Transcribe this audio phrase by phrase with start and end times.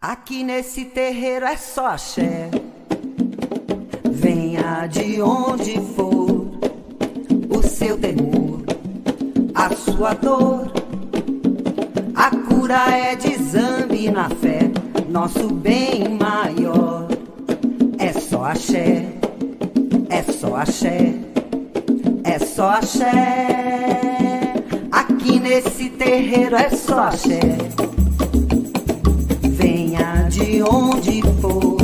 [0.00, 2.50] Aqui nesse terreiro é só axé.
[4.10, 6.46] Venha de onde for,
[7.50, 8.62] o seu temor,
[9.54, 10.72] a sua dor.
[12.14, 14.70] A cura é de zambi na fé,
[15.08, 17.08] nosso bem maior.
[17.98, 19.06] É só axé,
[20.10, 21.14] é só axé,
[22.24, 24.54] é só axé.
[24.92, 27.40] Aqui nesse terreiro é só axé.
[30.34, 31.76] De onde for,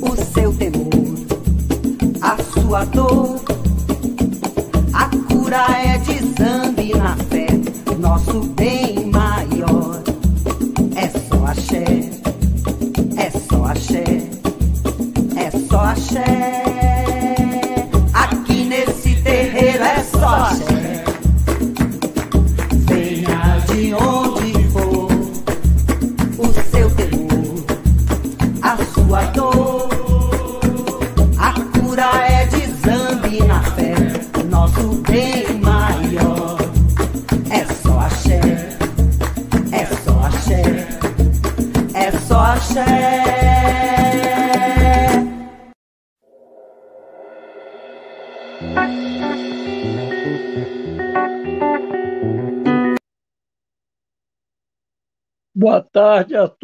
[0.00, 0.88] o seu temor,
[2.22, 3.38] a sua dor.
[4.94, 7.48] A cura é de zambi na fé,
[7.98, 10.02] nosso bem maior.
[10.96, 12.08] É só axé,
[13.18, 14.22] é só axé,
[15.36, 16.57] é só axé.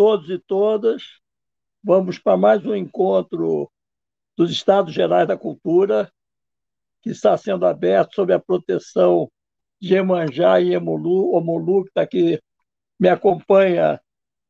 [0.04, 1.02] Todos e todas.
[1.82, 3.72] Vamos para mais um encontro
[4.36, 6.12] dos Estados Gerais da Cultura,
[7.00, 9.32] que está sendo aberto sob a proteção
[9.80, 12.38] de Emanjá e Emolu, Omolu, que está aqui,
[13.00, 13.98] me acompanha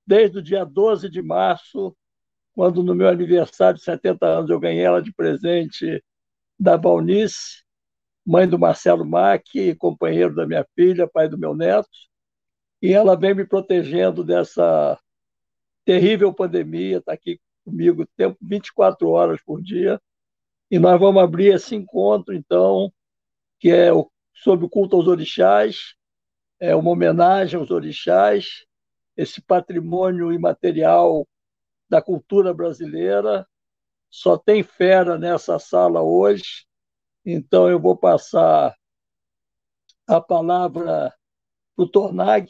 [0.04, 1.96] desde o dia 12 de março,
[2.52, 6.02] quando no meu aniversário de 70 anos eu ganhei ela de presente
[6.58, 7.62] da Valnice,
[8.26, 11.88] mãe do Marcelo Mack, companheiro da minha filha, pai do meu neto
[12.82, 14.98] e ela vem me protegendo dessa
[15.84, 20.00] terrível pandemia, está aqui comigo tempo 24 horas por dia.
[20.70, 22.92] E nós vamos abrir esse encontro, então,
[23.58, 25.94] que é o, sobre o culto aos orixás,
[26.58, 28.64] é uma homenagem aos orixás,
[29.16, 31.26] esse patrimônio imaterial
[31.88, 33.46] da cultura brasileira.
[34.10, 36.66] Só tem fera nessa sala hoje,
[37.24, 38.74] então eu vou passar
[40.06, 41.12] a palavra
[41.74, 42.48] para o Tornag,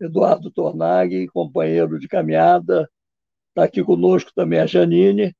[0.00, 2.90] Eduardo Tornag, companheiro de caminhada,
[3.48, 5.34] está aqui conosco também a Janine,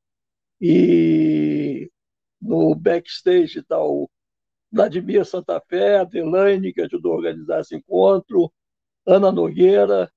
[0.60, 1.90] e
[2.40, 4.10] no backstage está o
[4.72, 8.52] Vladimir Santa Fé, a Adelaine, que ajudou a organizar esse encontro,
[9.06, 10.10] Ana Nogueira,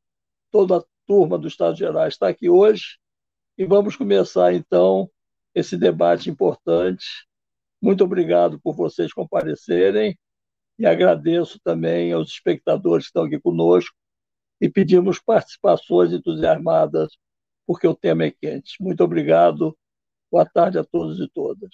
[0.52, 2.98] toda a turma do Estado Gerais está aqui hoje,
[3.58, 5.10] e vamos começar então
[5.54, 7.06] esse debate importante.
[7.82, 10.18] Muito obrigado por vocês comparecerem
[10.80, 13.96] e agradeço também aos espectadores que estão aqui conosco
[14.62, 17.18] e pedimos participações entusiasmadas,
[17.66, 18.76] porque o tema é quente.
[18.80, 19.76] Muito obrigado.
[20.32, 21.72] Boa tarde a todos e todas.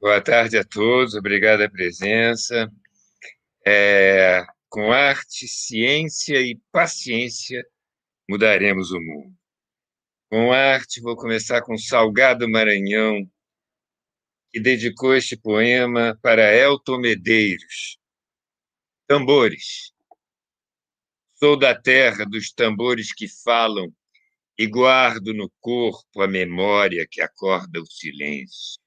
[0.00, 2.70] Boa tarde a todos, obrigado a presença.
[3.66, 7.66] É, com arte, ciência e paciência,
[8.30, 9.34] mudaremos o mundo.
[10.30, 13.28] Com arte, vou começar com Salgado Maranhão,
[14.52, 17.98] que dedicou este poema para Elton Medeiros,
[19.08, 19.90] Tambores.
[21.36, 23.90] Sou da terra dos tambores que falam
[24.58, 28.78] e guardo no corpo a memória que acorda o silêncio.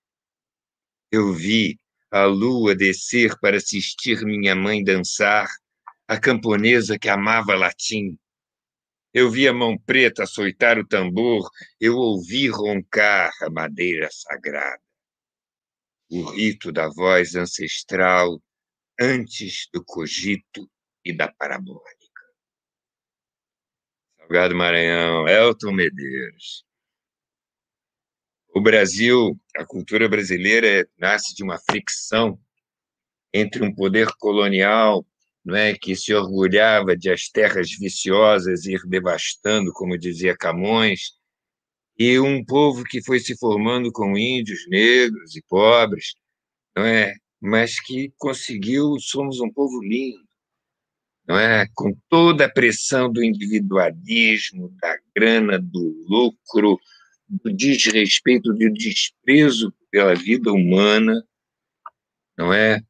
[1.11, 1.79] Eu vi
[2.11, 5.49] a lua descer para assistir minha mãe dançar,
[6.07, 8.15] a camponesa que amava latim.
[9.11, 11.49] Eu vi a mão preta açoitar o tambor,
[11.79, 14.83] eu ouvi roncar a madeira sagrada.
[16.11, 18.39] O rito da voz ancestral
[19.01, 20.69] antes do cogito
[21.03, 21.81] e da parabólica.
[24.17, 26.63] Salgado Maranhão, Elton Medeiros.
[28.53, 32.39] O Brasil, a cultura brasileira nasce de uma fricção
[33.33, 35.03] entre um poder colonial
[35.43, 41.13] não é, que se orgulhava de as terras viciosas ir devastando, como dizia Camões,
[41.97, 46.13] e um povo que foi se formando com índios, negros e pobres,
[46.75, 50.23] não é, mas que conseguiu, somos um povo lindo,
[51.27, 51.65] não é?
[51.73, 56.79] Com toda a pressão do individualismo, da grana, do lucro,
[57.27, 61.23] do desrespeito, do desprezo pela vida humana,
[62.37, 62.81] não é?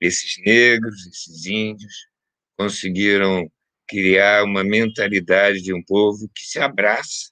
[0.00, 2.08] Esses negros, esses índios
[2.56, 3.50] conseguiram
[3.86, 7.30] criar uma mentalidade de um povo que se abraça.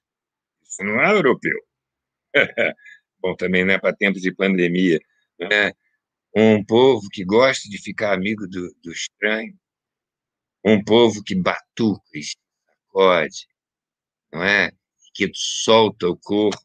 [0.62, 1.58] Isso não é europeu.
[3.18, 5.00] Bom, também não é para tempos de pandemia,
[5.38, 5.72] né?
[6.34, 9.54] Um povo que gosta de ficar amigo do, do estranho,
[10.64, 13.46] um povo que batuca e sacode,
[14.32, 14.70] não é?
[15.14, 16.60] Que solta o corpo.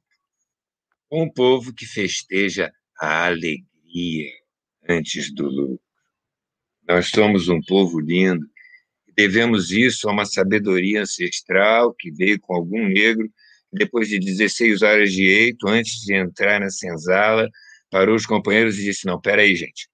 [1.12, 4.32] Um povo que festeja a alegria
[4.88, 5.82] antes do lucro.
[6.88, 8.46] Nós somos um povo lindo.
[9.16, 13.32] Devemos isso a uma sabedoria ancestral que veio com algum negro,
[13.72, 17.50] depois de 16 horas de eito, antes de entrar na senzala,
[17.90, 19.90] parou os companheiros e disse: Não, peraí, gente.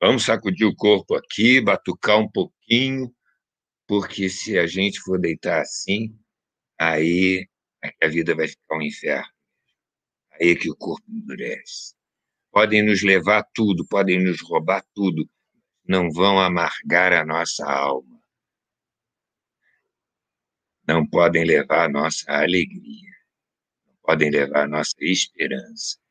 [0.00, 3.14] Vamos sacudir o corpo aqui, batucar um pouquinho,
[3.86, 6.18] porque se a gente for deitar assim,
[6.78, 7.46] aí
[8.02, 9.30] a vida vai ficar um inferno.
[10.32, 11.94] Aí é que o corpo endurece.
[12.50, 15.28] Podem nos levar tudo, podem nos roubar tudo,
[15.86, 18.20] não vão amargar a nossa alma.
[20.86, 23.12] Não podem levar a nossa alegria,
[23.86, 26.01] não podem levar a nossa esperança.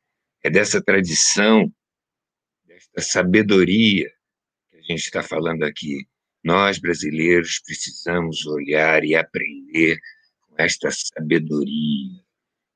[0.44, 1.72] É dessa tradição,
[2.64, 4.12] desta sabedoria
[4.70, 6.06] que a gente está falando aqui.
[6.42, 10.00] Nós, brasileiros, precisamos olhar e aprender
[10.40, 12.20] com esta sabedoria,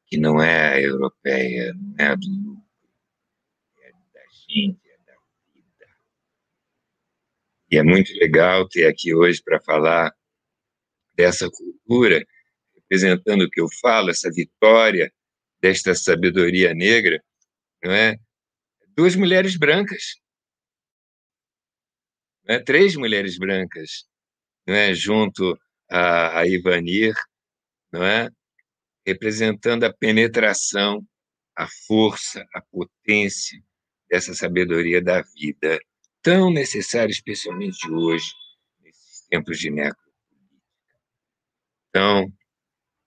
[0.06, 2.62] que não é a europeia, não é a do lucro,
[3.82, 5.16] é da gente, é da
[5.52, 5.86] vida.
[7.68, 10.14] E é muito legal ter aqui hoje para falar
[11.16, 12.24] dessa cultura,
[12.76, 15.12] representando o que eu falo, essa vitória
[15.60, 17.20] desta sabedoria negra,
[17.86, 18.16] não é?
[18.96, 20.16] Duas mulheres brancas,
[22.44, 22.58] não é?
[22.58, 24.06] três mulheres brancas,
[24.66, 24.92] não é?
[24.92, 25.56] junto
[25.88, 27.14] a, a Ivanir,
[27.92, 28.28] não é?
[29.06, 31.06] representando a penetração,
[31.54, 33.62] a força, a potência
[34.10, 35.78] dessa sabedoria da vida,
[36.20, 38.32] tão necessária, especialmente hoje,
[38.80, 40.06] nesses tempos de necropolítica.
[41.88, 42.32] Então,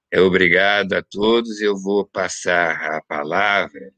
[0.09, 1.59] é obrigado a todos.
[1.59, 3.93] Eu vou passar a palavra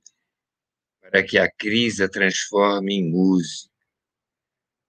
[1.11, 3.69] para que a crise a transforme em música.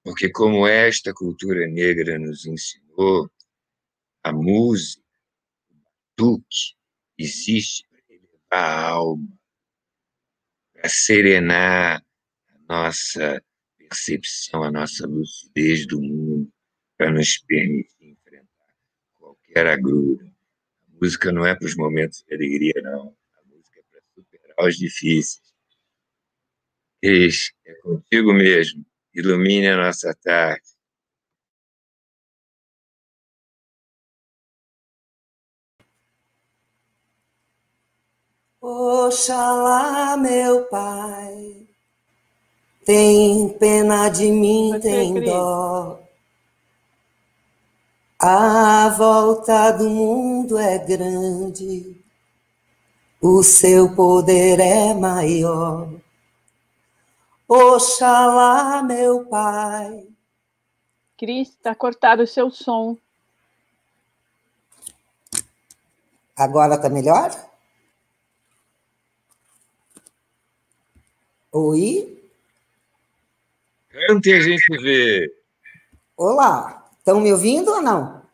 [0.04, 3.28] Porque, como esta cultura negra nos ensinou,
[4.22, 5.02] a música,
[5.69, 6.76] o batuque,
[7.19, 9.28] existe para elevar a alma,
[10.72, 12.04] para serenar
[12.48, 13.42] a nossa
[13.76, 16.52] percepção, a nossa lucidez do mundo,
[16.96, 18.75] para nos permitir enfrentar
[19.14, 20.26] qualquer agrura.
[20.26, 23.16] A música não é para os momentos de alegria, não.
[23.34, 25.51] A música é para superar os difíceis
[27.02, 28.84] Cris, é contigo mesmo.
[29.12, 30.62] Ilumine a nossa tarde.
[38.60, 41.66] Oxalá, meu pai,
[42.84, 46.00] tem pena de mim, tem dó.
[48.20, 52.00] A volta do mundo é grande,
[53.20, 55.93] o seu poder é maior.
[57.54, 60.08] Oxalá, meu pai.
[61.19, 62.96] Cris, está cortado o seu som.
[66.34, 67.31] Agora está melhor?
[71.52, 72.26] Oi?
[73.90, 75.31] Cante a gente vê.
[76.16, 78.26] Olá, estão me ouvindo ou não?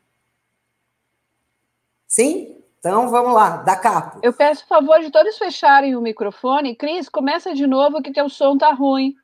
[2.06, 2.57] Sim?
[2.88, 4.18] Então vamos lá, da capa.
[4.22, 6.74] Eu peço o favor de todos fecharem o microfone.
[6.74, 9.14] Cris, começa de novo que teu som tá ruim.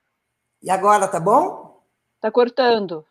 [0.62, 1.82] E agora, tá bom?
[2.20, 3.06] Tá cortando.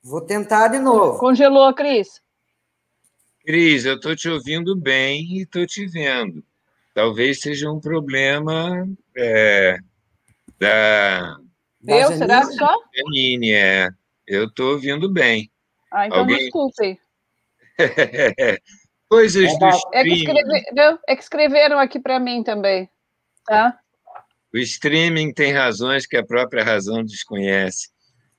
[0.00, 1.18] Vou tentar de novo.
[1.18, 2.22] Congelou, Cris.
[3.44, 6.44] Cris, eu tô te ouvindo bem e tô te vendo.
[6.94, 9.76] Talvez seja um problema é,
[10.56, 11.36] da.
[11.84, 12.12] Eu?
[12.12, 12.72] Será que só?
[12.94, 13.88] Janine, é.
[14.24, 15.50] Eu tô ouvindo bem.
[15.90, 16.38] Ah, então Alguém...
[16.38, 16.96] desculpem.
[19.08, 19.90] Coisas é, do streaming.
[19.92, 21.00] É que, escreve...
[21.06, 22.88] é que escreveram aqui para mim também.
[23.44, 23.78] Tá?
[24.52, 27.90] O streaming tem razões que a própria razão desconhece.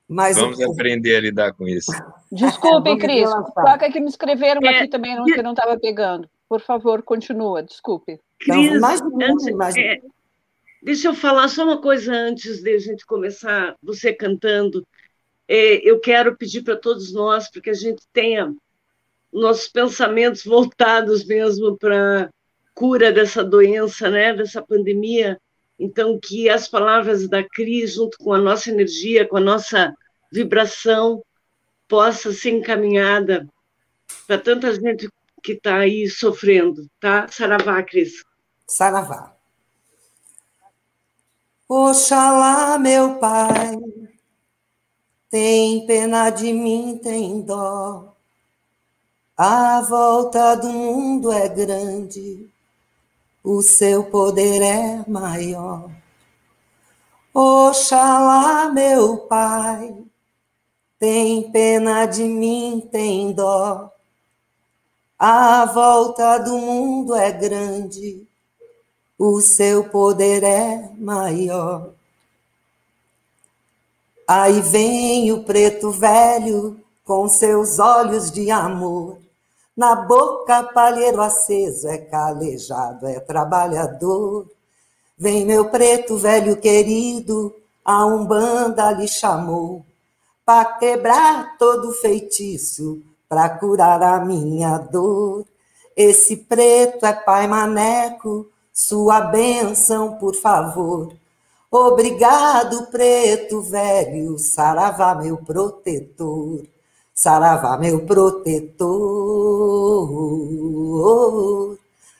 [0.07, 0.71] Mas Vamos o...
[0.71, 1.91] aprender a lidar com isso.
[2.31, 3.29] Desculpem, Cris.
[3.29, 4.79] Toca que me escreveram é...
[4.79, 6.29] aqui também, não, que não estava pegando.
[6.47, 8.19] Por favor, continua, desculpe.
[8.39, 9.75] Cris, mais, antes, mais...
[9.75, 9.99] É,
[10.81, 14.85] deixa eu falar só uma coisa antes de a gente começar, você cantando.
[15.47, 18.53] É, eu quero pedir para todos nós, para que a gente tenha
[19.41, 22.29] nossos pensamentos voltados mesmo para
[22.73, 25.39] cura dessa doença, né, dessa pandemia.
[25.79, 29.93] Então, que as palavras da Cris, junto com a nossa energia, com a nossa
[30.31, 31.23] vibração,
[31.87, 33.47] possa ser encaminhada
[34.25, 35.09] para tanta gente
[35.43, 37.27] que está aí sofrendo, tá?
[37.29, 38.23] Saravá, Cris.
[38.67, 39.35] Saravá.
[41.69, 43.75] Oxalá, meu pai,
[45.29, 48.06] tem pena de mim, tem dó
[49.37, 52.49] a volta do mundo é grande,
[53.43, 55.91] o seu poder é maior.
[57.31, 59.95] Oxalá, meu Pai,
[60.97, 63.91] tem pena de mim, tem dó.
[65.19, 68.27] A volta do mundo é grande,
[69.19, 71.91] o seu poder é maior.
[74.27, 79.26] Aí vem o preto velho com seus olhos de amor.
[79.77, 84.49] Na boca, palheiro aceso, é calejado, é trabalhador.
[85.15, 87.53] Vem meu preto velho querido,
[87.85, 89.85] a Umbanda lhe chamou,
[90.43, 95.45] para quebrar todo feitiço, para curar a minha dor.
[95.95, 101.13] Esse preto é pai maneco, sua bênção, por favor.
[101.69, 106.63] Obrigado, preto velho, saravá, meu protetor.
[107.17, 108.85] Saravá, meu protetor.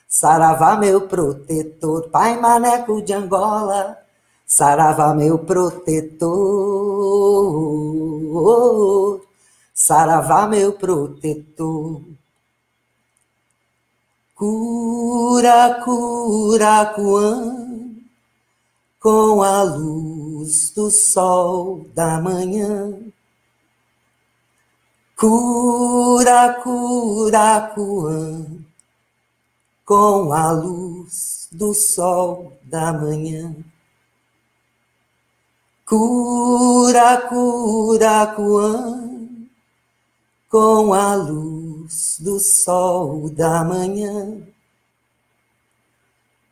[0.08, 2.10] Saravá, meu protetor.
[2.10, 3.96] Pai Maneco de Angola.
[4.44, 6.26] Saravá, meu protetor.
[9.72, 12.02] Saravá, meu protetor.
[14.34, 17.68] Cura, cura, cuã
[18.98, 22.98] com a luz do sol da manhã.
[25.18, 28.46] Cura, cura, cuã,
[29.84, 33.52] com a luz do sol da manhã.
[35.84, 39.10] Cura, cura, cuã,
[40.48, 44.40] com a luz do sol da manhã.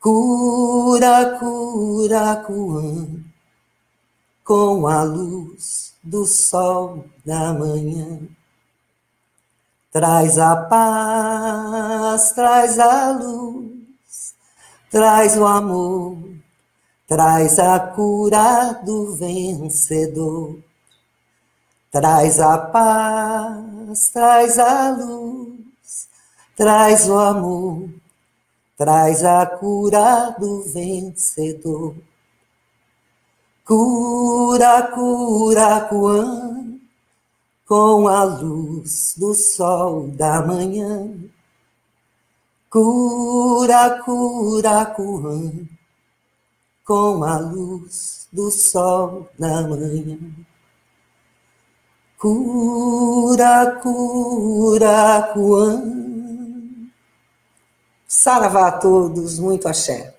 [0.01, 3.07] Cura, cura, cuã,
[4.43, 8.29] com a luz do sol da manhã.
[9.97, 14.35] Traz a paz, traz a luz,
[14.91, 16.19] traz o amor,
[17.09, 20.59] traz a cura do vencedor.
[21.91, 26.09] Traz a paz, traz a luz,
[26.55, 27.89] traz o amor
[28.77, 31.95] traz a cura do vencedor.
[33.65, 36.56] Cura, cura, Kuan,
[37.67, 41.13] com a luz do sol da manhã.
[42.71, 45.67] Cura, cura, Kuan,
[46.85, 50.19] com a luz do sol da manhã.
[52.17, 55.97] Cura, cura, Kuan,
[58.07, 60.16] Saravá a todos, muito axé.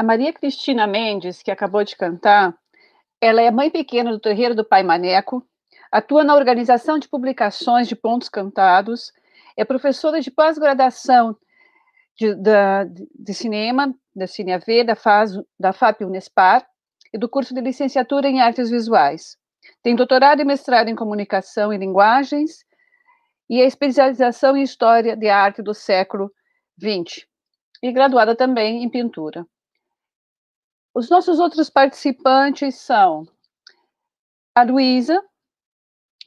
[0.00, 2.56] A Maria Cristina Mendes, que acabou de cantar,
[3.20, 5.46] ela é mãe pequena do terreiro do Pai Maneco,
[5.92, 9.12] atua na organização de publicações de pontos cantados,
[9.58, 11.36] é professora de pós-graduação
[12.16, 16.66] de, de, de, cinema da CineAV, da, FAS, da FAP Unespar
[17.12, 19.36] e do curso de licenciatura em artes visuais.
[19.82, 22.64] Tem doutorado e mestrado em comunicação e linguagens
[23.50, 26.32] e a especialização em história de arte do século
[26.82, 27.26] XX.
[27.82, 29.44] E graduada também em pintura.
[30.92, 33.24] Os nossos outros participantes são
[34.54, 35.22] a Luísa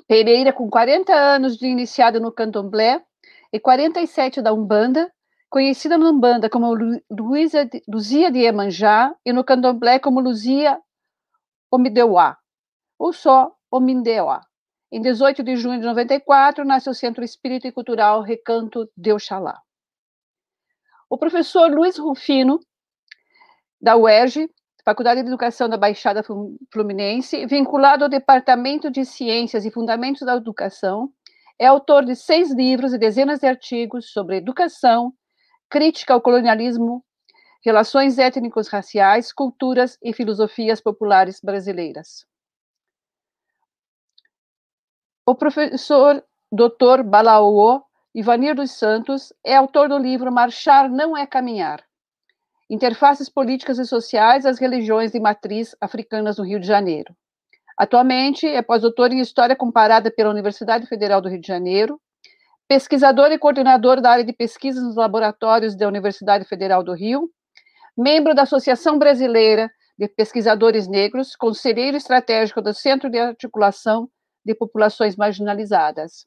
[0.08, 3.03] Pereira, com 40 anos de iniciada no candomblé
[3.51, 5.12] e 47 da Umbanda,
[5.50, 6.74] conhecida no Umbanda como
[7.10, 10.79] Luísa Luzia de Emanjá e no Candomblé como Luzia
[11.72, 12.38] Omideuá,
[12.98, 14.41] ou só Omindeuá.
[14.91, 19.60] Em 18 de junho de 94, nasce o Centro Espírita e Cultural Recanto de Oxalá.
[21.10, 22.60] O professor Luiz Rufino,
[23.84, 24.50] da UERJ,
[24.86, 26.24] Faculdade de Educação da Baixada
[26.72, 31.12] Fluminense, vinculado ao Departamento de Ciências e Fundamentos da Educação,
[31.60, 35.13] é autor de seis livros e dezenas de artigos sobre educação,
[35.70, 37.04] crítica ao colonialismo,
[37.63, 42.25] relações étnicos raciais, culturas e filosofias populares brasileiras.
[45.25, 47.04] O professor Dr.
[47.04, 47.84] Balaô
[48.16, 51.84] Ivanir dos Santos é autor do livro Marchar não é caminhar.
[52.74, 57.15] Interfaces políticas e sociais às religiões de matriz africanas no Rio de Janeiro.
[57.77, 62.00] Atualmente é pós-doutor em História Comparada pela Universidade Federal do Rio de Janeiro
[62.68, 67.30] pesquisador e coordenador da área de pesquisas nos laboratórios da Universidade Federal do Rio,
[67.96, 74.10] membro da Associação Brasileira de Pesquisadores Negros, conselheiro estratégico do Centro de Articulação
[74.44, 76.25] de Populações Marginalizadas.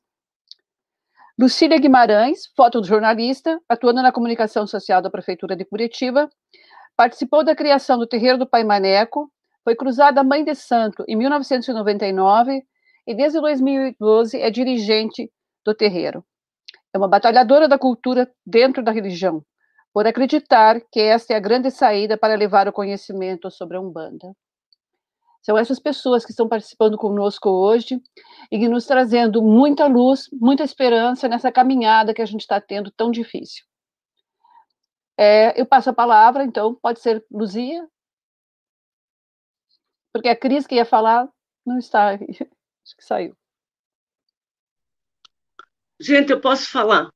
[1.38, 6.30] Lucília Guimarães, fotojornalista, atuando na comunicação social da Prefeitura de Curitiba,
[6.96, 9.30] participou da criação do Terreiro do Pai Maneco,
[9.62, 12.62] foi cruzada Mãe de Santo em 1999
[13.06, 15.30] e desde 2012 é dirigente
[15.62, 16.24] do terreiro
[16.94, 19.44] É uma batalhadora da cultura dentro da religião,
[19.92, 24.32] por acreditar que esta é a grande saída para levar o conhecimento sobre a Umbanda.
[25.46, 28.02] São essas pessoas que estão participando conosco hoje
[28.50, 33.12] e nos trazendo muita luz, muita esperança nessa caminhada que a gente está tendo tão
[33.12, 33.64] difícil.
[35.16, 37.88] É, eu passo a palavra, então, pode ser Luzia?
[40.12, 41.28] Porque a Cris que ia falar
[41.64, 43.32] não está, acho que saiu.
[46.00, 47.08] Gente, eu posso falar?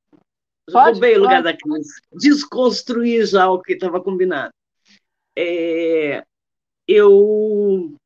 [0.71, 1.89] Pode, Roubei o lugar da Cris.
[2.13, 4.55] Desconstruir já o que estava combinado.
[5.37, 6.25] É,
[6.87, 7.99] eu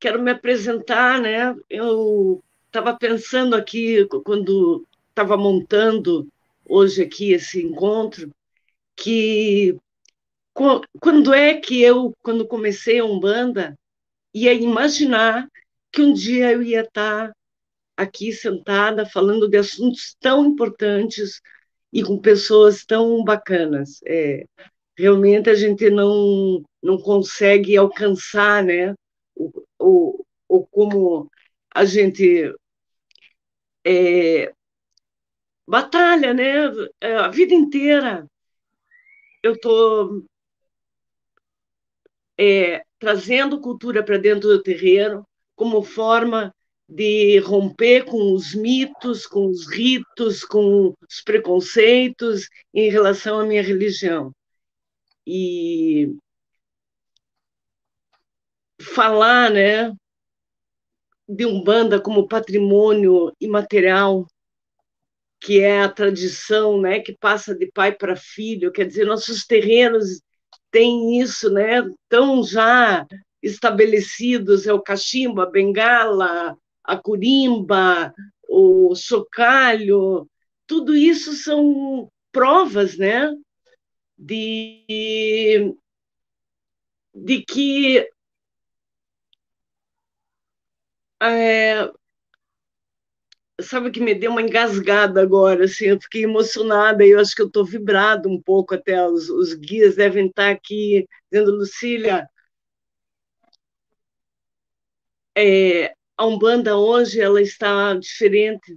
[0.00, 1.54] quero me apresentar, né?
[1.68, 6.26] Eu estava pensando aqui, quando estava montando
[6.64, 8.30] hoje aqui esse encontro,
[8.96, 9.76] que
[11.00, 13.78] quando é que eu, quando comecei a Umbanda,
[14.34, 15.48] ia imaginar
[15.92, 17.32] que um dia eu ia estar
[17.96, 21.40] aqui sentada falando de assuntos tão importantes
[21.92, 24.00] e com pessoas tão bacanas.
[24.06, 24.44] É,
[24.96, 28.94] realmente a gente não, não consegue alcançar né,
[29.80, 31.30] o, o, o como
[31.74, 32.52] a gente
[33.84, 34.52] é,
[35.66, 36.66] batalha né,
[37.00, 38.26] a vida inteira.
[39.42, 40.24] Eu estou
[42.38, 46.54] é, trazendo cultura para dentro do terreiro como forma
[46.88, 53.62] de romper com os mitos, com os ritos, com os preconceitos em relação à minha
[53.62, 54.32] religião.
[55.26, 56.12] E
[58.80, 59.94] falar, né,
[61.28, 64.26] de Umbanda como patrimônio imaterial,
[65.40, 70.20] que é a tradição, né, que passa de pai para filho, quer dizer, nossos terrenos
[70.70, 73.06] têm isso, né, tão já
[73.42, 78.12] estabelecidos, é o cachimbo, a bengala, a curimba,
[78.48, 80.28] o chocalho,
[80.66, 83.34] tudo isso são provas, né,
[84.18, 85.74] de,
[87.14, 88.06] de que
[91.22, 91.90] é,
[93.62, 97.42] sabe que me deu uma engasgada agora, assim, eu fiquei emocionada e eu acho que
[97.42, 102.28] eu estou vibrado um pouco até, os, os guias devem estar aqui dizendo, Lucília,
[105.36, 108.76] é, a Umbanda hoje ela está diferente.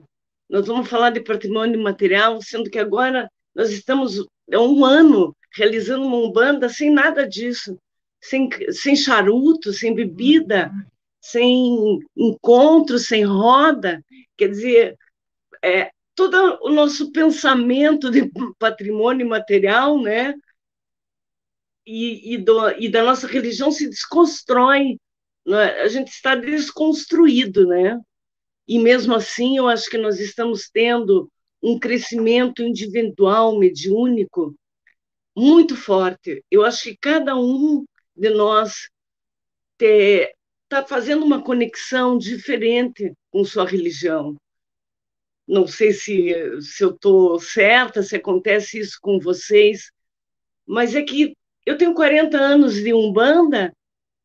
[0.49, 6.05] Nós vamos falar de patrimônio material, sendo que agora nós estamos há um ano realizando
[6.05, 7.77] uma Umbanda sem nada disso,
[8.21, 10.71] sem, sem charuto, sem bebida,
[11.23, 14.03] sem encontro, sem roda.
[14.37, 14.97] Quer dizer,
[15.63, 20.33] é, todo o nosso pensamento de patrimônio material, né?
[21.85, 24.97] E, e, do, e da nossa religião se desconstrói
[25.47, 25.81] é?
[25.81, 27.99] a gente está desconstruído, né?
[28.67, 31.29] E mesmo assim, eu acho que nós estamos tendo
[31.61, 34.55] um crescimento individual, mediúnico,
[35.35, 36.43] muito forte.
[36.49, 38.89] Eu acho que cada um de nós
[40.73, 44.35] está fazendo uma conexão diferente com sua religião.
[45.47, 49.91] Não sei se, se eu estou certa, se acontece isso com vocês,
[50.65, 53.71] mas é que eu tenho 40 anos de Umbanda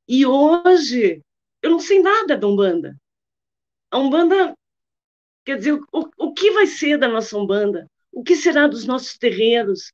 [0.09, 1.21] e hoje
[1.61, 2.97] eu não sei nada da Umbanda.
[3.91, 4.57] A Umbanda,
[5.45, 7.91] quer dizer, o, o que vai ser da nossa Umbanda?
[8.11, 9.93] O que será dos nossos terreiros?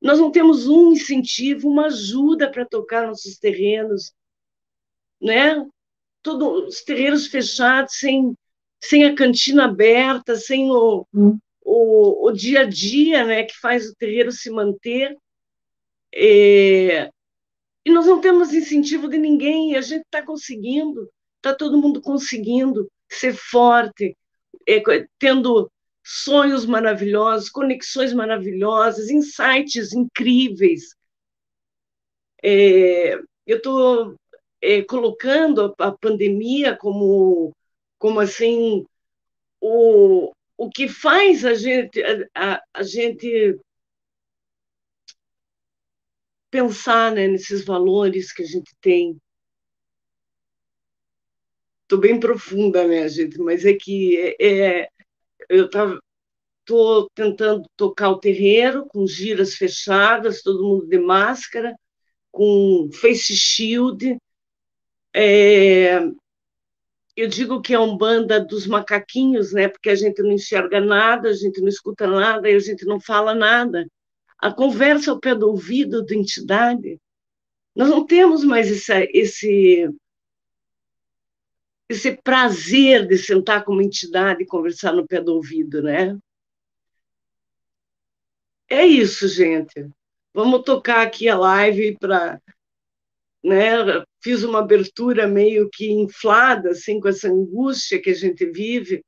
[0.00, 4.12] Nós não temos um incentivo, uma ajuda para tocar nossos terrenos,
[5.20, 5.64] né?
[6.22, 8.34] Todos os terreiros fechados, sem,
[8.82, 11.38] sem a cantina aberta, sem o, hum.
[11.62, 15.16] o, o dia a dia, né, que faz o terreiro se manter.
[16.14, 17.10] É,
[17.84, 22.00] e nós não temos incentivo de ninguém, e a gente está conseguindo, está todo mundo
[22.00, 24.16] conseguindo ser forte,
[24.66, 24.82] é,
[25.18, 25.70] tendo
[26.02, 30.94] sonhos maravilhosos, conexões maravilhosas, insights incríveis.
[32.42, 33.14] É,
[33.46, 34.14] eu estou
[34.64, 37.52] é, colocando a, pandemia como,
[37.98, 38.86] como assim
[39.60, 42.02] o, o que faz a gente
[42.34, 43.58] a, a, gente
[46.50, 49.18] pensar né, nesses valores que a gente tem.
[51.82, 53.38] Estou bem profunda, né, gente?
[53.38, 54.88] Mas é que é, é
[55.50, 61.76] eu estou tentando tocar o terreiro com giras fechadas, todo mundo de máscara,
[62.32, 64.16] com face shield.
[65.14, 66.00] É,
[67.16, 69.68] eu digo que é um banda dos macaquinhos, né?
[69.68, 73.00] Porque a gente não enxerga nada, a gente não escuta nada e a gente não
[73.00, 73.86] fala nada
[74.44, 77.00] a conversa ao pé do ouvido da entidade.
[77.74, 79.90] Nós não temos mais esse, esse,
[81.88, 86.18] esse prazer de sentar com uma entidade e conversar no pé do ouvido, né?
[88.68, 89.88] é isso, gente.
[90.34, 92.38] Vamos tocar aqui a live para.
[93.44, 93.76] Né,
[94.22, 99.04] fiz uma abertura meio que inflada, assim, com essa angústia que a gente vive,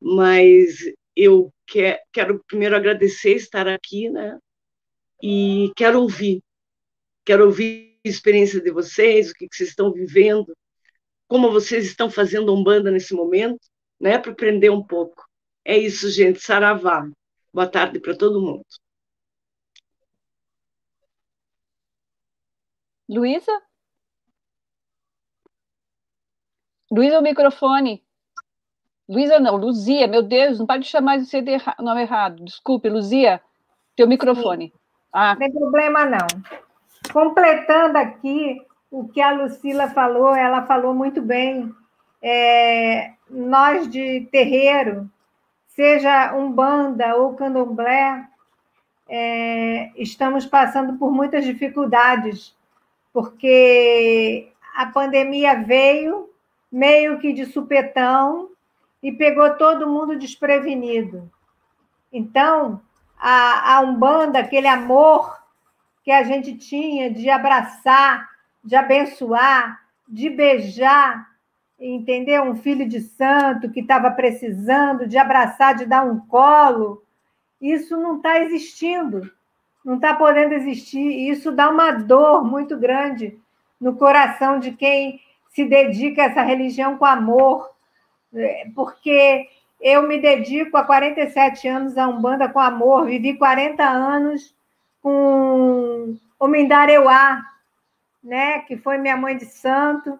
[0.00, 0.78] mas
[1.14, 4.38] eu quer, quero primeiro agradecer estar aqui, né?
[5.22, 6.42] E quero ouvir,
[7.24, 10.56] quero ouvir a experiência de vocês, o que, que vocês estão vivendo,
[11.28, 13.60] como vocês estão fazendo Umbanda nesse momento,
[14.00, 14.18] né?
[14.18, 15.24] Para aprender um pouco.
[15.64, 16.40] É isso, gente.
[16.40, 17.06] Saravá.
[17.52, 18.64] Boa tarde para todo mundo.
[23.08, 23.52] Luísa?
[26.90, 28.02] Luísa, o microfone.
[29.08, 32.44] Luísa não, Luzia, meu Deus, não pode chamar de CD o nome errado.
[32.44, 33.40] Desculpe, Luzia,
[33.96, 34.72] teu microfone.
[35.12, 35.32] Ah.
[35.32, 36.26] Não tem problema, não.
[37.10, 41.74] Completando aqui o que a Lucila falou, ela falou muito bem.
[42.20, 45.08] É, nós de terreiro,
[45.68, 48.28] seja umbanda ou candomblé,
[49.08, 52.54] é, estamos passando por muitas dificuldades,
[53.18, 56.30] porque a pandemia veio
[56.70, 58.50] meio que de supetão
[59.02, 61.28] e pegou todo mundo desprevenido.
[62.12, 62.80] Então,
[63.18, 65.36] a, a Umbanda, aquele amor
[66.04, 68.28] que a gente tinha de abraçar,
[68.62, 71.28] de abençoar, de beijar,
[71.76, 72.44] entendeu?
[72.44, 77.02] Um filho de santo que estava precisando de abraçar, de dar um colo,
[77.60, 79.28] isso não está existindo,
[79.84, 81.00] não está podendo existir.
[81.00, 83.38] E isso dá uma dor muito grande
[83.80, 87.70] no coração de quem se dedica a essa religião com amor,
[88.34, 89.48] é, porque
[89.80, 94.54] eu me dedico há 47 anos a Umbanda com amor, vivi 40 anos
[95.02, 97.42] com o Mindareuá,
[98.22, 100.18] né, que foi minha mãe de santo,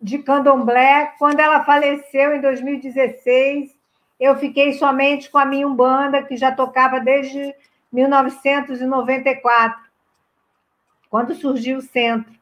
[0.00, 1.14] de candomblé.
[1.18, 3.74] Quando ela faleceu em 2016,
[4.18, 7.54] eu fiquei somente com a minha Umbanda, que já tocava desde
[7.96, 9.80] 1994,
[11.08, 12.34] quando surgiu o centro.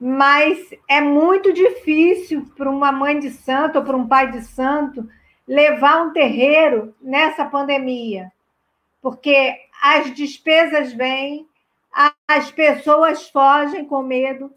[0.00, 5.06] Mas é muito difícil para uma mãe de santo ou para um pai de santo
[5.46, 8.32] levar um terreiro nessa pandemia,
[9.02, 11.46] porque as despesas vêm,
[12.26, 14.50] as pessoas fogem com medo,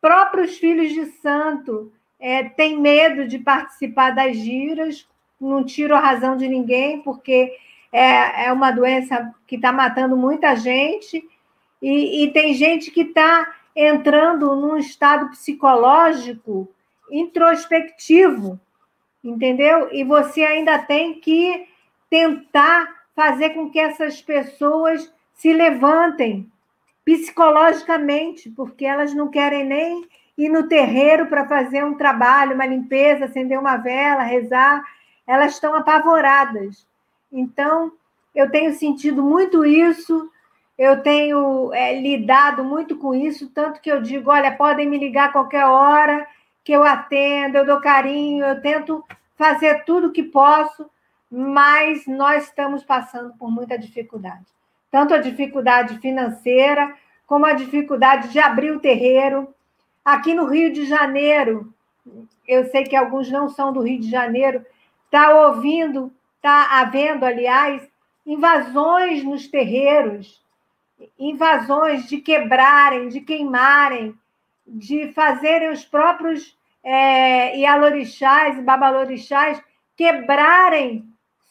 [0.00, 5.06] próprios filhos de santo é, têm medo de participar das giras,
[5.40, 7.56] não tiro a razão de ninguém, porque
[7.92, 11.22] é, é uma doença que está matando muita gente,
[11.82, 16.68] e, e tem gente que está entrando num estado psicológico
[17.10, 18.60] introspectivo,
[19.22, 19.88] entendeu?
[19.92, 21.66] E você ainda tem que
[22.08, 26.50] tentar fazer com que essas pessoas se levantem
[27.04, 33.24] psicologicamente, porque elas não querem nem ir no terreiro para fazer um trabalho, uma limpeza,
[33.24, 34.82] acender uma vela, rezar,
[35.26, 36.86] elas estão apavoradas.
[37.32, 37.92] Então,
[38.34, 40.30] eu tenho sentido muito isso
[40.80, 45.30] eu tenho é, lidado muito com isso, tanto que eu digo: olha, podem me ligar
[45.30, 46.26] qualquer hora,
[46.64, 49.04] que eu atendo, eu dou carinho, eu tento
[49.36, 50.88] fazer tudo que posso,
[51.30, 54.46] mas nós estamos passando por muita dificuldade.
[54.90, 59.54] Tanto a dificuldade financeira, como a dificuldade de abrir o terreiro.
[60.02, 61.74] Aqui no Rio de Janeiro,
[62.48, 64.64] eu sei que alguns não são do Rio de Janeiro,
[65.04, 67.88] está ouvindo, está havendo, aliás,
[68.26, 70.40] invasões nos terreiros
[71.18, 74.14] invasões de quebrarem, de queimarem,
[74.66, 79.62] de fazerem os próprios é, Ialorixás e Babalorixás
[79.96, 81.04] quebrarem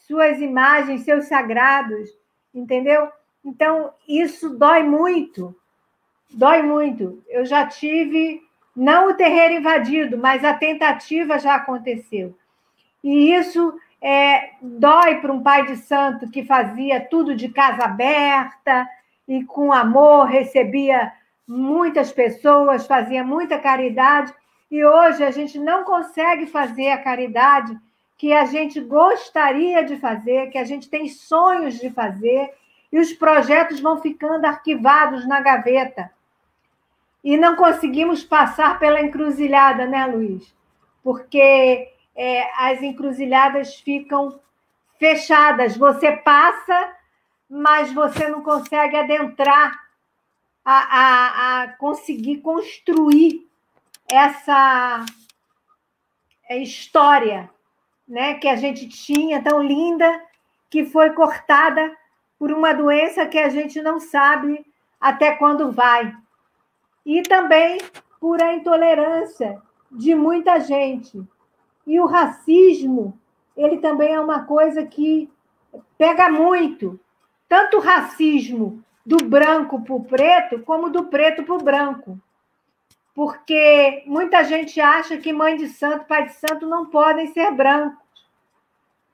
[0.06, 2.10] suas imagens, seus sagrados,
[2.54, 3.08] entendeu?
[3.44, 5.54] Então, isso dói muito,
[6.30, 7.22] dói muito.
[7.28, 8.42] Eu já tive,
[8.74, 12.36] não o terreiro invadido, mas a tentativa já aconteceu.
[13.02, 18.88] E isso é, dói para um pai de santo que fazia tudo de casa aberta,
[19.28, 21.12] e com amor recebia
[21.46, 24.34] muitas pessoas, fazia muita caridade,
[24.70, 27.76] e hoje a gente não consegue fazer a caridade
[28.16, 32.52] que a gente gostaria de fazer, que a gente tem sonhos de fazer,
[32.92, 36.10] e os projetos vão ficando arquivados na gaveta.
[37.22, 40.54] E não conseguimos passar pela encruzilhada, né, Luiz?
[41.02, 44.38] Porque é, as encruzilhadas ficam
[44.98, 45.76] fechadas.
[45.76, 46.96] Você passa
[47.50, 49.76] mas você não consegue adentrar
[50.64, 53.44] a, a, a conseguir construir
[54.08, 55.04] essa
[56.48, 57.50] história
[58.06, 60.22] né, que a gente tinha tão linda,
[60.68, 61.96] que foi cortada
[62.38, 64.64] por uma doença que a gente não sabe
[65.00, 66.14] até quando vai.
[67.04, 67.78] E também
[68.20, 71.20] por a intolerância de muita gente.
[71.90, 73.18] E o racismo,
[73.56, 75.28] ele também é uma coisa que
[75.98, 77.00] pega muito
[77.48, 82.16] tanto o racismo do branco para o preto, como do preto para o branco.
[83.12, 87.98] Porque muita gente acha que mãe de santo, pai de santo não podem ser brancos.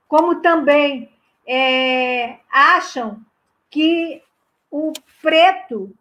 [0.07, 1.09] Como também
[1.47, 3.19] é, acham
[3.71, 4.21] que
[4.69, 5.91] o preto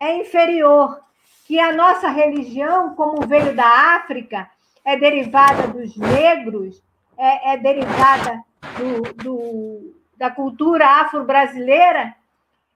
[0.00, 1.02] é inferior,
[1.44, 4.48] que a nossa religião, como veio da África,
[4.84, 6.82] é derivada dos negros,
[7.16, 8.44] é, é derivada
[8.78, 12.14] do, do, da cultura afro-brasileira,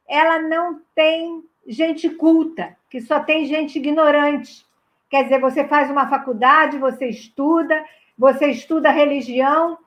[0.08, 4.66] ela não tem gente culta, que só tem gente ignorante.
[5.10, 7.84] Quer dizer, você faz uma faculdade, você estuda,
[8.16, 9.78] você estuda religião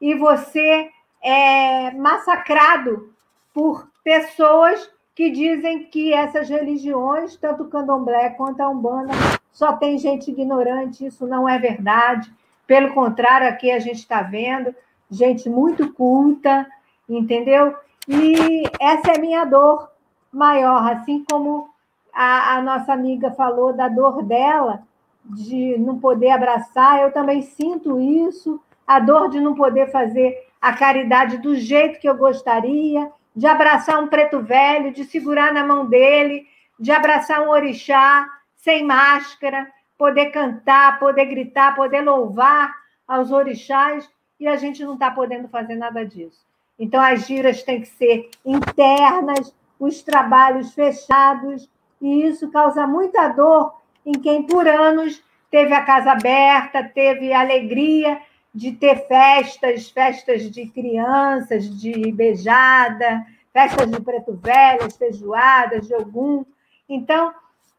[0.00, 0.90] e você
[1.22, 3.12] é massacrado
[3.52, 9.12] por pessoas que dizem que essas religiões, tanto o candomblé quanto a umbanda,
[9.56, 11.06] só tem gente ignorante.
[11.06, 12.30] Isso não é verdade.
[12.66, 14.74] Pelo contrário, aqui a gente está vendo
[15.10, 16.66] gente muito culta,
[17.08, 17.74] entendeu?
[18.06, 19.90] E essa é minha dor
[20.30, 21.70] maior, assim como
[22.12, 24.82] a, a nossa amiga falou da dor dela,
[25.24, 30.72] de não poder abraçar, eu também sinto isso, a dor de não poder fazer a
[30.74, 35.86] caridade do jeito que eu gostaria, de abraçar um preto velho, de segurar na mão
[35.86, 36.46] dele,
[36.78, 38.28] de abraçar um orixá
[38.66, 42.74] sem máscara, poder cantar, poder gritar, poder louvar
[43.06, 46.44] aos orixás, e a gente não está podendo fazer nada disso.
[46.76, 51.70] Então, as giras têm que ser internas, os trabalhos fechados,
[52.02, 53.72] e isso causa muita dor
[54.04, 58.20] em quem, por anos, teve a casa aberta, teve alegria
[58.52, 66.44] de ter festas, festas de crianças, de beijada, festas de preto velhas, feijoadas, de algum.
[66.88, 67.32] Então,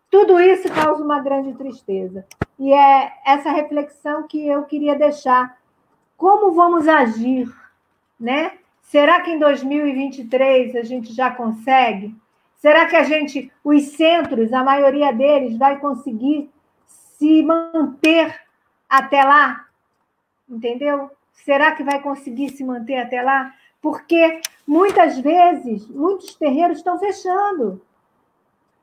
[0.09, 2.25] tudo isso causa uma grande tristeza.
[2.57, 5.57] E é essa reflexão que eu queria deixar.
[6.15, 7.47] Como vamos agir,
[8.19, 8.53] né?
[8.81, 12.15] Será que em 2023 a gente já consegue?
[12.55, 16.49] Será que a gente, os centros, a maioria deles, vai conseguir
[16.87, 18.33] se manter
[18.89, 19.65] até lá?
[20.49, 21.11] Entendeu?
[21.33, 23.53] Será que vai conseguir se manter até lá?
[23.81, 27.81] Porque muitas vezes, muitos terreiros estão fechando.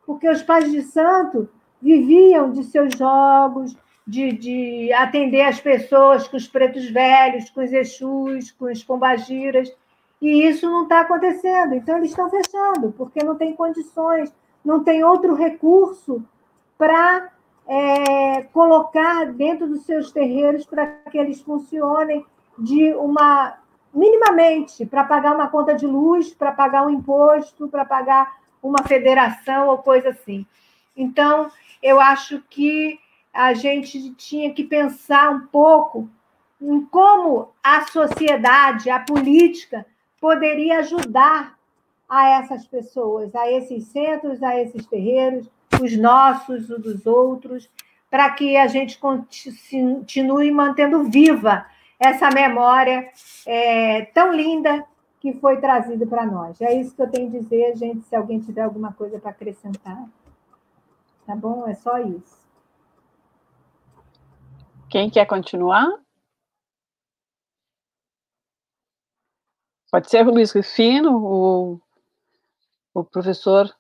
[0.07, 1.49] Porque os pais de santo
[1.81, 7.73] viviam de seus jogos, de, de atender as pessoas com os pretos velhos, com os
[7.73, 9.75] exus, com os pombagiras.
[10.21, 11.75] E isso não está acontecendo.
[11.75, 14.33] Então, eles estão fechando, porque não tem condições,
[14.65, 16.23] não tem outro recurso
[16.79, 17.31] para
[17.67, 22.25] é, colocar dentro dos seus terreiros para que eles funcionem
[22.59, 23.59] de uma
[23.93, 28.37] minimamente para pagar uma conta de luz, para pagar um imposto, para pagar
[28.69, 30.47] uma federação ou coisa assim.
[30.97, 31.51] Então,
[31.83, 32.99] eu acho que
[33.33, 36.09] a gente tinha que pensar um pouco
[36.61, 39.85] em como a sociedade, a política,
[40.21, 41.59] poderia ajudar
[42.09, 45.49] a essas pessoas, a esses centros, a esses terreiros,
[45.83, 47.69] os nossos, os dos outros,
[48.11, 51.67] para que a gente continue mantendo viva
[51.99, 53.11] essa memória
[53.47, 54.85] é, tão linda
[55.25, 56.61] que foi trazida para nós.
[56.61, 58.05] É isso que eu tenho a dizer, gente.
[58.05, 60.07] Se alguém tiver alguma coisa para acrescentar,
[61.27, 61.67] tá bom?
[61.67, 62.37] É só isso.
[64.91, 65.87] Quem quer continuar?
[69.91, 71.81] Pode ser o Luiz Rufino, o,
[72.93, 73.75] o professor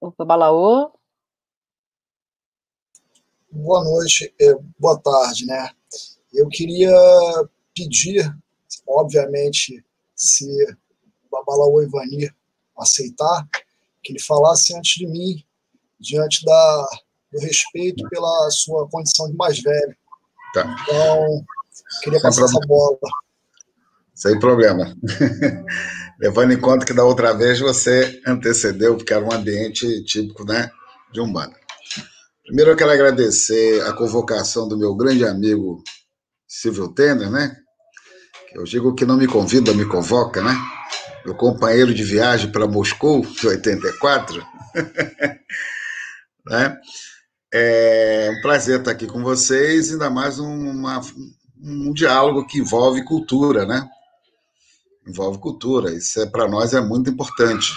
[0.00, 0.90] o Balaô.
[3.50, 5.68] Boa noite, é, boa tarde, né?
[6.32, 6.90] Eu queria
[7.74, 8.34] pedir,
[8.86, 10.46] obviamente, se
[11.24, 12.30] o Babalaô Ivani
[12.78, 13.46] aceitar,
[14.02, 15.44] que ele falasse antes de mim,
[15.98, 16.88] diante da,
[17.32, 19.96] do respeito pela sua condição de mais velho.
[20.52, 20.76] Tá.
[20.82, 21.44] Então,
[22.02, 22.58] queria Sem passar problema.
[22.58, 22.98] essa bola.
[24.14, 24.96] Sem problema.
[26.20, 30.70] Levando em conta que da outra vez você antecedeu, porque era um ambiente típico né,
[31.12, 31.58] de Umbanda.
[32.44, 35.82] Primeiro eu quero agradecer a convocação do meu grande amigo
[36.46, 37.56] Silvio Tenner, né?
[38.54, 40.56] Eu digo que não me convida, me convoca, né?
[41.24, 44.46] Meu companheiro de viagem para Moscou, de 84.
[46.46, 46.76] né?
[47.52, 51.00] É um prazer estar aqui com vocês, ainda mais uma,
[51.62, 53.88] um diálogo que envolve cultura, né?
[55.06, 55.92] envolve cultura.
[55.92, 57.72] Isso é, para nós é muito importante.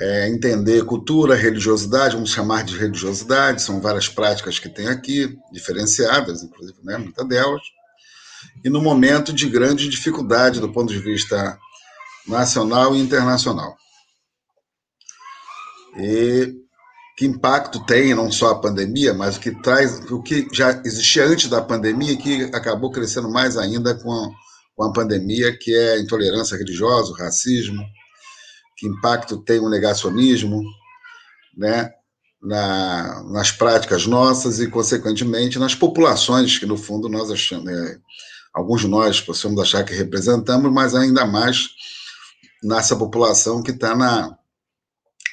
[0.00, 6.42] É entender cultura, religiosidade, vamos chamar de religiosidade, são várias práticas que tem aqui, diferenciadas,
[6.42, 7.60] inclusive, né, muitas delas.
[8.64, 11.58] E no momento de grande dificuldade do ponto de vista
[12.26, 13.76] nacional e internacional.
[15.96, 16.54] E
[17.16, 21.24] que impacto tem não só a pandemia, mas o que traz, o que já existia
[21.24, 24.30] antes da pandemia, que acabou crescendo mais ainda com a
[24.78, 27.84] com a pandemia, que é a intolerância religiosa, o racismo,
[28.76, 30.62] que impacto tem o negacionismo,
[31.56, 31.90] né?
[32.40, 37.98] Na, nas práticas nossas e, consequentemente, nas populações que, no fundo, nós achamos, né,
[38.54, 41.70] alguns de nós possamos achar que representamos, mas ainda mais
[42.62, 44.36] nessa população que está na,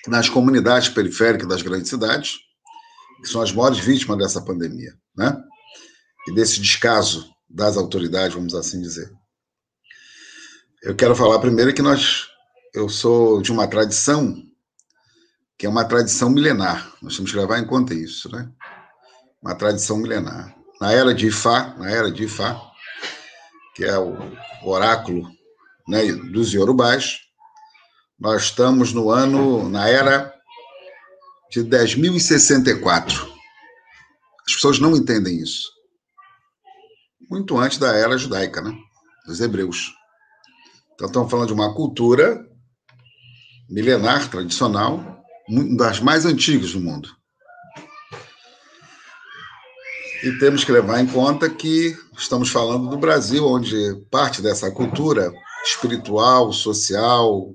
[0.07, 2.37] nas comunidades periféricas das grandes cidades,
[3.21, 5.35] que são as maiores vítimas dessa pandemia, né?
[6.27, 9.11] E desse descaso das autoridades, vamos assim dizer.
[10.83, 12.27] Eu quero falar primeiro que nós,
[12.73, 14.35] eu sou de uma tradição
[15.57, 16.93] que é uma tradição milenar.
[17.01, 18.49] Nós temos que levar em conta isso, né?
[19.41, 20.55] Uma tradição milenar.
[20.81, 22.59] Na era de Ifá, na era de Ifá,
[23.75, 24.17] que é o
[24.63, 25.29] oráculo
[25.87, 27.19] né, dos Yorubás,
[28.19, 30.33] nós estamos no ano, na era
[31.51, 33.11] de 10.064.
[34.47, 35.69] As pessoas não entendem isso.
[37.29, 38.73] Muito antes da era judaica, né?
[39.25, 39.93] Dos hebreus.
[40.93, 42.45] Então, estamos falando de uma cultura
[43.69, 45.14] milenar, tradicional,
[45.77, 47.09] das mais antigas do mundo.
[50.23, 55.31] E temos que levar em conta que estamos falando do Brasil, onde parte dessa cultura
[55.63, 57.53] espiritual, social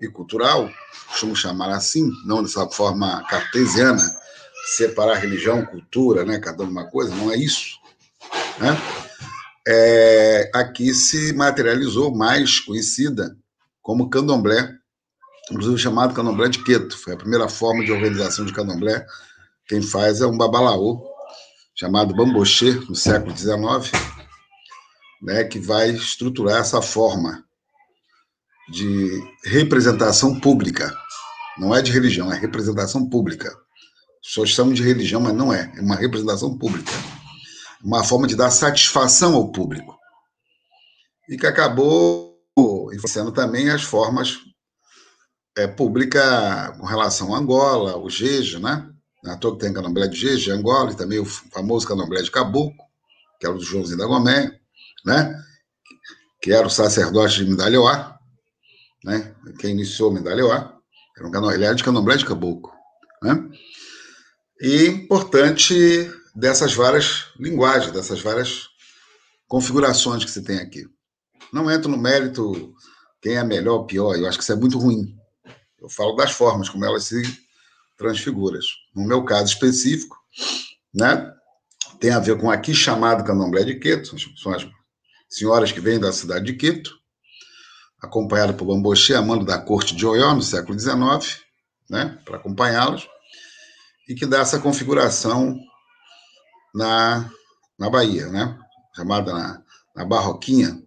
[0.00, 0.70] e cultural,
[1.08, 4.02] costumo chamar assim, não dessa forma cartesiana,
[4.76, 7.78] separar religião, cultura, né, cada uma coisa, não é isso.
[8.58, 8.76] Né?
[9.66, 13.36] É, aqui se materializou mais conhecida
[13.82, 14.72] como candomblé,
[15.50, 16.96] inclusive chamado candomblé de Queto.
[16.98, 19.06] Foi a primeira forma de organização de candomblé.
[19.66, 21.04] Quem faz é um babalaô,
[21.74, 23.90] chamado Bambochê, no século XIX,
[25.22, 27.44] né, que vai estruturar essa forma
[28.68, 30.96] de representação pública.
[31.58, 33.54] Não é de religião, é representação pública.
[34.22, 35.72] Pessoas chamam de religião, mas não é.
[35.76, 36.90] É uma representação pública.
[37.82, 39.96] Uma forma de dar satisfação ao público.
[41.28, 42.36] E que acabou
[42.92, 44.38] influenciando também as formas
[45.56, 48.88] é, pública com relação a Angola, o Jeje, né?
[49.24, 52.76] Na toa que tem candomblé de Jeje, Angola, e também o famoso candomblé de Caboclo,
[53.40, 54.52] que era o Joãozinho da Gomé,
[55.04, 55.34] né?
[56.40, 58.18] Que era o sacerdote de Mindalhoá,
[59.02, 59.34] né?
[59.58, 60.76] Quem iniciou Mindalhoá,
[61.16, 62.70] era um candomblé, ele era de de Caboclo,
[63.22, 63.48] né?
[64.60, 68.68] E importante dessas várias linguagens, dessas várias
[69.48, 70.84] configurações que se tem aqui.
[71.52, 72.74] Não entro no mérito
[73.22, 75.16] quem é melhor ou pior, eu acho que isso é muito ruim.
[75.80, 77.22] Eu falo das formas como elas se
[77.96, 78.58] transfiguram.
[78.94, 80.16] No meu caso específico,
[80.94, 81.32] né,
[82.00, 84.66] tem a ver com aqui chamado candomblé de Queto, são as
[85.28, 86.98] senhoras que vêm da cidade de Quito,
[88.00, 91.42] acompanhada por Bamboche, amando da corte de Oió, no século XIX,
[91.88, 93.08] né, para acompanhá-los,
[94.08, 95.58] e que dá essa configuração
[96.74, 97.30] na,
[97.78, 98.58] na Bahia, né,
[98.94, 99.62] chamada na,
[99.94, 100.82] na Barroquinha,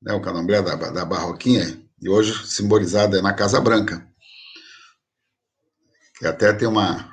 [0.00, 4.04] né, o candomblé da, da Barroquinha, e hoje simbolizada na Casa Branca.
[6.18, 7.10] Que até tem uma.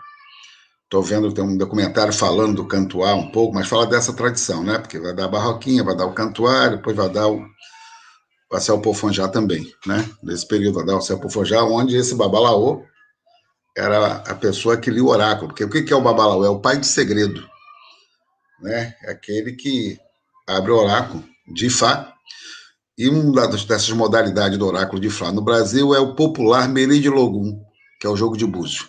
[0.83, 4.79] Estou vendo tem um documentário falando do cantuar um pouco, mas fala dessa tradição, né?
[4.79, 7.45] Porque vai dar a barroquinha, vai dar o cantuar, depois vai dar o,
[8.51, 10.09] o Céu Pofonjá também, né?
[10.23, 12.83] Nesse período vai dar o Céu Pofonjá, onde esse babalaô
[13.77, 15.49] era a pessoa que lia o oráculo.
[15.49, 16.43] Porque o que é o babalaô?
[16.43, 17.47] É o pai de segredo,
[18.59, 18.95] né?
[19.03, 19.99] É aquele que
[20.47, 21.23] abre o oráculo
[21.53, 22.15] de Ifá
[22.99, 27.09] e uma dessas modalidades do oráculo de Fá no Brasil é o popular Merim de
[27.09, 27.63] Logum,
[27.97, 28.83] que é o jogo de búzio.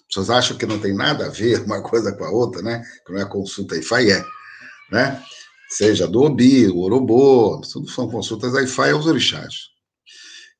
[0.00, 2.84] As pessoas acham que não tem nada a ver uma coisa com a outra, né?
[3.06, 4.22] Que não é consulta Ifá e é,
[4.92, 5.18] né?
[5.70, 9.54] Seja do Obi, o Orobô, são consultas e aos orixás.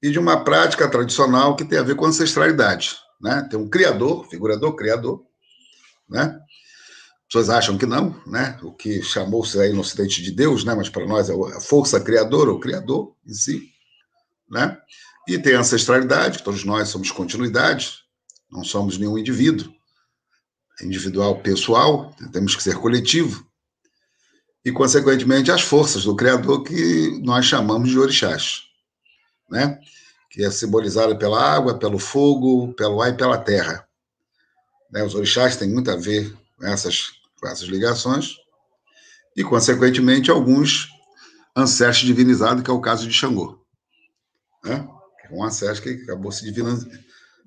[0.02, 3.46] E de uma prática tradicional que tem a ver com ancestralidade, né?
[3.50, 5.22] Tem um criador, figurador, criador,
[6.08, 6.38] né?
[7.34, 8.56] Pessoas acham que não, né?
[8.62, 10.72] O que chamou-se aí no Ocidente de Deus, né?
[10.72, 13.72] Mas para nós é a força criadora, o criador em si,
[14.48, 14.78] né?
[15.26, 17.98] E tem a ancestralidade, que todos nós somos continuidade,
[18.48, 19.72] não somos nenhum indivíduo,
[20.80, 23.44] individual, pessoal, temos que ser coletivo.
[24.64, 28.62] E, consequentemente, as forças do Criador que nós chamamos de orixás,
[29.50, 29.76] né?
[30.30, 33.84] Que é simbolizada pela água, pelo fogo, pelo ar e pela terra.
[34.92, 35.02] Né?
[35.02, 37.13] Os orixás têm muito a ver com essas
[37.44, 38.36] com essas ligações,
[39.36, 40.88] e, consequentemente, alguns
[41.54, 43.62] ancestros divinizados, que é o caso de Xangô.
[44.64, 44.88] Né?
[45.24, 46.88] É um ancestro que acabou se divinando,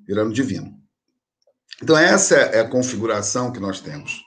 [0.08, 0.72] virando divino.
[1.82, 4.22] Então, essa é a configuração que nós temos.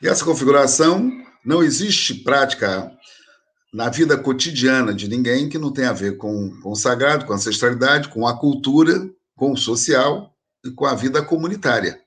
[0.00, 1.10] E essa configuração
[1.44, 2.90] não existe prática
[3.74, 7.34] na vida cotidiana de ninguém que não tenha a ver com, com o sagrado, com
[7.34, 10.34] a ancestralidade, com a cultura, com o social
[10.64, 12.03] e com a vida comunitária.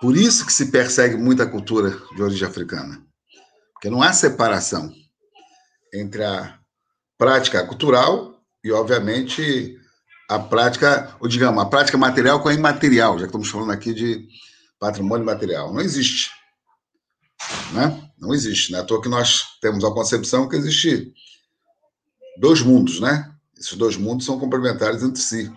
[0.00, 3.04] Por isso que se persegue muita cultura de origem africana.
[3.74, 4.92] Porque não há separação
[5.92, 6.58] entre a
[7.18, 9.78] prática cultural e, obviamente,
[10.28, 13.92] a prática, ou digamos, a prática material com a imaterial, já que estamos falando aqui
[13.92, 14.26] de
[14.78, 15.72] patrimônio material.
[15.72, 16.30] Não existe.
[17.72, 18.10] Né?
[18.18, 18.72] Não existe.
[18.72, 21.12] Não é à toa que nós temos a concepção que existe
[22.38, 23.30] dois mundos, né?
[23.58, 25.52] Esses dois mundos são complementares entre si.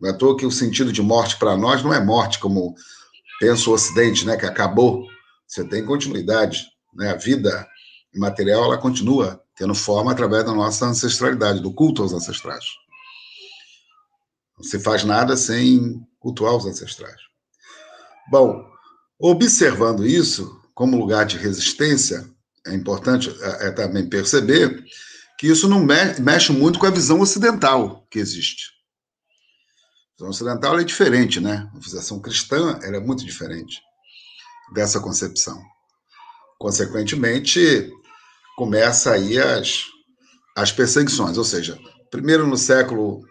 [0.00, 2.74] Não é à toa que o sentido de morte para nós não é morte, como
[3.42, 4.36] pensa o Ocidente, né?
[4.36, 5.04] Que acabou.
[5.48, 6.64] Você tem continuidade.
[6.94, 7.10] Né?
[7.10, 7.66] A vida
[8.14, 12.64] material ela continua tendo forma através da nossa ancestralidade, do culto aos ancestrais.
[14.56, 17.20] Não se faz nada sem cultuar os ancestrais.
[18.30, 18.64] Bom,
[19.18, 22.24] observando isso como lugar de resistência,
[22.64, 24.84] é importante é, é também perceber
[25.36, 25.84] que isso não
[26.20, 28.71] mexe muito com a visão ocidental que existe.
[30.22, 31.68] Visão ocidental é diferente, né?
[31.74, 33.80] A visão cristã é muito diferente
[34.72, 35.60] dessa concepção.
[36.60, 37.90] Consequentemente,
[38.56, 39.86] começa aí as,
[40.56, 41.76] as perseguições, ou seja,
[42.08, 43.26] primeiro no século,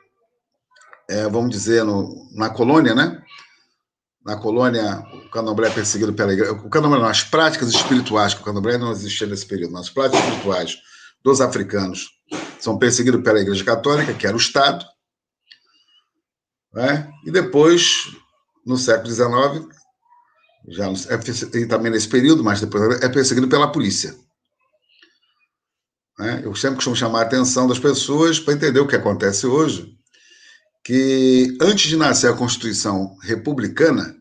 [1.09, 3.23] é, vamos dizer, no, na colônia, né?
[4.25, 6.51] Na colônia, o candomblé é perseguido pela igreja.
[6.51, 9.89] O candomblé, não, as práticas espirituais, que o candomblé não existia nesse período, mas as
[9.89, 10.77] práticas espirituais
[11.23, 12.09] dos africanos
[12.59, 14.85] são perseguidos pela igreja católica, que era o Estado.
[16.73, 17.11] Né?
[17.25, 18.15] E depois,
[18.65, 19.67] no século XIX,
[20.69, 24.15] já é, também nesse período, mas depois é perseguido pela polícia.
[26.17, 26.41] Né?
[26.43, 29.97] Eu sempre costumo chamar a atenção das pessoas para entender o que acontece hoje,
[30.83, 34.15] que antes de nascer a Constituição Republicana,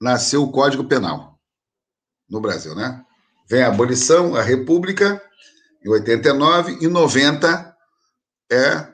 [0.00, 1.38] nasceu o Código Penal
[2.28, 3.04] no Brasil, né?
[3.48, 5.20] Vem a abolição, a República,
[5.84, 7.76] em 89, e 90
[8.50, 8.88] é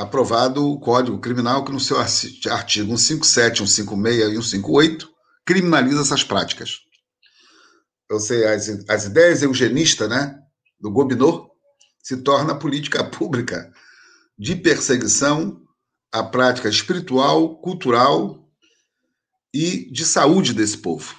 [0.00, 5.10] aprovado o Código Criminal, que no seu artigo 157, 156 e 158
[5.44, 6.78] criminaliza essas práticas.
[8.10, 10.36] Ou seja, as, as ideias eugenistas, né?
[10.80, 11.50] do Gobineau
[12.02, 13.70] se torna política pública
[14.38, 15.60] de perseguição
[16.10, 18.48] à prática espiritual, cultural
[19.52, 21.14] e de saúde desse povo.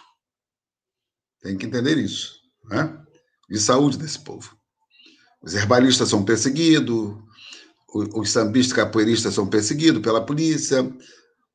[1.41, 2.97] Tem que entender isso, né?
[3.49, 4.57] De saúde desse povo.
[5.41, 7.15] Os herbalistas são perseguidos,
[7.93, 10.89] os sambistas capoeiristas são perseguidos pela polícia,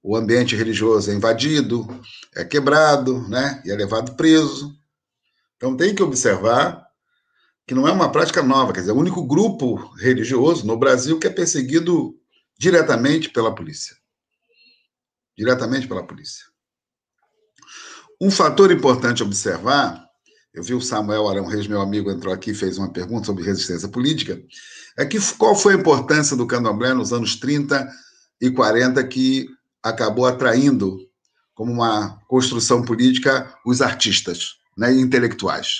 [0.03, 1.87] o ambiente religioso é invadido,
[2.35, 3.61] é quebrado, né?
[3.65, 4.73] E é levado preso.
[5.57, 6.87] Então tem que observar
[7.67, 11.19] que não é uma prática nova, quer dizer, é o único grupo religioso no Brasil
[11.19, 12.15] que é perseguido
[12.57, 13.97] diretamente pela polícia.
[15.37, 16.45] Diretamente pela polícia.
[18.21, 20.07] Um fator importante observar,
[20.55, 23.43] eu vi o Samuel Arão Reis, meu amigo, entrou aqui e fez uma pergunta sobre
[23.43, 24.41] resistência política,
[24.97, 27.89] é que qual foi a importância do candomblé nos anos 30
[28.41, 29.49] e 40 que
[29.83, 30.99] acabou atraindo
[31.55, 35.79] como uma construção política os artistas né, e intelectuais.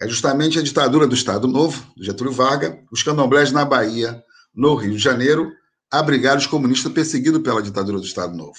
[0.00, 4.22] É justamente a ditadura do Estado Novo, Getúlio Vargas, os candomblés na Bahia,
[4.54, 5.52] no Rio de Janeiro,
[5.90, 8.58] abrigaram os comunistas perseguidos pela ditadura do Estado Novo.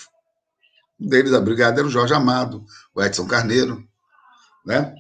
[0.99, 2.63] Um deles, abrigado, era o Jorge Amado,
[2.93, 3.83] o Edson Carneiro,
[4.65, 4.93] né?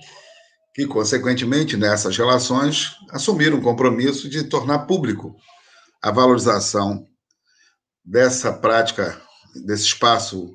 [0.81, 5.35] Que, consequentemente, nessas relações, assumiram o compromisso de tornar público
[6.01, 7.05] a valorização
[8.03, 9.21] dessa prática,
[9.63, 10.51] desse espaço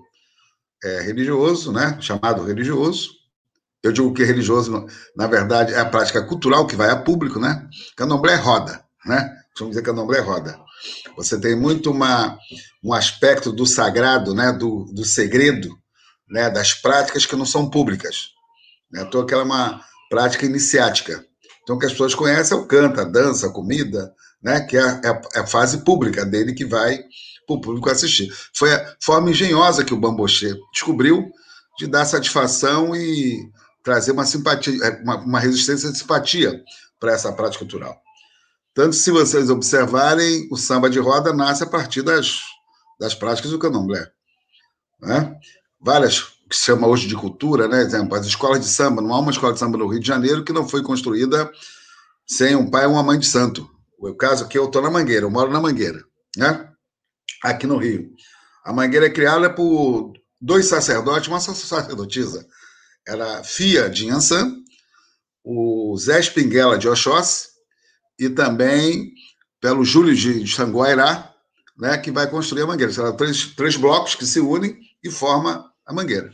[0.82, 1.96] é, religioso, né?
[2.00, 3.10] chamado religioso,
[3.84, 7.68] eu digo que religioso, na verdade, é a prática cultural que vai a público, né?
[7.96, 9.32] Candomblé é roda, né?
[9.56, 10.58] Vamos dizer candomblé é roda.
[11.16, 12.36] Você tem muito uma,
[12.82, 14.50] um aspecto do sagrado, né?
[14.50, 15.78] Do, do segredo,
[16.28, 16.50] né?
[16.50, 18.30] Das práticas que não são públicas.
[18.90, 19.02] Né?
[19.02, 21.24] Então, aquela uma prática iniciática.
[21.62, 24.60] Então, o que as pessoas conhecem é o canto, a dança, a comida, né?
[24.60, 26.98] Que é, é, é a fase pública dele que vai
[27.46, 28.32] para o público assistir.
[28.54, 31.30] Foi a forma engenhosa que o Bamboche descobriu
[31.78, 33.50] de dar satisfação e
[33.82, 36.62] trazer uma simpatia, é, uma, uma resistência de simpatia
[36.98, 38.00] para essa prática cultural.
[38.74, 42.40] Tanto se vocês observarem, o samba de roda nasce a partir das,
[43.00, 44.06] das práticas do candomblé.
[45.00, 45.34] Né?
[45.80, 47.82] Várias, que se chama hoje de cultura, né?
[47.82, 50.44] exemplo, as escolas de samba, não há uma escola de samba no Rio de Janeiro
[50.44, 51.50] que não foi construída
[52.26, 53.68] sem um pai ou uma mãe de santo.
[53.98, 56.04] O caso aqui, eu estou na Mangueira, eu moro na Mangueira,
[56.36, 56.68] né?
[57.42, 58.10] aqui no Rio.
[58.64, 62.46] A Mangueira é criada por dois sacerdotes, uma sacerdotisa,
[63.06, 64.56] era Fia de Ansan,
[65.44, 67.48] o Zé Spinguela de Oxóssi
[68.18, 69.12] e também
[69.60, 71.32] pelo Júlio de Sanguairá,
[71.78, 72.92] né, que vai construir a mangueira.
[72.92, 76.32] Serão três, três blocos que se unem e formam a mangueira.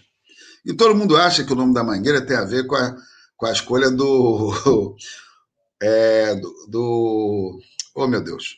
[0.64, 2.96] E todo mundo acha que o nome da mangueira tem a ver com a,
[3.36, 4.96] com a escolha do,
[5.82, 7.58] é, do, do,
[7.94, 8.56] Oh, meu Deus!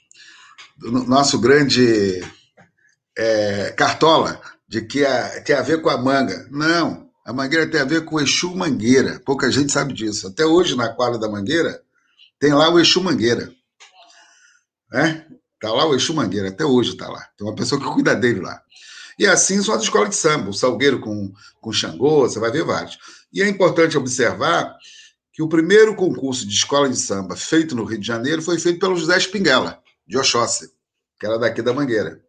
[0.77, 2.23] Do nosso grande
[3.17, 6.47] é, Cartola, de que a, tem a ver com a manga.
[6.51, 9.21] Não, a mangueira tem a ver com o Exu Mangueira.
[9.25, 10.29] Pouca gente sabe disso.
[10.29, 11.83] Até hoje, na quadra da mangueira,
[12.39, 13.51] tem lá o Exu Mangueira.
[14.93, 15.27] né?
[15.61, 17.27] Tá lá o Exu Mangueira, até hoje está lá.
[17.37, 18.63] Tem uma pessoa que cuida dele lá.
[19.19, 22.65] E assim são as escolas de samba, o Salgueiro com, com Xangô, você vai ver
[22.65, 22.99] vários.
[23.33, 24.77] E é importante observar
[25.33, 28.79] que o primeiro concurso de escola de samba feito no Rio de Janeiro foi feito
[28.79, 30.71] pelo José Espinguela, de Oxóssi,
[31.19, 32.21] que era daqui da Mangueira,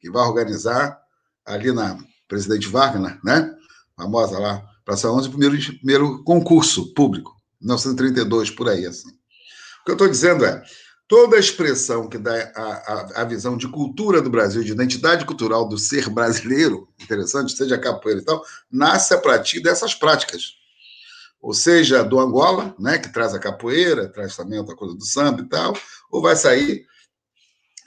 [0.00, 0.98] que vai organizar
[1.44, 3.54] ali na Presidente Wagner, né?
[3.96, 9.10] Famosa lá, Praça 11, o primeiro, primeiro concurso público, 1932, por aí, assim.
[9.10, 10.62] O que eu estou dizendo é,
[11.08, 15.24] toda a expressão que dá a, a, a, visão de cultura do Brasil, de identidade
[15.24, 20.58] cultural do ser brasileiro, interessante, seja capoeira e tal, nasce a partir dessas práticas.
[21.40, 25.40] Ou seja, do Angola, né, que traz a capoeira, traz também outra coisa do samba
[25.40, 25.72] e tal,
[26.10, 26.84] ou vai sair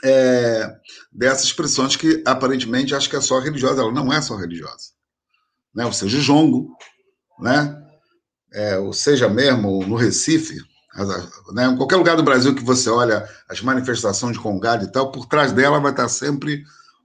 [0.03, 0.75] é,
[1.11, 4.91] dessas expressões que aparentemente acho que é só religiosa, ela não é só religiosa.
[5.75, 5.85] Né?
[5.85, 6.75] Ou seja, o jongo,
[7.39, 7.77] né?
[8.53, 10.57] É, ou seja mesmo no Recife,
[11.53, 11.65] né?
[11.67, 15.25] em qualquer lugar do Brasil que você olha as manifestações de congado e tal, por
[15.25, 16.63] trás dela vai estar sempre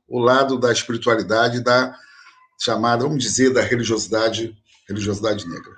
[0.08, 1.94] o lado da espiritualidade, da
[2.58, 4.56] chamada, vamos dizer, da religiosidade,
[4.88, 5.72] religiosidade negra.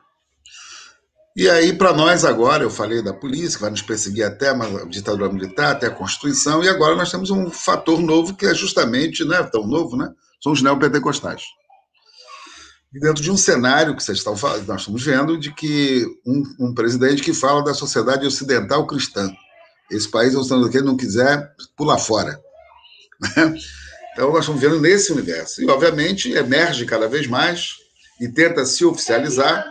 [1.36, 4.84] E aí, para nós agora, eu falei da polícia, que vai nos perseguir até a
[4.86, 9.24] ditadura militar, até a Constituição, e agora nós temos um fator novo que é justamente,
[9.24, 10.12] não é tão novo, né?
[10.42, 11.44] São os neopentecostais.
[12.92, 14.34] Dentro de um cenário que vocês estão
[14.66, 19.30] nós estamos vendo, de que um, um presidente que fala da sociedade ocidental cristã.
[19.90, 22.40] Esse país, se ele não quiser, pula fora.
[23.20, 23.58] Né?
[24.12, 25.60] Então, nós estamos vendo nesse universo.
[25.62, 27.70] E, obviamente, emerge cada vez mais
[28.20, 29.64] e tenta se oficializar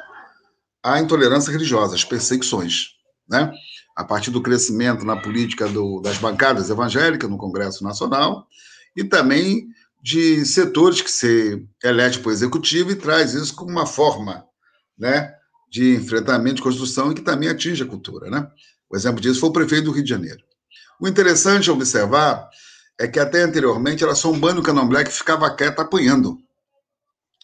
[0.84, 2.92] a intolerância religiosa, as perseguições,
[3.30, 3.52] né?
[3.96, 8.48] a partir do crescimento na política do, das bancadas evangélicas no Congresso Nacional
[8.96, 9.68] e também
[10.02, 14.46] de setores que se elege para o executivo e traz isso como uma forma
[14.98, 15.34] né,
[15.70, 18.30] de enfrentamento, de construção e que também atinge a cultura.
[18.30, 18.48] Né?
[18.90, 20.42] O exemplo disso foi o prefeito do Rio de Janeiro.
[21.00, 22.50] O interessante a observar
[23.00, 26.38] é que até anteriormente era só um bando candomblé que ficava quieto apanhando.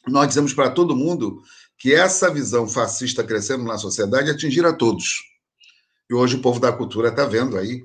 [0.07, 1.41] Nós dizemos para todo mundo
[1.77, 5.21] que essa visão fascista crescendo na sociedade atingir a todos.
[6.09, 7.83] E hoje o povo da cultura está vendo aí,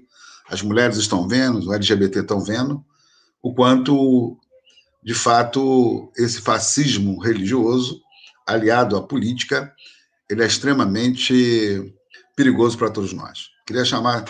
[0.49, 2.85] as mulheres estão vendo, os LGBT estão vendo,
[3.43, 4.39] o quanto,
[5.03, 8.01] de fato, esse fascismo religioso,
[8.47, 9.73] aliado à política,
[10.29, 11.95] ele é extremamente
[12.37, 13.49] perigoso para todos nós.
[13.67, 14.25] Queria chamar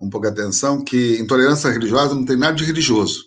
[0.00, 3.24] um pouco a atenção que intolerância religiosa não tem nada de religioso,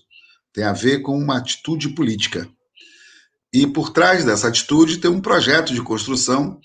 [0.53, 2.47] tem a ver com uma atitude política.
[3.53, 6.59] E por trás dessa atitude tem um projeto de construção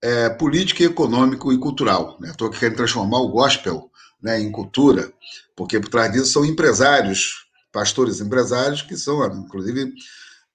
[0.00, 2.16] é, política, econômico e cultural.
[2.20, 2.32] Né?
[2.58, 3.90] querendo transformar o gospel
[4.22, 5.12] né, em cultura,
[5.56, 7.41] porque por trás disso são empresários,
[7.72, 9.92] pastores empresários, que são, inclusive,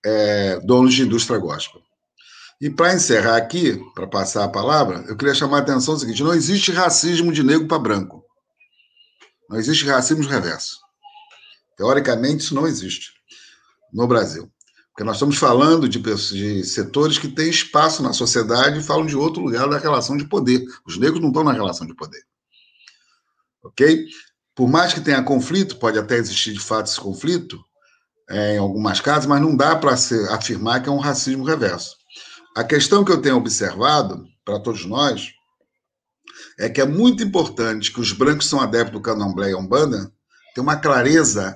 [0.06, 1.82] é, donos de indústria gospel.
[2.60, 6.24] E para encerrar aqui, para passar a palavra, eu queria chamar a atenção o seguinte:
[6.24, 8.24] não existe racismo de negro para branco.
[9.50, 10.80] Não existe racismo reverso.
[11.78, 13.12] Teoricamente, isso não existe
[13.94, 14.52] no Brasil.
[14.92, 19.16] Porque nós estamos falando de, de setores que têm espaço na sociedade e falam de
[19.16, 20.66] outro lugar da relação de poder.
[20.86, 22.24] Os negros não estão na relação de poder.
[23.64, 24.08] Ok?
[24.58, 27.64] Por mais que tenha conflito, pode até existir de fato esse conflito,
[28.28, 29.94] é, em algumas casas, mas não dá para
[30.32, 31.96] afirmar que é um racismo reverso.
[32.56, 35.28] A questão que eu tenho observado, para todos nós,
[36.58, 40.12] é que é muito importante que os brancos são adeptos do candomblé e umbanda
[40.56, 41.56] tenham uma clareza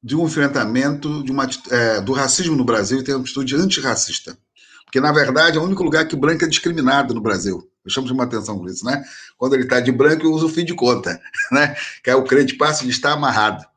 [0.00, 4.38] de um enfrentamento de uma, é, do racismo no Brasil e ter uma atitude antirracista.
[4.84, 7.68] Porque, na verdade, é o único lugar que branco é discriminado no Brasil.
[7.88, 9.02] Eu chamo de uma atenção com isso, né?
[9.36, 11.20] Quando ele está de branco, eu uso o fim de conta,
[11.50, 11.74] né?
[12.04, 13.64] Que é o crente passe de estar amarrado.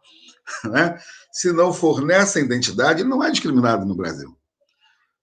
[0.65, 0.99] Né?
[1.31, 4.35] Se não for nessa identidade, não é discriminado no Brasil.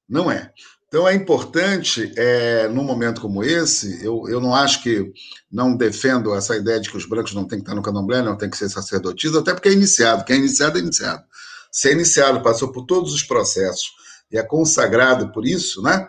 [0.08, 0.50] Não é.
[0.86, 5.12] Então é importante, é, num momento como esse, eu, eu não acho que
[5.52, 8.38] não defendo essa ideia de que os brancos não têm que estar no candomblé, não
[8.38, 10.24] tem que ser sacerdotisas, até porque é iniciado.
[10.24, 11.22] Quem é iniciado é iniciado.
[11.70, 13.92] Se é iniciado, passou por todos os processos
[14.32, 16.08] e é consagrado por isso, né?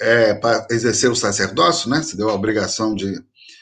[0.00, 2.02] É, para exercer o sacerdócio, né?
[2.02, 3.20] Se deu a obrigação de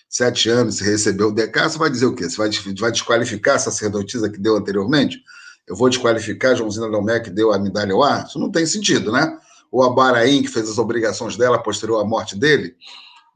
[0.09, 2.29] sete anos, se recebeu o DK, você vai dizer o quê?
[2.29, 5.23] Você vai, vai desqualificar a sacerdotisa que deu anteriormente?
[5.67, 8.27] Eu vou desqualificar a Joãozina Domé que deu a medalha ao ar?
[8.27, 9.39] Isso não tem sentido, né?
[9.71, 12.75] o Abaraim, que fez as obrigações dela posterior à morte dele,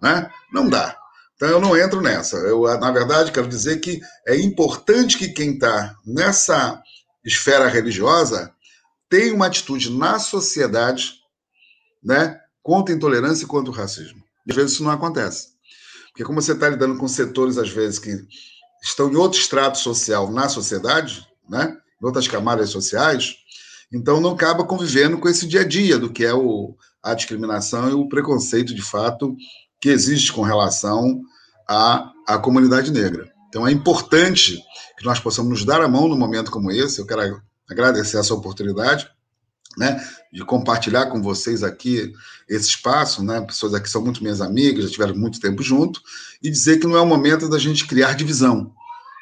[0.01, 0.31] né?
[0.51, 0.97] Não dá.
[1.35, 2.37] Então eu não entro nessa.
[2.39, 6.83] Eu, na verdade, quero dizer que é importante que quem está nessa
[7.25, 8.53] esfera religiosa
[9.09, 11.15] tenha uma atitude na sociedade,
[12.03, 14.23] né, contra a intolerância e contra o racismo.
[14.49, 15.49] Às vezes isso não acontece.
[16.09, 18.15] Porque como você está lidando com setores, às vezes, que
[18.83, 23.37] estão em outro estrato social na sociedade, né, em outras camadas sociais,
[23.93, 27.91] então, não acaba convivendo com esse dia a dia do que é o, a discriminação
[27.91, 29.37] e o preconceito, de fato,
[29.81, 31.21] que existe com relação
[31.69, 33.29] à, à comunidade negra.
[33.49, 34.63] Então é importante
[34.97, 37.01] que nós possamos nos dar a mão num momento como esse.
[37.01, 39.11] Eu quero agradecer essa oportunidade,
[39.77, 42.13] né, de compartilhar com vocês aqui
[42.49, 46.01] esse espaço, né, pessoas aqui são muito minhas amigas, já tiveram muito tempo junto,
[46.43, 48.73] e dizer que não é o momento da gente criar divisão,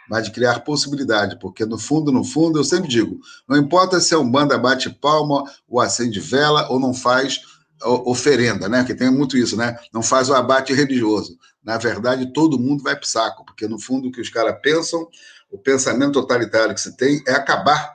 [0.09, 4.15] mas de criar possibilidade, porque no fundo, no fundo, eu sempre digo, não importa se
[4.15, 7.43] a Umbanda bate palma, ou acende vela, ou não faz
[7.83, 8.85] oferenda, né?
[8.85, 9.79] Que tem muito isso, né?
[9.93, 11.39] Não faz o abate religioso.
[11.63, 14.59] Na verdade, todo mundo vai para o saco, porque no fundo o que os caras
[14.63, 15.07] pensam,
[15.51, 17.95] o pensamento totalitário que se tem é acabar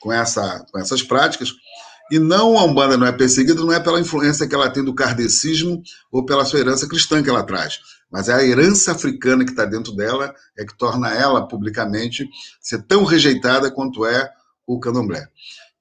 [0.00, 1.52] com, essa, com essas práticas.
[2.10, 4.94] E não a Umbanda não é perseguida, não é pela influência que ela tem do
[4.94, 7.78] kardecismo ou pela sua herança cristã que ela traz,
[8.10, 12.28] mas é a herança africana que está dentro dela é que torna ela publicamente
[12.60, 14.28] ser tão rejeitada quanto é
[14.66, 15.28] o candomblé.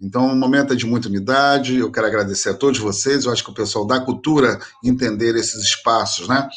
[0.02, 1.78] Então, um momento é de muita unidade.
[1.78, 3.26] Eu quero agradecer a todos vocês.
[3.26, 6.48] Eu acho que o pessoal da cultura entender esses espaços, né?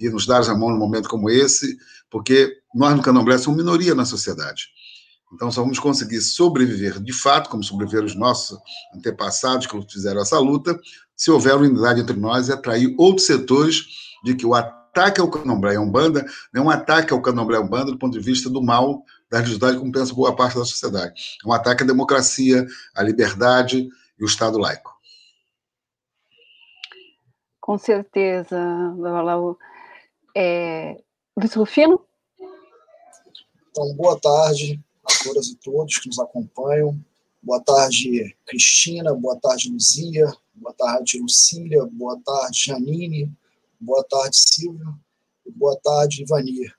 [0.00, 1.76] E nos dar a mão num momento como esse,
[2.10, 4.68] porque nós no Candomblé somos minoria na sociedade.
[5.32, 8.58] Então, só vamos conseguir sobreviver de fato, como sobreviveram os nossos
[8.94, 10.78] antepassados que fizeram essa luta,
[11.14, 13.86] se houver unidade entre nós e atrair outros setores
[14.24, 17.60] de que o ataque ao candomblé e umbanda não é um ataque ao candomblé e
[17.60, 21.38] umbanda do ponto de vista do mal da religiosidade, como pensa boa parte da sociedade.
[21.44, 23.86] É um ataque à democracia, à liberdade
[24.18, 24.96] e o Estado laico.
[27.60, 28.56] Com certeza,
[28.96, 29.58] Babalau.
[30.34, 30.96] É...
[31.36, 32.02] Luiz Rufino?
[33.70, 36.98] Então, boa tarde a todas e todos que nos acompanham.
[37.42, 39.14] Boa tarde, Cristina.
[39.14, 40.26] Boa tarde, Luzia.
[40.54, 41.84] Boa tarde, Lucília.
[41.86, 43.32] Boa tarde, Janine.
[43.80, 44.98] Boa tarde, Silvio.
[45.56, 46.74] Boa tarde, Ivanir.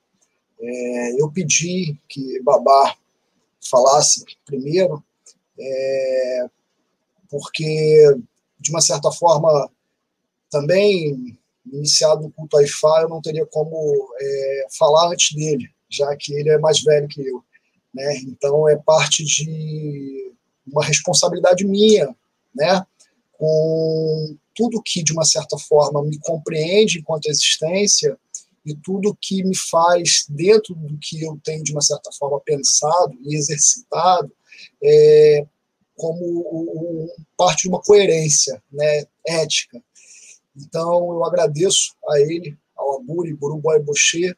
[0.60, 2.94] É, eu pedi que Babá
[3.68, 5.02] falasse primeiro,
[5.58, 6.46] é,
[7.28, 8.16] porque,
[8.58, 9.70] de uma certa forma,
[10.50, 11.38] também
[11.72, 16.50] iniciado no culto Aifá, eu não teria como é, falar antes dele, já que ele
[16.50, 17.42] é mais velho que eu.
[17.94, 18.18] Né?
[18.18, 20.32] Então é parte de
[20.66, 22.14] uma responsabilidade minha,
[22.54, 22.84] né?
[23.32, 28.18] com tudo que de uma certa forma me compreende enquanto existência
[28.64, 33.16] e tudo que me faz dentro do que eu tenho de uma certa forma pensado
[33.24, 34.30] e exercitado
[34.82, 35.46] é,
[35.96, 39.82] como parte de uma coerência, né, ética.
[40.56, 44.34] Então eu agradeço a ele, ao Aburi, Buruboy Boché,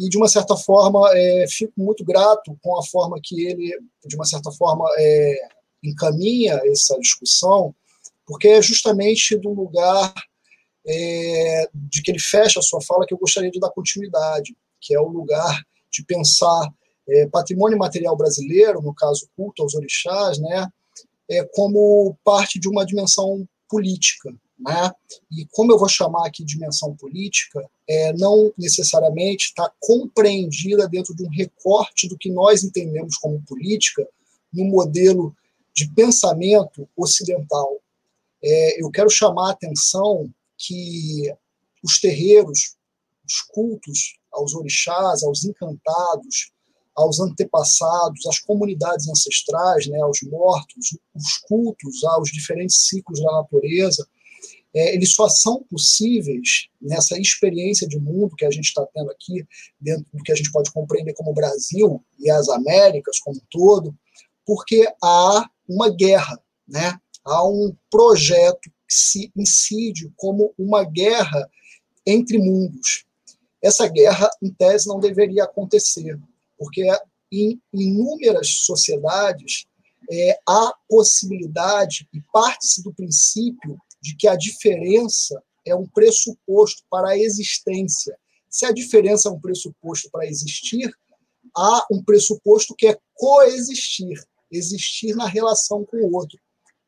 [0.00, 4.16] e de uma certa forma é, fico muito grato com a forma que ele, de
[4.16, 5.34] uma certa forma, é,
[5.84, 7.74] encaminha essa discussão,
[8.26, 10.14] porque é justamente do lugar
[10.86, 14.94] é, de que ele fecha a sua fala que eu gostaria de dar continuidade, que
[14.94, 15.60] é o lugar
[15.92, 16.66] de pensar
[17.06, 20.66] é, patrimônio material brasileiro, no caso culto aos orixás, né,
[21.28, 24.90] é, como parte de uma dimensão política, né?
[25.30, 31.24] E como eu vou chamar aqui dimensão política, é, não necessariamente está compreendida dentro de
[31.24, 34.06] um recorte do que nós entendemos como política
[34.52, 35.34] no modelo
[35.74, 37.80] de pensamento ocidental.
[38.42, 41.32] É, eu quero chamar a atenção que
[41.82, 42.76] os terreiros,
[43.26, 46.52] os cultos aos orixás, aos encantados,
[46.94, 54.06] aos antepassados, às comunidades ancestrais, né, aos mortos, os cultos aos diferentes ciclos da natureza,
[54.74, 59.44] é, eles só são possíveis nessa experiência de mundo que a gente está tendo aqui,
[59.80, 63.94] dentro do que a gente pode compreender como Brasil e as Américas como um todo,
[64.46, 66.98] porque há uma guerra, né?
[67.24, 71.48] há um projeto que se incide como uma guerra
[72.06, 73.04] entre mundos.
[73.62, 76.18] Essa guerra, em tese, não deveria acontecer,
[76.58, 76.86] porque
[77.30, 79.66] em inúmeras sociedades
[80.10, 87.10] é, há possibilidade e parte-se do princípio de que a diferença é um pressuposto para
[87.10, 88.16] a existência.
[88.48, 90.92] Se a diferença é um pressuposto para existir,
[91.56, 96.38] há um pressuposto que é coexistir, existir na relação com o outro.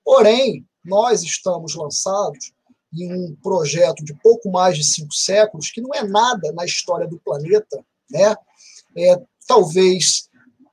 [0.05, 2.53] Porém, nós estamos lançados
[2.93, 7.07] em um projeto de pouco mais de cinco séculos, que não é nada na história
[7.07, 8.35] do planeta, né?
[8.97, 10.29] É, talvez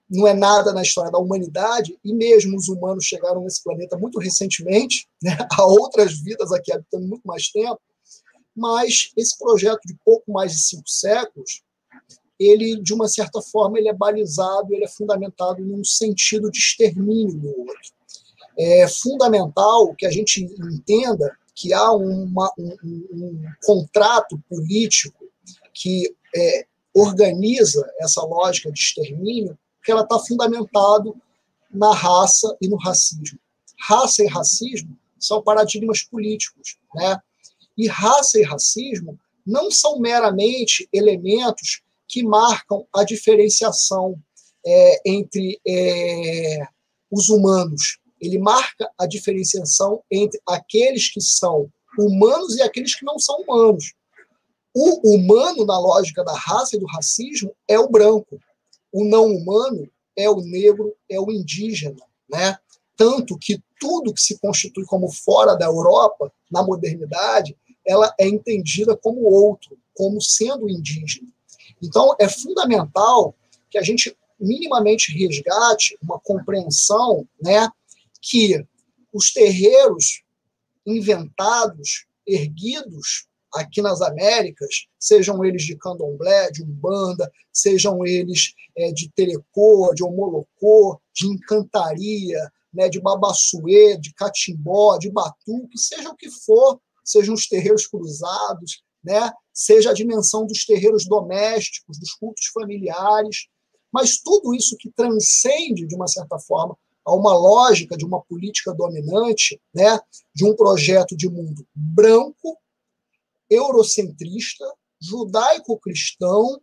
[0.09, 4.19] não é nada na história da humanidade, e mesmo os humanos chegaram nesse planeta muito
[4.19, 5.37] recentemente, né?
[5.51, 7.79] há outras vidas aqui habitando muito mais tempo,
[8.55, 11.61] mas esse projeto de pouco mais de cinco séculos,
[12.39, 17.35] ele, de uma certa forma, ele é balizado, ele é fundamentado num sentido de extermínio
[17.35, 17.99] do outro
[18.59, 25.25] é fundamental que a gente entenda que há uma, um, um, contrato político
[25.73, 31.15] que é, organiza essa lógica de extermínio, que ela está fundamentado
[31.71, 33.39] na raça e no racismo.
[33.79, 37.17] Raça e racismo são paradigmas políticos, né?
[37.77, 44.19] E raça e racismo não são meramente elementos que marcam a diferenciação
[44.65, 46.67] é, entre é,
[47.09, 47.99] os humanos.
[48.19, 53.93] Ele marca a diferenciação entre aqueles que são humanos e aqueles que não são humanos.
[54.75, 58.39] O humano, na lógica da raça e do racismo, é o branco.
[58.91, 62.01] O não humano é o negro, é o indígena.
[62.29, 62.57] Né?
[62.95, 68.95] Tanto que tudo que se constitui como fora da Europa, na modernidade, ela é entendida
[68.95, 71.27] como outro, como sendo indígena.
[71.81, 73.33] Então, é fundamental
[73.69, 77.69] que a gente minimamente resgate uma compreensão né,
[78.21, 78.65] que
[79.13, 80.23] os terreiros
[80.85, 89.09] inventados, erguidos aqui nas Américas, sejam eles de candomblé, de umbanda, sejam eles é, de
[89.11, 92.39] telecô, de homolocô, de encantaria,
[92.73, 98.83] né, de babassuê, de catimbó, de batuque, seja o que for, sejam os terreiros cruzados,
[99.03, 103.47] né, seja a dimensão dos terreiros domésticos, dos cultos familiares,
[103.91, 108.73] mas tudo isso que transcende, de uma certa forma, a uma lógica de uma política
[108.73, 109.99] dominante, né,
[110.33, 112.57] de um projeto de mundo branco,
[113.49, 114.65] eurocentrista,
[115.01, 116.61] judaico-cristão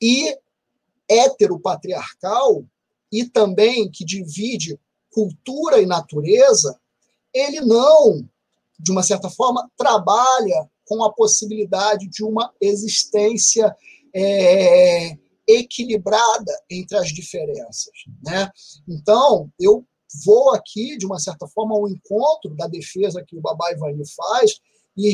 [0.00, 0.36] e
[1.08, 2.64] heteropatriarcal,
[3.12, 4.78] e também que divide
[5.10, 6.78] cultura e natureza,
[7.32, 8.28] ele não,
[8.78, 13.74] de uma certa forma, trabalha com a possibilidade de uma existência
[14.14, 15.16] é,
[15.46, 17.92] equilibrada entre as diferenças.
[18.22, 18.50] Né?
[18.88, 19.84] Então, eu
[20.24, 24.60] vou aqui, de uma certa forma, ao encontro da defesa que o Babá Ivani faz
[24.96, 25.10] e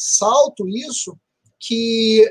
[0.00, 1.14] ressalto isso,
[1.58, 2.24] que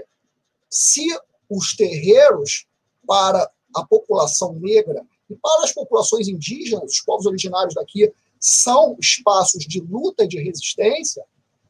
[0.68, 1.06] se
[1.48, 2.66] os terreiros
[3.08, 9.64] para a população negra e para as populações indígenas, os povos originários daqui, são espaços
[9.66, 11.24] de luta e de resistência,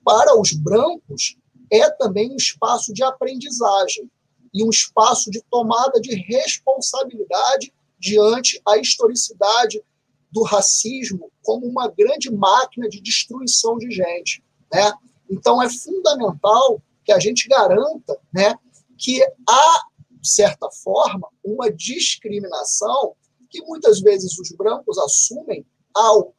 [0.05, 1.35] para os brancos
[1.69, 4.09] é também um espaço de aprendizagem
[4.53, 9.83] e um espaço de tomada de responsabilidade diante a historicidade
[10.31, 14.93] do racismo como uma grande máquina de destruição de gente, né?
[15.29, 18.55] Então é fundamental que a gente garanta, né,
[18.97, 23.15] que há de certa forma uma discriminação
[23.49, 26.33] que muitas vezes os brancos assumem ao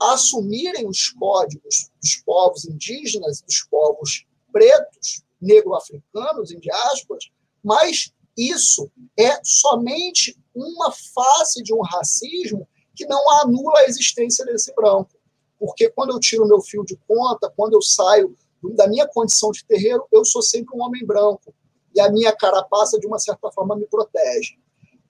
[0.00, 7.30] assumirem os códigos dos povos indígenas, dos povos pretos, negro-africanos, em diásporas,
[7.64, 14.74] mas isso é somente uma face de um racismo que não anula a existência desse
[14.74, 15.15] branco.
[15.58, 18.36] Porque quando eu tiro meu fio de conta, quando eu saio
[18.74, 21.54] da minha condição de terreiro, eu sou sempre um homem branco.
[21.94, 24.58] E a minha carapaça, de uma certa forma, me protege.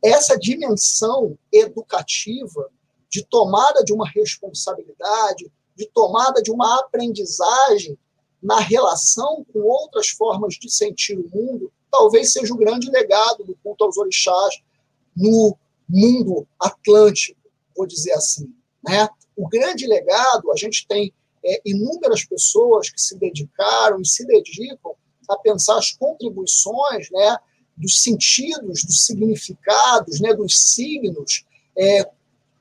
[0.03, 2.71] Essa dimensão educativa
[3.11, 7.99] de tomada de uma responsabilidade, de tomada de uma aprendizagem
[8.43, 13.57] na relação com outras formas de sentir o mundo, talvez seja o grande legado do
[13.63, 14.63] culto aos orixás
[15.17, 15.57] no
[15.89, 17.41] mundo atlântico,
[17.77, 18.53] vou dizer assim.
[18.87, 19.09] Né?
[19.37, 21.13] O grande legado, a gente tem
[21.45, 24.95] é, inúmeras pessoas que se dedicaram e se dedicam
[25.29, 27.37] a pensar as contribuições né,
[27.77, 31.45] dos sentidos, dos significados, né, dos signos
[31.77, 32.09] é,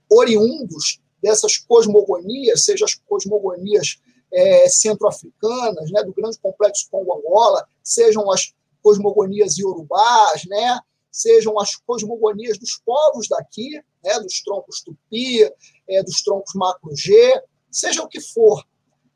[0.10, 4.00] oriundos dessas cosmogonias, seja as cosmogonias
[4.32, 8.54] é, centro-africanas, né, do grande complexo Congo-Angola, sejam as
[8.84, 10.80] cosmogonias iorubás, né,
[11.12, 15.50] sejam as cosmogonias dos povos daqui, né, dos troncos tupi,
[15.88, 18.64] é, dos troncos macro-G, seja o que for.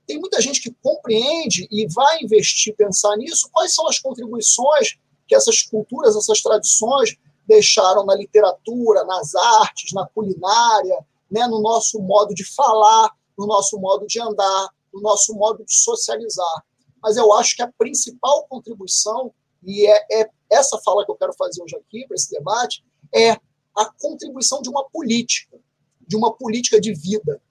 [0.06, 4.98] Tem muita gente que compreende e vai investir, pensar nisso, quais são as contribuições
[5.28, 7.16] que essas culturas, essas tradições
[7.46, 13.80] deixaram na literatura, nas artes, na culinária, né, no nosso modo de falar, no nosso
[13.80, 16.64] modo de andar, no nosso modo de socializar.
[17.02, 19.32] Mas eu acho que a principal contribuição,
[19.64, 23.32] e é, é essa fala que eu quero fazer hoje aqui, para esse debate, é
[23.76, 25.58] a contribuição de uma política,
[26.10, 27.42] de uma política de vida,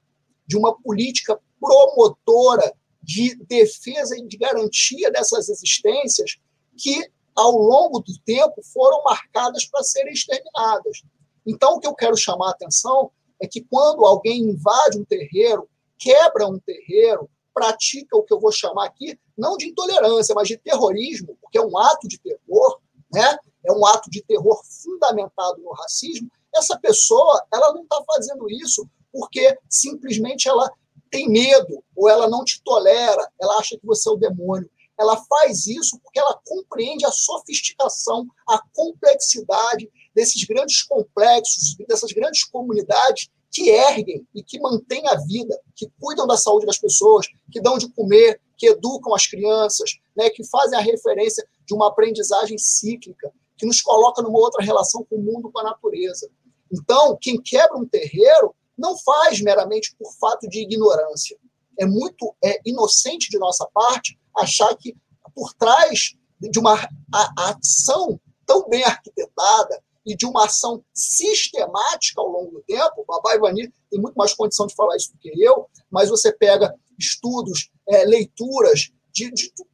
[0.47, 6.37] de uma política promotora de defesa e de garantia dessas existências
[6.77, 11.03] que ao longo do tempo, foram marcadas para serem exterminadas.
[11.47, 15.69] Então, o que eu quero chamar a atenção é que quando alguém invade um terreiro,
[15.97, 20.57] quebra um terreiro, pratica o que eu vou chamar aqui, não de intolerância, mas de
[20.57, 22.81] terrorismo, porque é um ato de terror,
[23.13, 23.39] né?
[23.65, 26.29] é um ato de terror fundamentado no racismo,
[26.59, 30.71] essa pessoa ela não está fazendo isso porque simplesmente ela
[31.11, 35.17] tem medo ou ela não te tolera, ela acha que você é o demônio ela
[35.17, 43.31] faz isso porque ela compreende a sofisticação, a complexidade desses grandes complexos, dessas grandes comunidades
[43.51, 47.79] que erguem e que mantêm a vida, que cuidam da saúde das pessoas, que dão
[47.79, 53.33] de comer, que educam as crianças, né, que fazem a referência de uma aprendizagem cíclica,
[53.57, 56.29] que nos coloca numa outra relação com o mundo, com a natureza.
[56.73, 61.37] Então, quem quebra um terreiro não faz meramente por fato de ignorância.
[61.79, 64.97] É muito é, inocente de nossa parte achar que
[65.35, 66.89] por trás de uma
[67.37, 73.35] ação tão bem arquitetada e de uma ação sistemática ao longo do tempo, o Babá
[73.35, 77.71] Ivani tem muito mais condição de falar isso do que eu, mas você pega estudos,
[77.89, 79.67] é, leituras de, de, do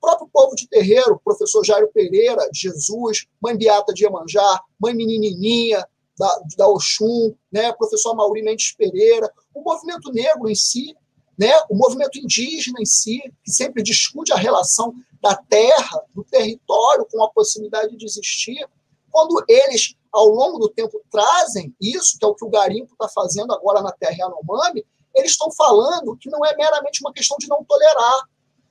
[0.00, 5.86] próprio povo de terreiro, professor Jairo Pereira, Jesus, mãe Beata de Iemanjá, mãe Menininha,
[6.18, 10.94] da, da Oxum, né, professor Mauri Mendes Pereira, o movimento negro em si,
[11.38, 17.06] né, o movimento indígena em si, que sempre discute a relação da terra, do território,
[17.10, 18.68] com a possibilidade de existir,
[19.10, 23.08] quando eles, ao longo do tempo, trazem isso, que é o que o garimpo está
[23.08, 24.84] fazendo agora na terra Yanomami,
[25.14, 28.28] eles estão falando que não é meramente uma questão de não tolerar,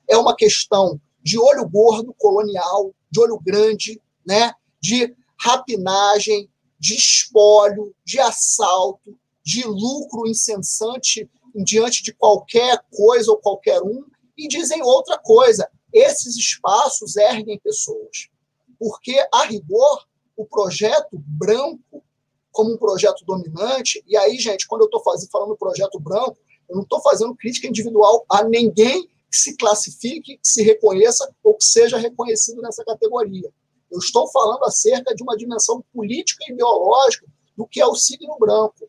[0.08, 6.50] é uma questão de olho gordo colonial, de olho grande, né, de rapinagem,
[6.82, 14.04] de espólio, de assalto, de lucro incessante diante de qualquer coisa ou qualquer um,
[14.36, 18.28] e dizem outra coisa: esses espaços erguem pessoas.
[18.80, 20.04] Porque, a rigor,
[20.36, 22.02] o projeto branco,
[22.50, 26.36] como um projeto dominante, e aí, gente, quando eu estou falando projeto branco,
[26.68, 31.54] eu não estou fazendo crítica individual a ninguém que se classifique, que se reconheça ou
[31.54, 33.52] que seja reconhecido nessa categoria.
[33.92, 37.26] Eu estou falando acerca de uma dimensão política e ideológica
[37.56, 38.88] do que é o signo branco.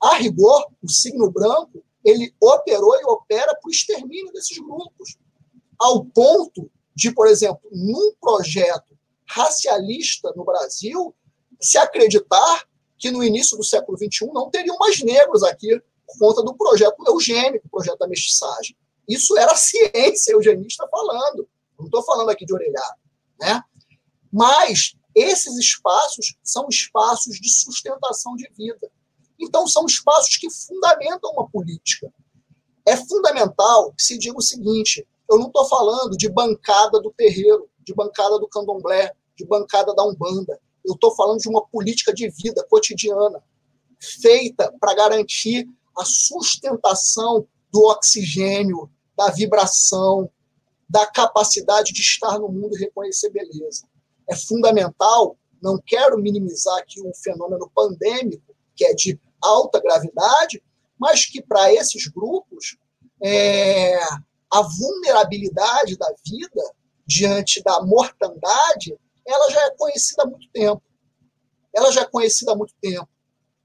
[0.00, 5.16] A rigor, o signo branco ele operou e opera para o extermínio desses grupos,
[5.78, 11.14] ao ponto de, por exemplo, num projeto racialista no Brasil,
[11.60, 12.66] se acreditar
[12.98, 16.96] que no início do século XXI não teriam mais negros aqui por conta do projeto
[17.06, 18.76] eugênico, o projeto da mestiçagem.
[19.08, 21.48] Isso era ciência eugenista falando.
[21.78, 22.96] Não estou falando aqui de orelhado.
[23.40, 23.60] Né?
[24.32, 28.90] Mas esses espaços são espaços de sustentação de vida.
[29.38, 32.12] Então, são espaços que fundamentam uma política.
[32.86, 37.68] É fundamental que se diga o seguinte: eu não estou falando de bancada do terreiro,
[37.84, 40.58] de bancada do candomblé, de bancada da Umbanda.
[40.84, 43.42] Eu estou falando de uma política de vida cotidiana,
[44.00, 50.30] feita para garantir a sustentação do oxigênio, da vibração,
[50.88, 53.86] da capacidade de estar no mundo e reconhecer beleza
[54.32, 55.36] é fundamental.
[55.62, 60.62] Não quero minimizar aqui um fenômeno pandêmico, que é de alta gravidade,
[60.98, 62.76] mas que para esses grupos
[63.22, 63.98] é,
[64.50, 66.62] a vulnerabilidade da vida
[67.06, 70.82] diante da mortandade ela já é conhecida há muito tempo.
[71.74, 73.08] Ela já é conhecida há muito tempo.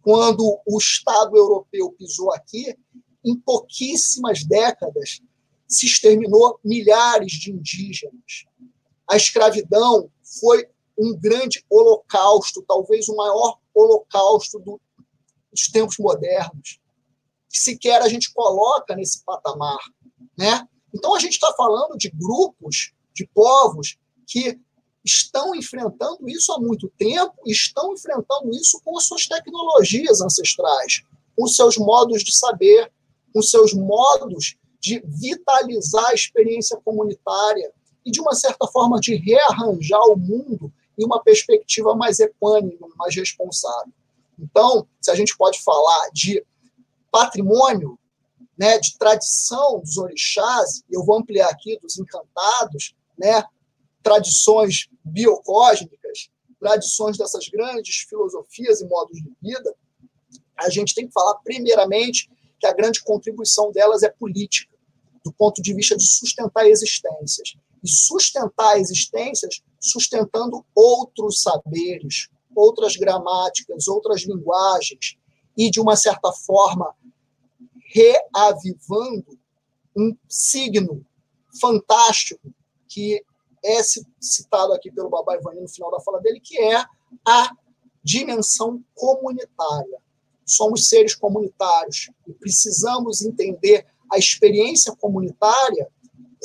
[0.02, 2.78] Quando o Estado europeu pisou aqui,
[3.26, 5.20] em pouquíssimas décadas
[5.68, 8.46] se exterminou milhares de indígenas.
[9.10, 10.10] A escravidão
[10.40, 10.68] foi
[10.98, 14.82] um grande holocausto, talvez o maior holocausto do,
[15.52, 16.80] dos tempos modernos,
[17.50, 19.80] que sequer a gente coloca nesse patamar.
[20.38, 20.68] Né?
[20.94, 24.60] Então, a gente está falando de grupos, de povos que
[25.06, 31.02] estão enfrentando isso há muito tempo estão enfrentando isso com as suas tecnologias ancestrais,
[31.36, 32.92] com seus modos de saber,
[33.34, 37.72] com seus modos de vitalizar a experiência comunitária,
[38.08, 43.14] e, de uma certa forma, de rearranjar o mundo em uma perspectiva mais equânime, mais
[43.14, 43.92] responsável.
[44.40, 46.42] Então, se a gente pode falar de
[47.12, 48.00] patrimônio,
[48.58, 53.44] né, de tradição dos orixás, eu vou ampliar aqui dos encantados, né,
[54.02, 59.76] tradições biocósmicas, tradições dessas grandes filosofias e modos de vida,
[60.58, 64.74] a gente tem que falar, primeiramente, que a grande contribuição delas é política,
[65.26, 67.58] do ponto de vista de sustentar existências
[67.88, 75.18] e sustentar existências sustentando outros saberes, outras gramáticas, outras linguagens,
[75.56, 76.94] e, de uma certa forma,
[77.94, 79.40] reavivando
[79.96, 81.06] um signo
[81.60, 82.54] fantástico
[82.90, 83.24] que
[83.64, 83.82] é
[84.20, 86.84] citado aqui pelo Babá Ivani no final da fala dele, que é
[87.26, 87.52] a
[88.04, 89.98] dimensão comunitária.
[90.46, 95.90] Somos seres comunitários e precisamos entender a experiência comunitária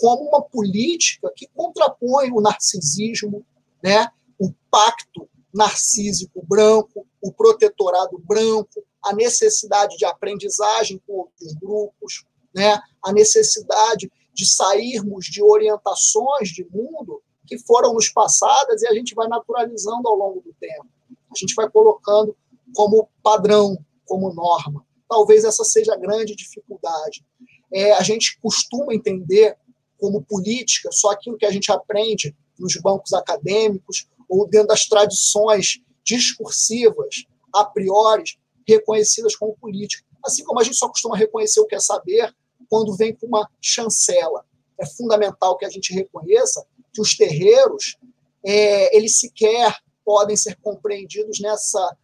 [0.02, 3.46] como uma política que contrapõe o narcisismo,
[3.80, 4.08] né?
[4.36, 12.82] o pacto narcísico branco, o protetorado branco, a necessidade de aprendizagem com outros grupos, né?
[13.00, 19.14] a necessidade de sairmos de orientações de mundo que foram nos passadas e a gente
[19.14, 20.88] vai naturalizando ao longo do tempo.
[21.30, 22.36] A gente vai colocando
[22.74, 24.84] como padrão, como norma.
[25.08, 27.24] Talvez essa seja a grande dificuldade.
[27.72, 29.56] É, a gente costuma entender
[30.02, 35.80] como política só aquilo que a gente aprende nos bancos acadêmicos ou dentro das tradições
[36.02, 37.24] discursivas,
[37.54, 38.24] a priori,
[38.66, 40.04] reconhecidas como política.
[40.24, 42.34] Assim como a gente só costuma reconhecer o que é saber
[42.68, 44.44] quando vem com uma chancela.
[44.76, 47.96] É fundamental que a gente reconheça que os terreiros,
[48.44, 51.96] é, eles sequer podem ser compreendidos nessa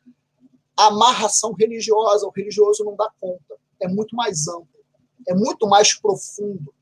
[0.76, 2.28] amarração religiosa.
[2.28, 3.57] O religioso não dá conta.
[3.82, 4.68] É muito mais amplo,
[5.26, 6.72] é muito mais profundo.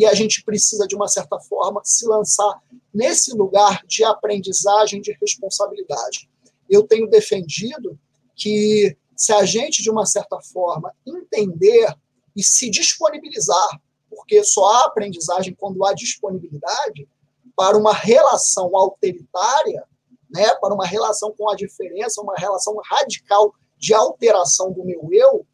[0.00, 2.58] E a gente precisa, de uma certa forma, se lançar
[2.92, 6.26] nesse lugar de aprendizagem, de responsabilidade.
[6.70, 7.98] Eu tenho defendido
[8.34, 11.94] que, se a gente, de uma certa forma, entender
[12.34, 13.78] e se disponibilizar,
[14.08, 17.06] porque só há aprendizagem quando há disponibilidade,
[17.54, 19.86] para uma relação autoritária,
[20.30, 25.46] né, para uma relação com a diferença, uma relação radical de alteração do meu eu,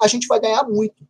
[0.00, 1.06] a gente vai ganhar muito.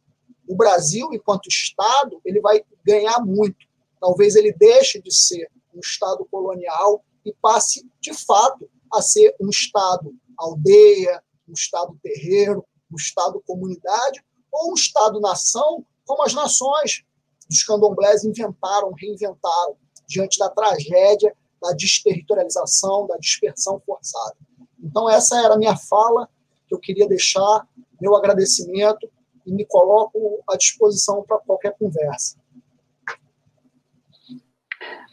[0.47, 3.67] O Brasil, enquanto Estado, ele vai ganhar muito.
[4.01, 9.49] Talvez ele deixe de ser um Estado colonial e passe, de fato, a ser um
[9.49, 17.05] Estado aldeia, um Estado terreiro, um Estado comunidade, ou um Estado-nação, como as nações
[17.49, 19.77] dos candomblés inventaram, reinventaram,
[20.07, 24.37] diante da tragédia da desterritorialização, da dispersão forçada.
[24.83, 26.29] Então, essa era a minha fala,
[26.67, 27.67] que eu queria deixar,
[28.01, 29.09] meu agradecimento,
[29.47, 32.37] e me coloco à disposição para qualquer conversa.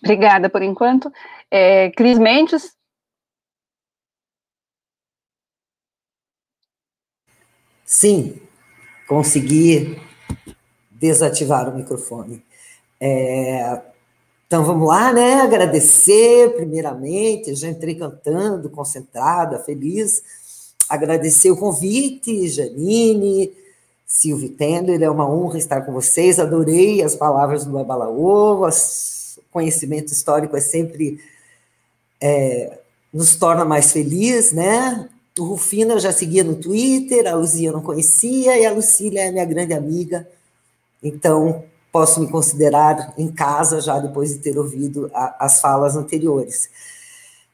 [0.03, 1.11] Obrigada por enquanto.
[1.51, 2.77] É, Cris Mendes.
[7.85, 8.39] Sim,
[9.07, 9.99] consegui
[10.91, 12.45] desativar o microfone.
[12.99, 13.81] É,
[14.45, 15.41] então vamos lá, né?
[15.41, 20.23] Agradecer primeiramente, já entrei cantando, concentrada, feliz.
[20.89, 23.53] Agradecer o convite, Janine,
[24.09, 26.39] Silvio Tender, é uma honra estar com vocês.
[26.39, 28.71] Adorei as palavras do Babalaô, o
[29.51, 31.19] conhecimento histórico é sempre
[32.19, 32.79] é,
[33.13, 35.07] nos torna mais feliz, né?
[35.37, 39.27] O Rufino eu já seguia no Twitter, a Luzia eu não conhecia, e a Lucília
[39.27, 40.27] é minha grande amiga,
[41.03, 46.67] então posso me considerar em casa já depois de ter ouvido a, as falas anteriores.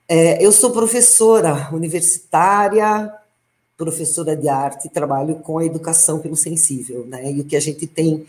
[0.08, 3.14] É, eu sou professora universitária,
[3.78, 7.32] professora de arte, trabalho com a educação pelo sensível, né?
[7.32, 8.26] E o que a gente tem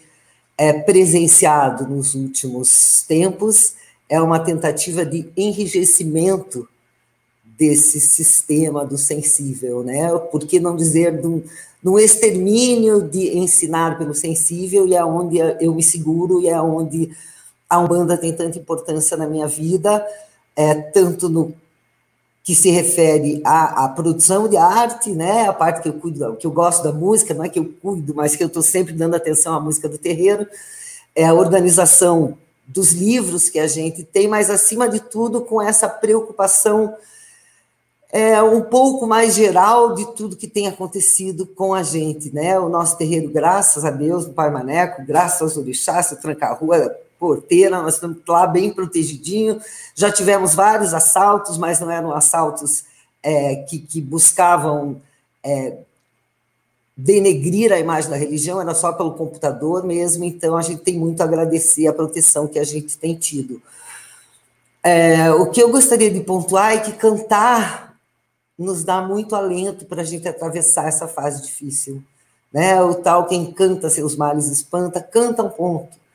[0.58, 3.74] é, presenciado nos últimos tempos
[4.08, 6.68] é uma tentativa de enrijecimento
[7.58, 10.08] desse sistema do sensível, né?
[10.30, 15.74] Por que não dizer de um, extermínio de ensinar pelo sensível e é onde eu
[15.74, 17.16] me seguro e é onde
[17.68, 20.04] a Umbanda tem tanta importância na minha vida,
[20.54, 21.54] é, tanto no
[22.46, 26.46] que se refere à, à, produção de arte, né, a parte que eu cuido, que
[26.46, 29.16] eu gosto da música, não é que eu cuido, mas que eu estou sempre dando
[29.16, 30.46] atenção à música do terreiro,
[31.12, 35.88] é a organização dos livros que a gente tem, mas acima de tudo com essa
[35.88, 36.94] preocupação
[38.12, 42.56] é, um pouco mais geral de tudo que tem acontecido com a gente, né?
[42.60, 47.82] O nosso terreiro, graças a Deus, no Pai Maneco, graças aos orixás, o tranca-rua, porteira,
[47.82, 49.60] nós estamos lá bem protegidinho.
[49.94, 52.84] Já tivemos vários assaltos, mas não eram assaltos
[53.22, 55.00] é, que, que, buscavam
[55.42, 55.78] é,
[56.96, 60.24] denegrir a imagem da religião, era só pelo computador mesmo.
[60.24, 63.60] Então, a gente tem muito a agradecer a proteção que a gente tem tido.
[64.82, 67.96] É, o que eu gostaria de pontuar é que cantar
[68.58, 72.02] nos dá muito alento para a gente atravessar essa fase difícil.
[72.52, 72.80] Né?
[72.82, 76.05] O tal quem canta seus males espanta, canta um ponto.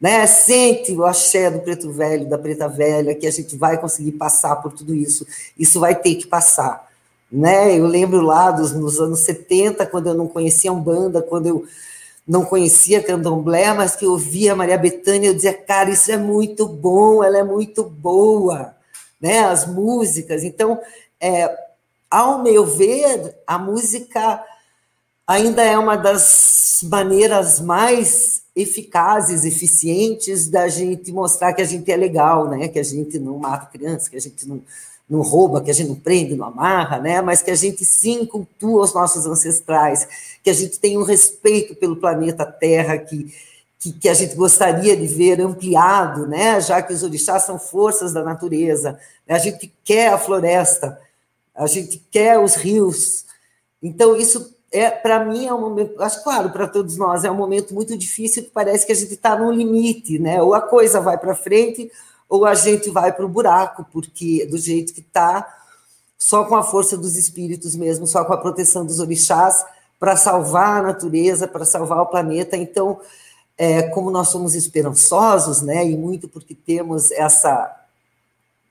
[0.00, 0.26] Né?
[0.26, 4.56] Sente o axé do preto velho, da preta velha, que a gente vai conseguir passar
[4.56, 5.26] por tudo isso.
[5.58, 6.88] Isso vai ter que passar.
[7.30, 7.78] Né?
[7.78, 11.66] Eu lembro lá dos, nos anos 70, quando eu não conhecia Umbanda, quando eu
[12.26, 16.66] não conhecia Candomblé, mas que eu ouvia Maria Bethânia, eu dizia, cara, isso é muito
[16.66, 18.74] bom, ela é muito boa,
[19.20, 19.40] né?
[19.40, 20.42] As músicas.
[20.42, 20.80] Então,
[21.20, 21.54] é,
[22.10, 24.42] ao meu ver, a música
[25.26, 31.96] ainda é uma das maneiras mais eficazes, eficientes da gente mostrar que a gente é
[31.96, 32.68] legal, né?
[32.68, 34.62] Que a gente não mata criança, que a gente não,
[35.08, 37.20] não rouba, que a gente não prende, não amarra, né?
[37.20, 40.06] Mas que a gente sim cultua os nossos ancestrais,
[40.42, 43.32] que a gente tem um respeito pelo planeta Terra que
[43.84, 46.58] que, que, a gente gostaria de ver ampliado, né?
[46.58, 48.98] Já que os orixás são forças da natureza,
[49.28, 50.98] a gente quer a floresta,
[51.54, 53.26] a gente quer os rios.
[53.82, 57.36] Então, isso é para mim é um momento, acho claro, para todos nós é um
[57.36, 60.42] momento muito difícil que parece que a gente está no limite, né?
[60.42, 61.90] Ou a coisa vai para frente,
[62.28, 65.46] ou a gente vai para o buraco, porque do jeito que está,
[66.18, 69.64] só com a força dos espíritos mesmo, só com a proteção dos orixás,
[70.00, 72.56] para salvar a natureza, para salvar o planeta.
[72.56, 73.00] Então,
[73.56, 75.86] é, como nós somos esperançosos, né?
[75.86, 77.72] E muito porque temos essa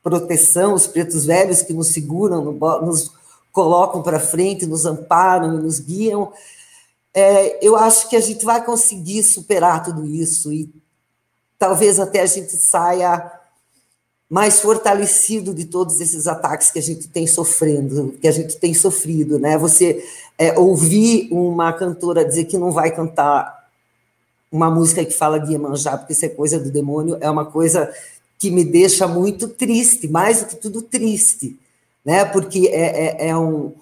[0.04, 2.52] proteção, os pretos velhos que nos seguram,
[2.82, 3.14] nos
[3.54, 6.34] colocam para frente, nos amparam e nos guiam.
[7.14, 10.70] É, eu acho que a gente vai conseguir superar tudo isso e
[11.58, 13.32] talvez até a gente saia
[14.28, 18.74] mais fortalecido de todos esses ataques que a gente tem sofrendo, que a gente tem
[18.74, 19.60] sofrido, né?
[19.60, 20.04] Você
[20.40, 23.70] é, ouvir uma cantora dizer que não vai cantar
[24.52, 27.94] uma música que fala de Iemanjá, porque isso é coisa do demônio, é uma coisa
[28.40, 31.56] que me deixa muito triste, mais do que tudo triste,
[32.04, 32.26] né?
[32.26, 33.74] Porque é, é, é um,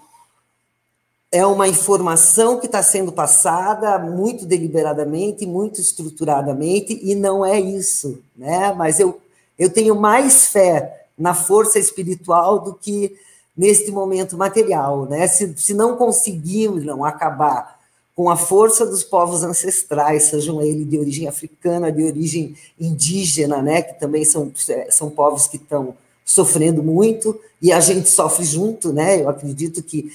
[1.32, 8.22] é uma informação que está sendo passada muito deliberadamente, muito estruturadamente, e não é isso,
[8.36, 8.74] né?
[8.74, 9.20] Mas eu
[9.62, 13.16] eu tenho mais fé na força espiritual do que
[13.56, 15.28] neste momento material, né?
[15.28, 17.80] Se, se não conseguirmos não acabar
[18.16, 23.84] com a força dos povos ancestrais, sejam eles de origem africana, de origem indígena, né?
[23.84, 24.52] Que também são,
[24.90, 25.94] são povos que estão
[26.32, 29.22] sofrendo muito e a gente sofre junto, né?
[29.22, 30.12] Eu acredito que,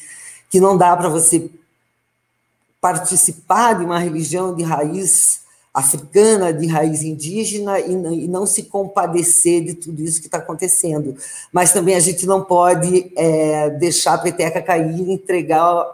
[0.48, 1.50] que não dá para você
[2.80, 5.40] participar de uma religião de raiz
[5.74, 10.38] africana, de raiz indígena, e não, e não se compadecer de tudo isso que está
[10.38, 11.14] acontecendo.
[11.52, 15.86] Mas também a gente não pode é, deixar a peteca cair e entregar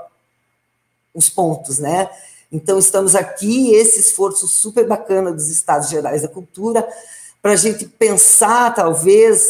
[1.13, 2.09] os pontos, né?
[2.53, 6.87] Então, estamos aqui, esse esforço super bacana dos Estados Gerais da Cultura,
[7.41, 9.49] para a gente pensar, talvez,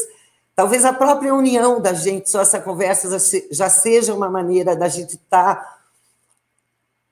[0.55, 3.09] talvez a própria união da gente, só essa conversa
[3.51, 5.79] já seja uma maneira da gente estar tá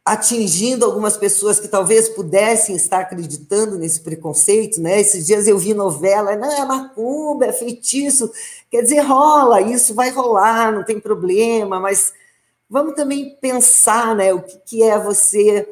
[0.05, 5.01] atingindo algumas pessoas que talvez pudessem estar acreditando nesse preconceito, né?
[5.01, 8.31] Esses dias eu vi novela, não, é macumba, é feitiço,
[8.71, 12.13] quer dizer, rola, isso vai rolar, não tem problema, mas
[12.69, 15.69] vamos também pensar, né, o que, é você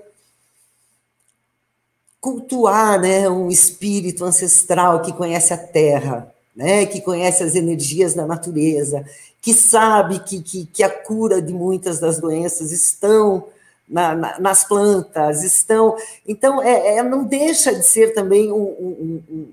[2.20, 8.26] cultuar, né, um espírito ancestral que conhece a terra, né, que conhece as energias da
[8.26, 9.06] natureza,
[9.40, 13.44] que sabe que, que, que a cura de muitas das doenças estão
[13.88, 15.96] na, na, nas plantas, estão.
[16.26, 19.48] Então, é, é, não deixa de ser também um, um, um,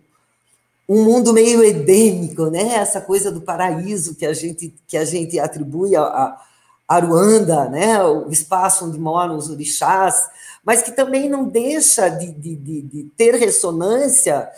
[0.90, 2.74] um, mundo meio edênico, né?
[2.74, 6.42] Essa coisa do paraíso que a gente, que a gente atribui a, a
[6.88, 8.04] Aruanda, né?
[8.04, 10.28] o espaço onde moram os orixás,
[10.64, 14.50] mas que também não deixa de, de, de, de ter ressonância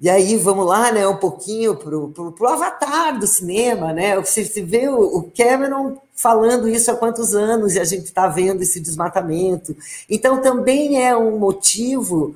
[0.00, 4.16] e aí vamos lá, né, um pouquinho para o avatar do cinema, né?
[4.16, 8.26] Você, você vê o, o, Cameron falando isso há quantos anos e a gente está
[8.26, 9.76] vendo esse desmatamento.
[10.08, 12.34] Então também é um motivo,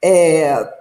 [0.00, 0.72] é,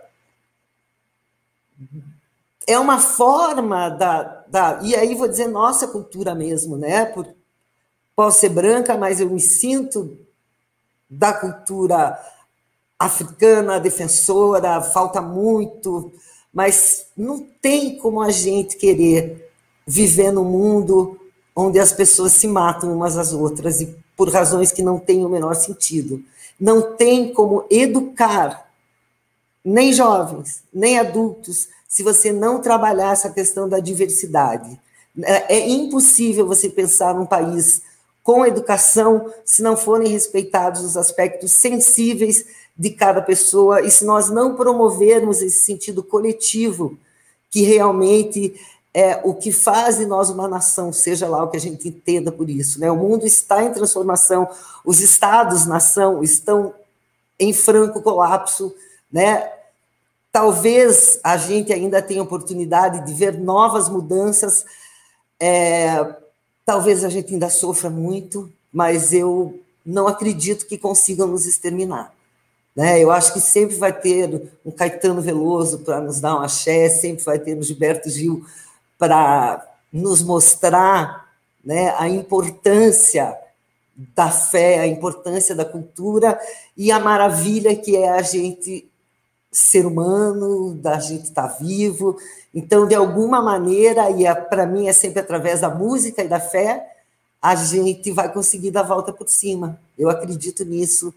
[2.68, 4.80] é uma forma da, da.
[4.84, 7.06] E aí vou dizer nossa cultura mesmo, né?
[7.06, 7.28] Por,
[8.16, 10.16] posso ser branca, mas eu me sinto
[11.10, 12.20] da cultura
[13.00, 16.12] africana, defensora, falta muito,
[16.54, 19.50] mas não tem como a gente querer
[19.88, 21.18] viver num mundo
[21.56, 25.30] onde as pessoas se matam umas às outras e por razões que não têm o
[25.30, 26.22] menor sentido.
[26.60, 28.70] Não tem como educar
[29.64, 34.80] nem jovens, nem adultos, se você não trabalhar essa questão da diversidade.
[35.24, 37.82] É, é impossível você pensar num país
[38.30, 42.46] com educação se não forem respeitados os aspectos sensíveis
[42.78, 46.96] de cada pessoa, e se nós não promovermos esse sentido coletivo,
[47.50, 48.54] que realmente
[48.94, 52.32] é o que faz de nós uma nação, seja lá o que a gente entenda
[52.32, 52.80] por isso.
[52.80, 52.92] Né?
[52.92, 54.48] O mundo está em transformação,
[54.86, 56.72] os estados-nação estão
[57.40, 58.76] em franco colapso,
[59.12, 59.52] né?
[60.32, 64.68] Talvez a gente ainda tenha oportunidade de ver novas mudanças,
[65.40, 66.16] é,
[66.70, 72.14] talvez a gente ainda sofra muito, mas eu não acredito que consigam nos exterminar.
[72.76, 73.04] Né?
[73.04, 77.24] Eu acho que sempre vai ter um Caetano Veloso para nos dar um axé, sempre
[77.24, 78.46] vai ter um Gilberto Gil
[79.00, 81.28] para nos mostrar
[81.66, 83.36] né, a importância
[84.16, 86.40] da fé, a importância da cultura
[86.78, 88.88] e a maravilha que é a gente
[89.52, 92.18] ser humano, da gente estar tá vivo.
[92.54, 96.40] Então, de alguma maneira, e é, para mim é sempre através da música e da
[96.40, 96.86] fé,
[97.42, 99.80] a gente vai conseguir dar a volta por cima.
[99.98, 101.14] Eu acredito nisso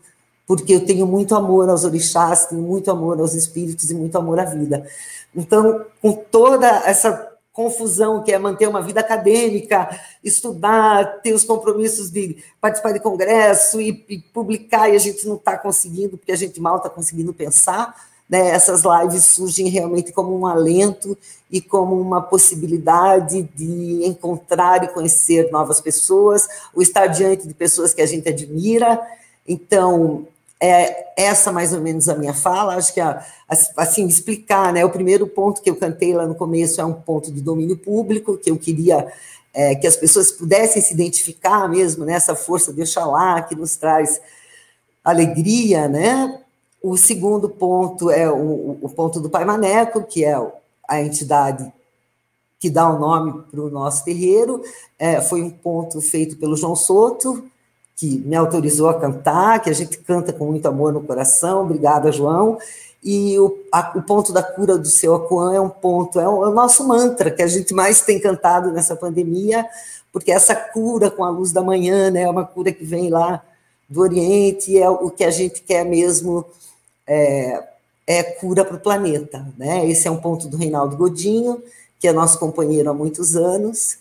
[0.46, 4.38] porque eu tenho muito amor aos orixás, tenho muito amor aos espíritos e muito amor
[4.38, 4.86] à vida.
[5.34, 9.88] Então, com toda essa confusão que é manter uma vida acadêmica,
[10.24, 15.36] estudar, ter os compromissos de participar de congresso e, e publicar, e a gente não
[15.36, 17.94] está conseguindo, porque a gente mal está conseguindo pensar,
[18.28, 18.48] né?
[18.50, 21.16] essas lives surgem realmente como um alento
[21.50, 27.92] e como uma possibilidade de encontrar e conhecer novas pessoas, o estar diante de pessoas
[27.92, 29.00] que a gente admira.
[29.46, 30.26] Então,
[30.60, 32.76] é essa mais ou menos a minha fala.
[32.76, 33.24] Acho que, a,
[33.76, 34.84] assim, explicar, né?
[34.84, 38.38] O primeiro ponto que eu cantei lá no começo é um ponto de domínio público,
[38.38, 39.12] que eu queria
[39.52, 44.20] é, que as pessoas pudessem se identificar mesmo nessa força de Oxalá, que nos traz
[45.04, 46.41] alegria, né?
[46.82, 50.34] O segundo ponto é o, o ponto do Pai Maneco, que é
[50.88, 51.72] a entidade
[52.58, 54.62] que dá o nome para o nosso terreiro.
[54.98, 57.44] É, foi um ponto feito pelo João Soto,
[57.96, 61.62] que me autorizou a cantar, que a gente canta com muito amor no coração.
[61.62, 62.58] Obrigada, João.
[63.02, 66.44] E o, a, o ponto da cura do seu Akuan é um ponto, é o,
[66.44, 69.66] é o nosso mantra que a gente mais tem cantado nessa pandemia,
[70.12, 73.42] porque essa cura com a luz da manhã, né, é uma cura que vem lá
[73.88, 76.46] do Oriente, é o que a gente quer mesmo
[77.06, 77.62] é,
[78.06, 79.46] é cura para o planeta.
[79.56, 79.88] Né?
[79.88, 81.62] Esse é um ponto do Reinaldo Godinho,
[81.98, 83.98] que é nosso companheiro há muitos anos.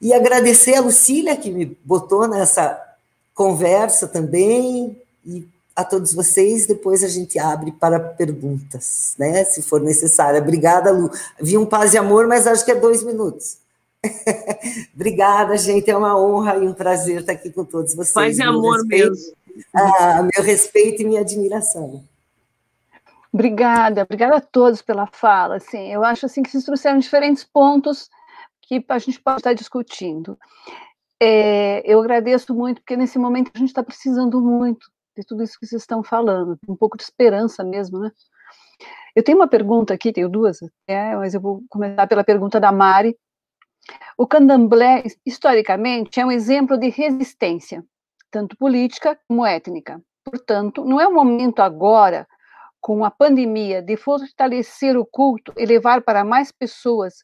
[0.00, 2.80] E agradecer a Lucília, que me botou nessa
[3.34, 6.66] conversa também, e a todos vocês.
[6.66, 9.44] Depois a gente abre para perguntas, né?
[9.44, 10.40] Se for necessário.
[10.40, 11.10] Obrigada, Lu.
[11.40, 13.58] Vi um paz e amor, mas acho que é dois minutos.
[14.94, 15.90] Obrigada, gente.
[15.90, 18.12] É uma honra e um prazer estar aqui com todos vocês.
[18.12, 19.32] Paz e amor respeito, mesmo.
[19.74, 22.02] Ah, meu respeito e minha admiração.
[23.32, 25.56] Obrigada, obrigada a todos pela fala.
[25.56, 28.10] Assim, eu acho assim que vocês trouxeram diferentes pontos
[28.60, 30.38] que a gente pode estar discutindo.
[31.20, 35.58] É, eu agradeço muito, porque nesse momento a gente está precisando muito de tudo isso
[35.58, 38.10] que vocês estão falando, um pouco de esperança mesmo, né?
[39.14, 43.16] Eu tenho uma pergunta aqui, tenho duas, mas eu vou começar pela pergunta da Mari.
[44.16, 47.84] O candomblé, historicamente, é um exemplo de resistência,
[48.30, 50.02] tanto política como étnica.
[50.24, 52.26] Portanto, não é o momento agora,
[52.82, 57.14] com a pandemia, de fortalecer o culto e levar para mais pessoas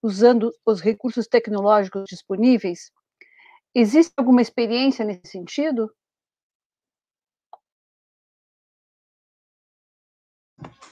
[0.00, 2.92] usando os recursos tecnológicos disponíveis?
[3.74, 5.92] Existe alguma experiência nesse sentido?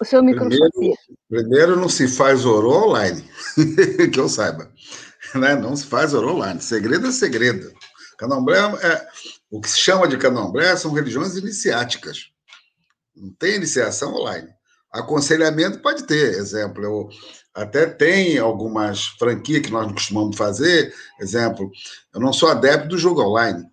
[0.01, 0.59] O seu microfone.
[0.59, 0.97] Primeiro,
[1.28, 3.23] primeiro não se faz oro online,
[4.12, 4.73] que eu saiba.
[5.35, 5.55] Né?
[5.55, 6.61] Não se faz oro online.
[6.61, 7.73] Segredo é segredo.
[8.16, 9.09] Candomblé é.
[9.51, 12.32] O que se chama de candomblé são religiões iniciáticas.
[13.20, 14.49] Não tem iniciação online.
[14.93, 16.82] Aconselhamento pode ter, exemplo.
[16.82, 17.09] Eu,
[17.55, 21.70] até tem algumas franquias que nós costumamos fazer, exemplo.
[22.15, 23.65] Eu não sou adepto do jogo online,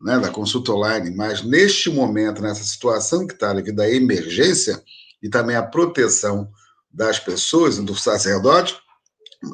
[0.00, 4.82] né, da consulta online, mas neste momento, nessa situação que está devido à emergência,
[5.22, 6.50] e também a proteção
[6.92, 8.76] das pessoas do sacerdote,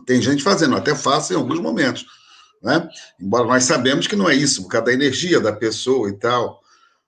[0.06, 2.06] tem gente fazendo, até faço em alguns momentos,
[2.62, 2.88] né?
[3.20, 6.60] Embora nós sabemos que não é isso, por causa da energia da pessoa e tal,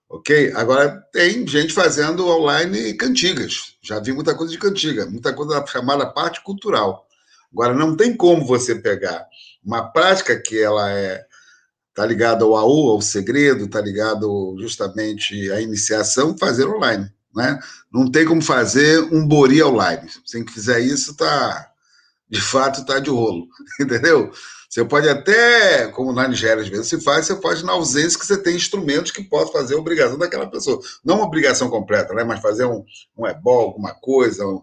[0.09, 0.51] ok?
[0.55, 6.05] Agora, tem gente fazendo online cantigas, já vi muita coisa de cantiga, muita coisa chamada
[6.07, 7.07] parte cultural.
[7.53, 9.25] Agora, não tem como você pegar
[9.63, 11.25] uma prática que ela é
[11.93, 17.11] tá ligada ao AU, ao segredo, tá ligado justamente à iniciação, fazer online.
[17.35, 17.59] Né?
[17.91, 20.09] Não tem como fazer um Bori online.
[20.25, 21.69] Se quem fizer isso, tá,
[22.29, 23.47] de fato, está de rolo,
[23.79, 24.31] entendeu?
[24.69, 28.25] Você pode até, como na Nigéria às vezes se faz, você pode na ausência que
[28.25, 30.79] você tem instrumentos que podem fazer a obrigação daquela pessoa.
[31.03, 32.23] Não uma obrigação completa, né?
[32.23, 32.85] mas fazer um,
[33.17, 34.61] um ebol, alguma coisa, um,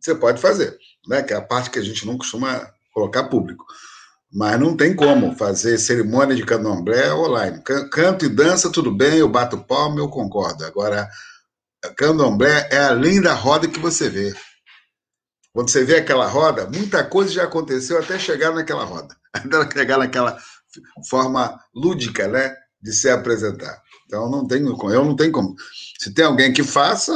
[0.00, 1.22] você pode fazer, né?
[1.22, 3.66] que é a parte que a gente não costuma colocar público.
[4.32, 7.62] Mas não tem como fazer cerimônia de candomblé online.
[7.92, 10.64] Canto e dança, tudo bem, eu bato palma, eu concordo.
[10.64, 11.08] Agora,
[11.96, 14.34] candomblé é além da roda que você vê.
[15.52, 19.14] Quando você vê aquela roda, muita coisa já aconteceu até chegar naquela roda,
[19.64, 20.38] até chegar naquela
[21.08, 23.82] forma lúdica, né, de se apresentar.
[24.06, 25.54] Então não tem, eu não tenho como.
[25.98, 27.12] Se tem alguém que faça,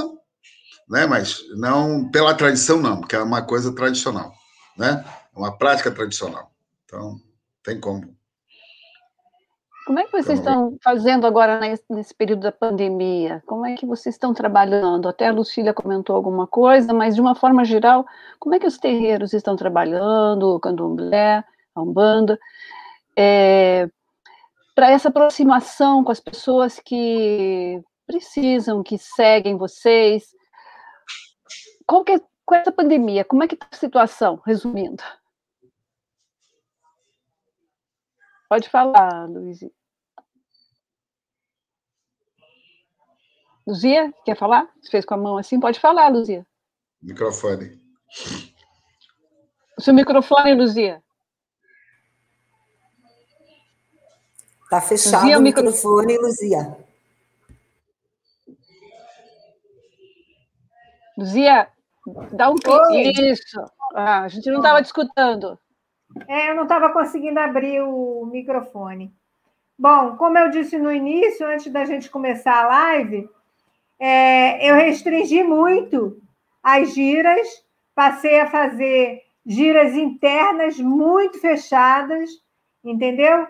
[0.89, 4.33] né, mas não pela tradição não, porque é uma coisa tradicional,
[4.77, 5.05] né,
[5.35, 6.51] é uma prática tradicional.
[6.85, 7.17] Então
[7.63, 8.17] tem como.
[9.87, 13.43] Como é que vocês estão fazendo agora nesse período da pandemia?
[13.47, 15.09] Como é que vocês estão trabalhando?
[15.09, 18.05] Até a Lucília comentou alguma coisa, mas de uma forma geral,
[18.39, 21.43] como é que os terreiros estão trabalhando, o candomblé,
[21.79, 22.39] a umbanda,
[23.17, 23.89] é,
[24.75, 30.35] para essa aproximação com as pessoas que precisam, que seguem vocês?
[31.87, 35.03] Qual que é, com essa pandemia, como é que está a situação, resumindo?
[38.49, 39.61] Pode falar, Luiz.
[43.67, 44.67] Luzia, quer falar?
[44.81, 45.61] Você fez com a mão assim?
[45.61, 46.47] Pode falar, Luzia.
[47.03, 47.79] Microfone.
[49.77, 51.03] O seu microfone, Luzia.
[54.69, 56.77] Está fechado Luzia, o microfone, Luzia.
[61.17, 61.69] Luzia,
[62.33, 63.33] dá um clique.
[63.33, 63.59] Isso.
[63.95, 65.59] Ah, a gente não estava escutando.
[66.29, 69.11] É, eu não estava conseguindo abrir o microfone.
[69.79, 73.27] Bom, como eu disse no início, antes da gente começar a live,
[73.99, 76.21] é, eu restringi muito
[76.63, 77.49] as giras,
[77.95, 82.29] passei a fazer giras internas muito fechadas,
[82.85, 83.49] entendeu?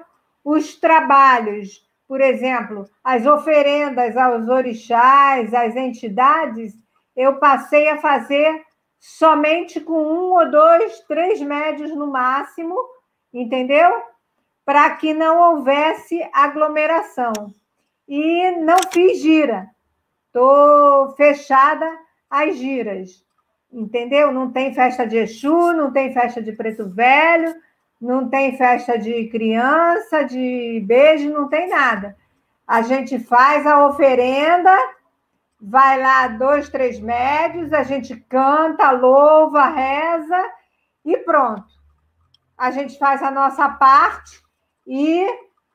[0.50, 6.72] Os trabalhos, por exemplo, as oferendas aos orixás, às entidades,
[7.14, 8.64] eu passei a fazer
[8.98, 12.74] somente com um ou dois, três médios no máximo,
[13.30, 13.92] entendeu?
[14.64, 17.34] Para que não houvesse aglomeração.
[18.08, 19.68] E não fiz gira.
[20.28, 21.94] Estou fechada
[22.30, 23.22] às giras,
[23.70, 24.32] entendeu?
[24.32, 27.54] Não tem festa de Exu, não tem festa de Preto Velho,
[28.00, 32.16] não tem festa de criança, de beijo, não tem nada.
[32.66, 34.76] A gente faz a oferenda
[35.60, 40.52] vai lá dois, três médios, a gente canta, louva, reza
[41.04, 41.66] e pronto.
[42.56, 44.40] A gente faz a nossa parte
[44.86, 45.26] e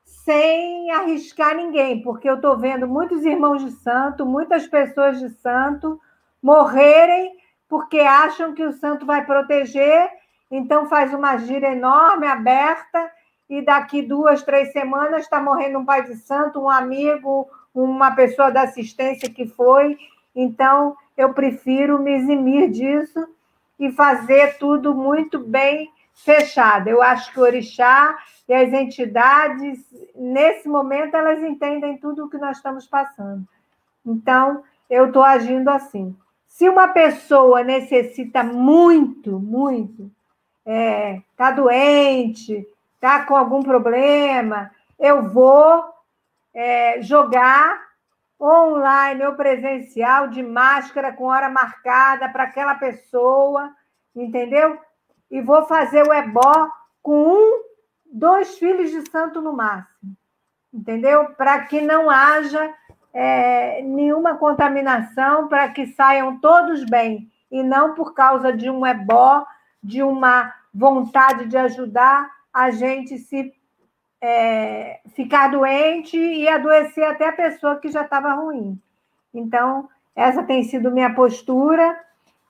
[0.04, 6.00] sem arriscar ninguém, porque eu estou vendo muitos irmãos de santo, muitas pessoas de santo
[6.42, 7.36] morrerem
[7.68, 10.08] porque acham que o santo vai proteger,
[10.50, 13.10] então faz uma gira enorme, aberta,
[13.48, 18.50] e daqui duas, três semanas está morrendo um pai de santo, um amigo, uma pessoa
[18.50, 19.98] da assistência que foi.
[20.34, 23.28] Então, eu prefiro me eximir disso
[23.78, 26.88] e fazer tudo muito bem fechado.
[26.88, 28.16] Eu acho que o orixá
[28.48, 29.84] e as entidades,
[30.14, 33.46] nesse momento, elas entendem tudo o que nós estamos passando.
[34.06, 36.16] Então, eu estou agindo assim.
[36.46, 40.10] Se uma pessoa necessita muito, muito,
[40.66, 45.84] está é, tá doente, está com algum problema, eu vou
[46.54, 47.82] é, jogar
[48.40, 53.70] online ou presencial, de máscara, com hora marcada para aquela pessoa,
[54.14, 54.78] entendeu?
[55.30, 56.68] E vou fazer o ebó
[57.02, 57.62] com um,
[58.06, 60.16] dois filhos de santo no máximo,
[60.72, 61.26] entendeu?
[61.36, 62.72] Para que não haja
[63.12, 69.46] é, nenhuma contaminação, para que saiam todos bem, e não por causa de um ebó,
[69.84, 73.52] de uma vontade de ajudar, a gente se
[74.18, 78.80] é, ficar doente e adoecer até a pessoa que já estava ruim.
[79.34, 79.86] Então,
[80.16, 82.00] essa tem sido minha postura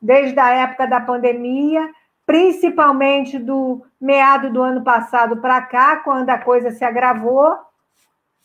[0.01, 1.91] desde a época da pandemia,
[2.25, 7.57] principalmente do meado do ano passado para cá, quando a coisa se agravou.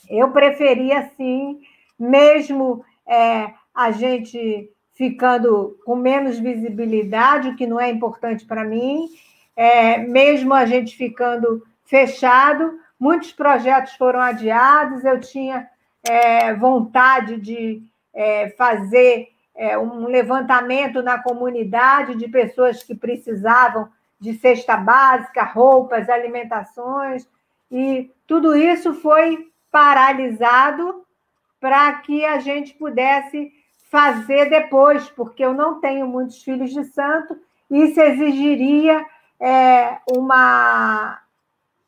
[0.09, 1.59] Eu preferia, sim,
[1.99, 9.07] mesmo é, a gente ficando com menos visibilidade, o que não é importante para mim,
[9.55, 15.69] é, mesmo a gente ficando fechado, Muitos projetos foram adiados, eu tinha
[16.03, 17.81] é, vontade de
[18.13, 23.87] é, fazer é, um levantamento na comunidade de pessoas que precisavam
[24.19, 27.25] de cesta básica, roupas, alimentações,
[27.71, 31.05] e tudo isso foi paralisado
[31.57, 33.53] para que a gente pudesse
[33.89, 37.37] fazer depois, porque eu não tenho muitos filhos de santo,
[37.69, 39.05] e isso exigiria
[39.39, 41.19] é, uma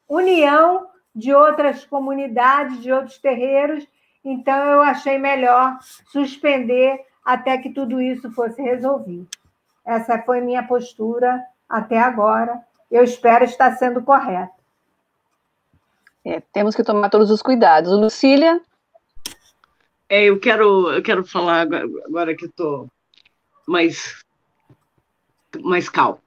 [0.07, 3.87] união de outras comunidades, de outros terreiros.
[4.23, 5.77] Então, eu achei melhor
[6.11, 9.27] suspender até que tudo isso fosse resolvido.
[9.85, 12.61] Essa foi minha postura até agora.
[12.89, 14.51] Eu espero estar sendo correta.
[16.23, 17.91] É, temos que tomar todos os cuidados.
[17.91, 18.61] Lucília?
[20.11, 22.91] É, eu quero, eu quero falar agora, agora que estou
[23.65, 24.21] mais,
[25.61, 26.19] mais calmo.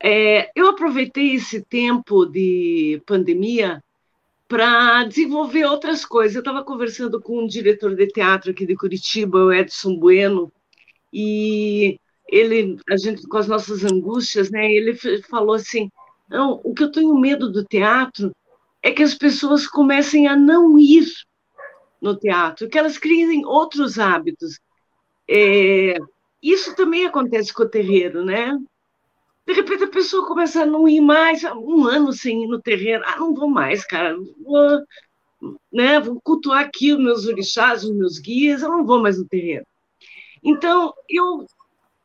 [0.00, 3.82] É, eu aproveitei esse tempo de pandemia
[4.46, 6.36] para desenvolver outras coisas.
[6.36, 10.52] Eu estava conversando com um diretor de teatro aqui de Curitiba, o Edson Bueno,
[11.12, 11.98] e
[12.28, 14.70] ele, a gente com as nossas angústias, né?
[14.70, 14.96] Ele
[15.28, 15.90] falou assim:
[16.28, 18.30] não, o que eu tenho medo do teatro
[18.80, 21.08] é que as pessoas comecem a não ir
[22.00, 24.58] no teatro, que elas criem outros hábitos.
[25.28, 25.94] É,
[26.42, 28.56] isso também acontece com o terreiro, né?
[29.46, 33.04] De repente a pessoa começa a não ir mais, um ano sem ir no terreiro.
[33.06, 34.16] Ah, não vou mais, cara.
[34.42, 34.82] Vou,
[35.72, 39.28] né, vou cultuar aqui os meus orixás, os meus guias, eu não vou mais no
[39.28, 39.64] terreiro.
[40.42, 41.46] Então, eu,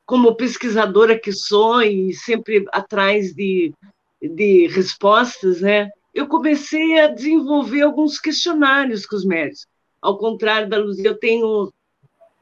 [0.05, 3.73] como pesquisadora que sou e sempre atrás de,
[4.21, 9.65] de respostas, né, eu comecei a desenvolver alguns questionários com os médios.
[10.01, 11.71] Ao contrário da Luzia, eu tenho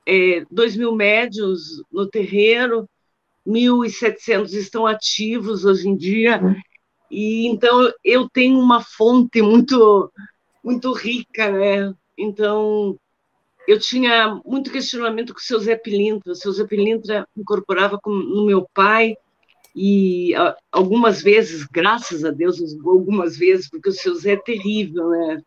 [0.06, 2.88] é, dois mil médios no terreiro,
[3.45, 6.56] 1.700 estão ativos hoje em dia, uhum.
[7.10, 10.11] e então eu tenho uma fonte muito,
[10.64, 11.94] muito rica, né?
[12.18, 12.98] Então,
[13.68, 16.31] eu tinha muito questionamento com o seu Zé Pilintra.
[16.34, 19.15] O seu Zé Pilintra incorporava no meu pai,
[19.76, 20.34] e
[20.72, 25.41] algumas vezes, graças a Deus, algumas vezes, porque o seu Zé é terrível, né?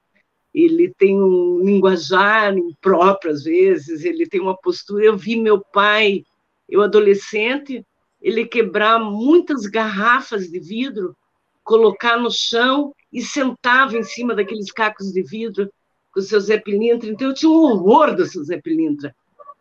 [0.54, 5.04] Ele tem um linguajar impróprio às vezes, ele tem uma postura.
[5.04, 6.24] Eu vi meu pai,
[6.68, 7.84] eu adolescente,
[8.20, 11.16] ele quebrar muitas garrafas de vidro,
[11.64, 15.70] colocar no chão e sentava em cima daqueles cacos de vidro
[16.12, 17.08] com o seu Zé Pilintra.
[17.08, 19.14] Então eu tinha um horror do seu Zé Pilintra.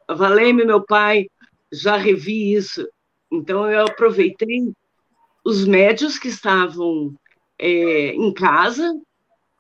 [0.10, 1.28] Valeme, meu pai,
[1.72, 2.88] já revi isso.
[3.32, 4.72] Então eu aproveitei
[5.44, 7.16] os médios que estavam
[7.58, 8.94] é, em casa,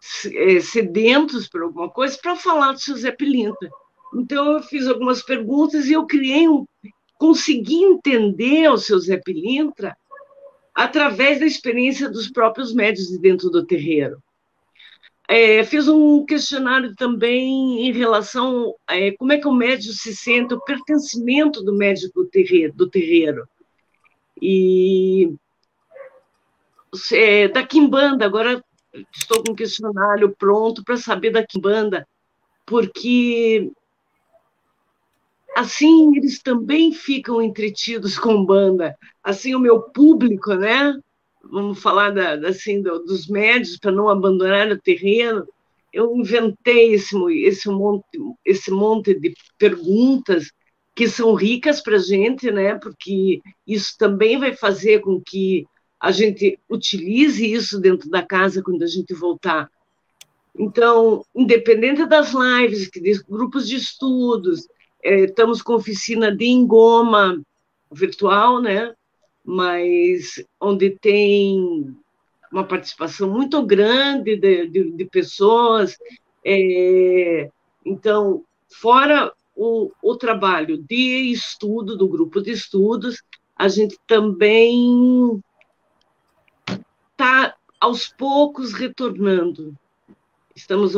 [0.01, 3.69] sedentos por alguma coisa, para falar do seu Zé Pilintra.
[4.15, 6.65] Então, eu fiz algumas perguntas e eu criei um.
[7.17, 9.95] consegui entender o seu Zé Pilintra
[10.73, 14.21] através da experiência dos próprios médios de dentro do terreiro.
[15.27, 20.13] É, fiz um questionário também em relação a é, como é que o médio se
[20.13, 22.73] sente, o pertencimento do médico do terreiro.
[22.73, 23.47] Do terreiro.
[24.41, 25.33] E
[27.13, 28.61] é, da Kimbanda, agora
[29.13, 32.07] estou com um questionário pronto para saber da Kimbanda,
[32.65, 33.72] porque
[35.55, 38.95] assim eles também ficam entretidos com banda.
[39.23, 40.95] Assim, o meu público, né?
[41.43, 45.47] Vamos falar da, assim, do, dos médios para não abandonar o terreno.
[45.91, 48.05] Eu inventei esse, esse, monte,
[48.45, 50.51] esse monte de perguntas
[50.95, 52.76] que são ricas para a gente, né?
[52.76, 55.65] Porque isso também vai fazer com que
[56.01, 59.69] a gente utilize isso dentro da casa quando a gente voltar.
[60.57, 62.89] Então, independente das lives,
[63.29, 64.67] grupos de estudos,
[65.03, 67.39] é, estamos com oficina de engoma
[67.91, 68.95] virtual, né?
[69.45, 71.95] Mas onde tem
[72.51, 75.95] uma participação muito grande de, de, de pessoas.
[76.43, 77.47] É,
[77.85, 83.21] então, fora o, o trabalho de estudo, do grupo de estudos,
[83.55, 85.39] a gente também
[87.22, 89.76] está aos poucos retornando.
[90.56, 90.93] Estamos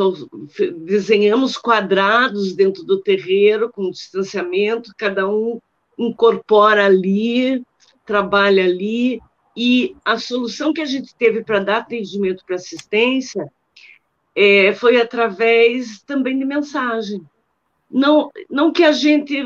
[0.84, 5.60] desenhamos quadrados dentro do terreiro com distanciamento, cada um
[5.98, 7.62] incorpora ali,
[8.04, 9.20] trabalha ali
[9.56, 13.46] e a solução que a gente teve para dar atendimento para assistência
[14.34, 17.22] é, foi através também de mensagem.
[17.88, 19.40] Não, não que a gente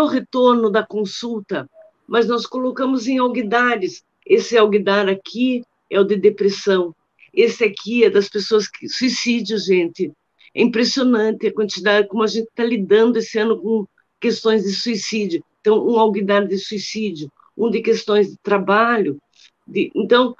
[0.00, 1.70] o retorno da consulta,
[2.08, 4.04] mas nós colocamos em alguidares.
[4.26, 6.94] Esse alguidar aqui é o de depressão.
[7.32, 8.88] Esse aqui é das pessoas que.
[8.88, 10.12] Suicídio, gente.
[10.54, 13.86] É impressionante a quantidade, como a gente está lidando esse ano com
[14.18, 15.44] questões de suicídio.
[15.60, 19.20] Então, um alguidar de suicídio, um de questões de trabalho.
[19.66, 20.34] De, então,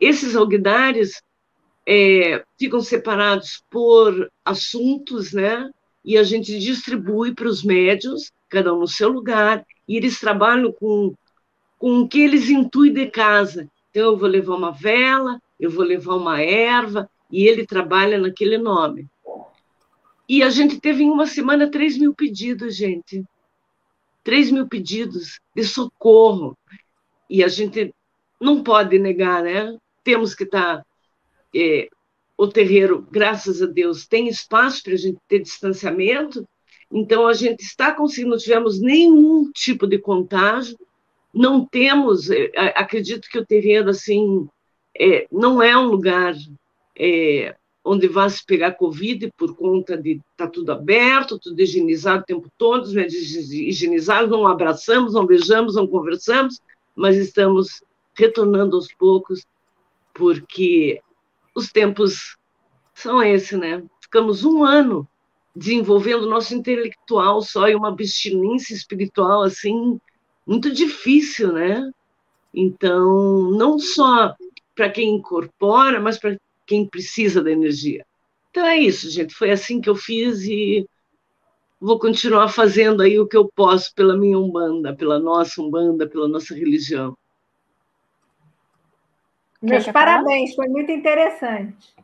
[0.00, 1.20] esses alguidares
[1.86, 5.68] é, ficam separados por assuntos, né?
[6.04, 10.72] E a gente distribui para os médios, cada um no seu lugar, e eles trabalham
[10.72, 11.14] com,
[11.76, 13.68] com o que eles intuem de casa.
[13.98, 18.56] Então, eu vou levar uma vela, eu vou levar uma erva, e ele trabalha naquele
[18.56, 19.08] nome.
[20.28, 23.24] E a gente teve em uma semana 3 mil pedidos, gente.
[24.22, 26.56] 3 mil pedidos de socorro.
[27.28, 27.92] E a gente
[28.40, 29.76] não pode negar, né?
[30.04, 30.76] Temos que estar.
[30.76, 30.86] Tá,
[31.52, 31.88] é,
[32.36, 36.46] o terreiro, graças a Deus, tem espaço para a gente ter distanciamento,
[36.88, 40.78] então a gente está conseguindo, não tivemos nenhum tipo de contágio,
[41.38, 44.48] não temos, é, acredito que o terreno, assim,
[44.98, 46.34] é, não é um lugar
[46.98, 47.54] é,
[47.84, 52.48] onde vai se pegar Covid por conta de tá tudo aberto, tudo higienizado o tempo
[52.58, 56.60] todo, os médicos higienizados, não abraçamos, não beijamos, não conversamos,
[56.96, 57.84] mas estamos
[58.16, 59.46] retornando aos poucos,
[60.12, 61.00] porque
[61.54, 62.36] os tempos
[62.92, 63.84] são esses, né?
[64.02, 65.08] Ficamos um ano
[65.54, 70.00] desenvolvendo nosso intelectual só e uma abstinência espiritual, assim,
[70.48, 71.90] muito difícil, né?
[72.54, 74.34] Então, não só
[74.74, 78.06] para quem incorpora, mas para quem precisa da energia.
[78.50, 79.34] Então é isso, gente.
[79.34, 80.88] Foi assim que eu fiz e
[81.78, 86.26] vou continuar fazendo aí o que eu posso pela minha Umbanda, pela nossa Umbanda, pela
[86.26, 87.14] nossa religião.
[89.60, 91.94] Meus parabéns, foi muito interessante.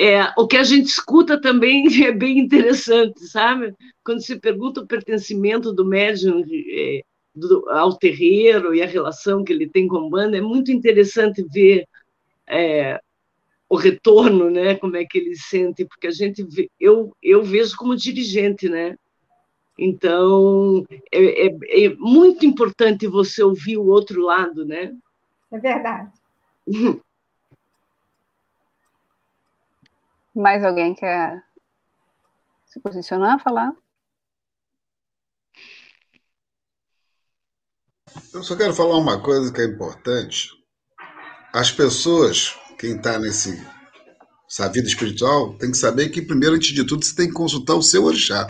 [0.00, 3.74] É, o que a gente escuta também é bem interessante, sabe?
[4.04, 7.00] Quando se pergunta o pertencimento do médium é,
[7.34, 11.44] do, ao terreiro e a relação que ele tem com a banda, é muito interessante
[11.52, 11.86] ver
[12.46, 13.00] é,
[13.68, 14.74] o retorno, né?
[14.76, 18.96] Como é que ele sente, porque a gente vê, eu eu vejo como dirigente, né?
[19.78, 24.94] Então é, é, é muito importante você ouvir o outro lado, né?
[25.52, 26.12] É verdade.
[30.34, 31.42] Mais alguém quer
[32.66, 33.72] se posicionar, falar?
[38.32, 40.50] Eu só quero falar uma coisa que é importante.
[41.52, 43.64] As pessoas, quem está nesse
[44.50, 47.74] essa vida espiritual, tem que saber que, primeiro, antes de tudo, você tem que consultar
[47.74, 48.46] o seu orixá.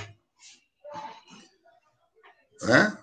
[2.63, 2.97] Né?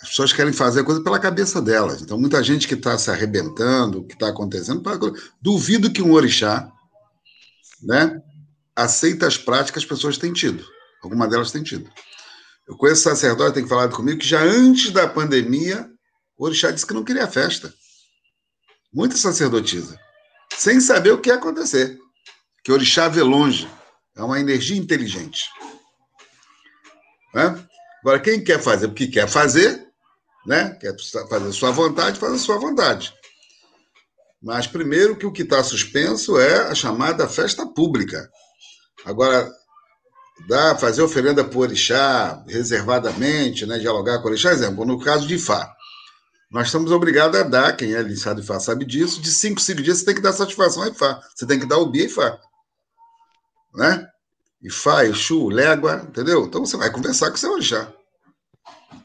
[0.00, 2.02] As pessoas querem fazer a coisa pela cabeça delas.
[2.02, 4.82] Então, muita gente que está se arrebentando, o que está acontecendo,
[5.40, 6.71] duvido que um orixá
[7.82, 8.20] né,
[8.74, 10.64] aceita as práticas que as pessoas têm tido.
[11.02, 11.90] Alguma delas têm tido.
[12.66, 15.90] Eu conheço sacerdote, tem falado comigo, que já antes da pandemia,
[16.36, 17.72] o orixá disse que não queria festa.
[18.92, 19.98] Muita sacerdotisa.
[20.56, 21.98] Sem saber o que ia acontecer
[22.62, 23.68] que o orixá vê longe.
[24.16, 25.44] É uma energia inteligente.
[27.34, 27.66] Né?
[28.00, 29.86] Agora, quem quer fazer o que quer fazer,
[30.46, 30.70] né?
[30.80, 30.94] quer
[31.28, 33.12] fazer sua vontade, faz a sua vontade.
[34.42, 38.28] Mas, primeiro, que o que está suspenso é a chamada festa pública.
[39.04, 39.50] Agora,
[40.48, 43.78] dá, fazer oferenda por orixá, reservadamente, né?
[43.78, 45.72] dialogar com o orixá, exemplo, no caso de Ifá.
[46.50, 49.98] Nós estamos obrigados a dar, quem é licenciado Ifá sabe disso, de cinco, cinco dias
[49.98, 51.20] você tem que dar satisfação a Ifá.
[51.34, 52.38] Você tem que dar o Bia Ifá
[53.74, 54.06] né?
[54.62, 56.44] Ifá, Exu, Légua, entendeu?
[56.44, 57.92] Então você vai conversar com o seu orixá.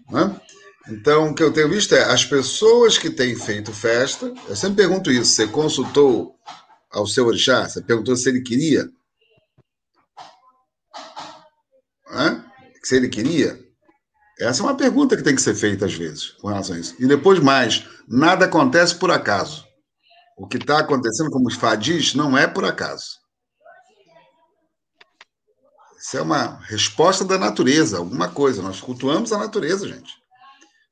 [0.10, 0.42] Né?
[0.90, 4.34] Então, o que eu tenho visto é as pessoas que têm feito festa.
[4.48, 6.36] Eu sempre pergunto isso: você consultou
[6.90, 7.68] ao seu orixá?
[7.68, 8.90] Você perguntou se ele queria?
[12.10, 12.46] Né?
[12.84, 13.60] Se ele queria?
[14.40, 16.96] Essa é uma pergunta que tem que ser feita às vezes com relação a isso.
[17.00, 19.66] E depois mais: nada acontece por acaso.
[20.38, 23.18] O que está acontecendo, como os Fá diz, não é por acaso.
[26.00, 28.62] Isso é uma resposta da natureza, alguma coisa.
[28.62, 30.14] Nós cultuamos a natureza, gente.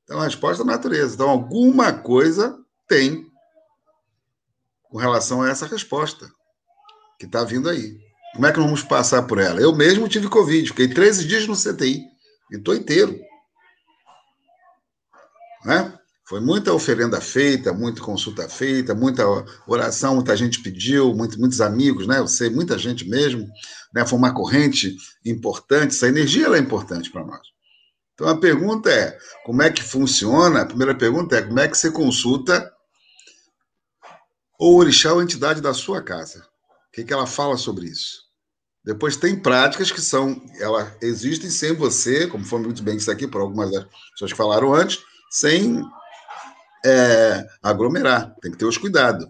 [0.06, 1.16] Então, a resposta da natureza.
[1.16, 2.58] Então, alguma coisa
[2.88, 3.26] tem
[4.84, 6.32] com relação a essa resposta
[7.20, 7.98] que está vindo aí.
[8.34, 9.60] Como é que nós vamos passar por ela?
[9.60, 12.04] Eu mesmo tive Covid, fiquei 13 dias no CTI
[12.52, 13.20] e estou inteiro.
[15.66, 15.98] Né?
[16.28, 19.24] Foi muita oferenda feita, muita consulta feita, muita
[19.68, 22.20] oração, muita gente pediu, muito, muitos amigos, né?
[22.20, 23.48] Eu sei, muita gente mesmo.
[23.94, 24.06] Né?
[24.06, 24.96] Foi uma corrente
[25.26, 27.55] importante, essa energia é importante para nós.
[28.16, 30.62] Então a pergunta é: como é que funciona?
[30.62, 32.74] A primeira pergunta é: como é que você consulta
[34.60, 36.40] o orixá ou a entidade da sua casa?
[36.40, 38.24] O que, que ela fala sobre isso?
[38.84, 43.28] Depois tem práticas que são, ela existem sem você, como foi muito bem isso aqui
[43.28, 45.00] por algumas das pessoas que falaram antes,
[45.32, 45.84] sem
[46.86, 49.28] é, aglomerar, tem que ter os cuidados,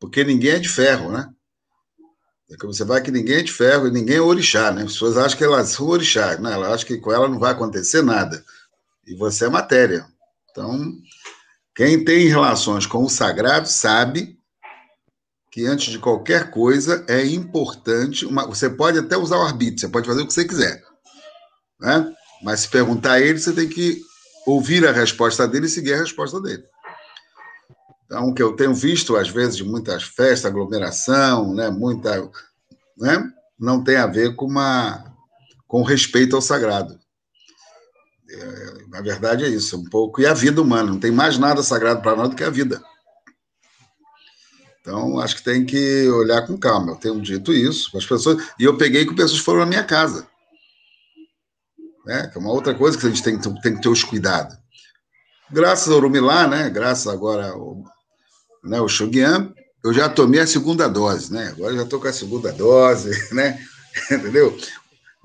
[0.00, 1.28] porque ninguém é de ferro, né?
[2.50, 4.82] É você vai que ninguém é de ferro e ninguém é orixá, né?
[4.82, 6.52] As pessoas acham que elas são orixá, né?
[6.52, 8.44] Elas acham que com ela não vai acontecer nada.
[9.06, 10.06] E você é matéria.
[10.50, 10.92] Então,
[11.74, 14.38] quem tem relações com o sagrado sabe
[15.50, 18.26] que antes de qualquer coisa é importante.
[18.26, 20.82] Uma, você pode até usar o arbítrio, você pode fazer o que você quiser,
[21.80, 22.12] né?
[22.42, 24.02] Mas se perguntar a ele, você tem que
[24.46, 26.64] ouvir a resposta dele e seguir a resposta dele.
[28.04, 32.30] Então, o que eu tenho visto, às vezes, muitas festas, aglomeração, né, muita,
[32.98, 35.16] né, não tem a ver com, uma,
[35.66, 36.98] com respeito ao sagrado.
[38.28, 40.20] É, na verdade, é isso, um pouco.
[40.20, 42.82] E a vida humana, não tem mais nada sagrado para nós do que a vida.
[44.80, 46.92] Então, acho que tem que olhar com calma.
[46.92, 50.28] Eu tenho dito isso as pessoas, e eu peguei que pessoas foram na minha casa.
[52.04, 52.28] Né?
[52.28, 54.56] Que é uma outra coisa que a gente tem, tem que ter os cuidados.
[55.50, 56.68] Graças ao Urumilá, né?
[56.68, 57.82] graças agora ao
[58.64, 59.52] né, o Shoguian,
[59.84, 61.48] eu já tomei a segunda dose, né?
[61.48, 63.60] Agora já estou com a segunda dose, né?
[64.10, 64.56] Entendeu?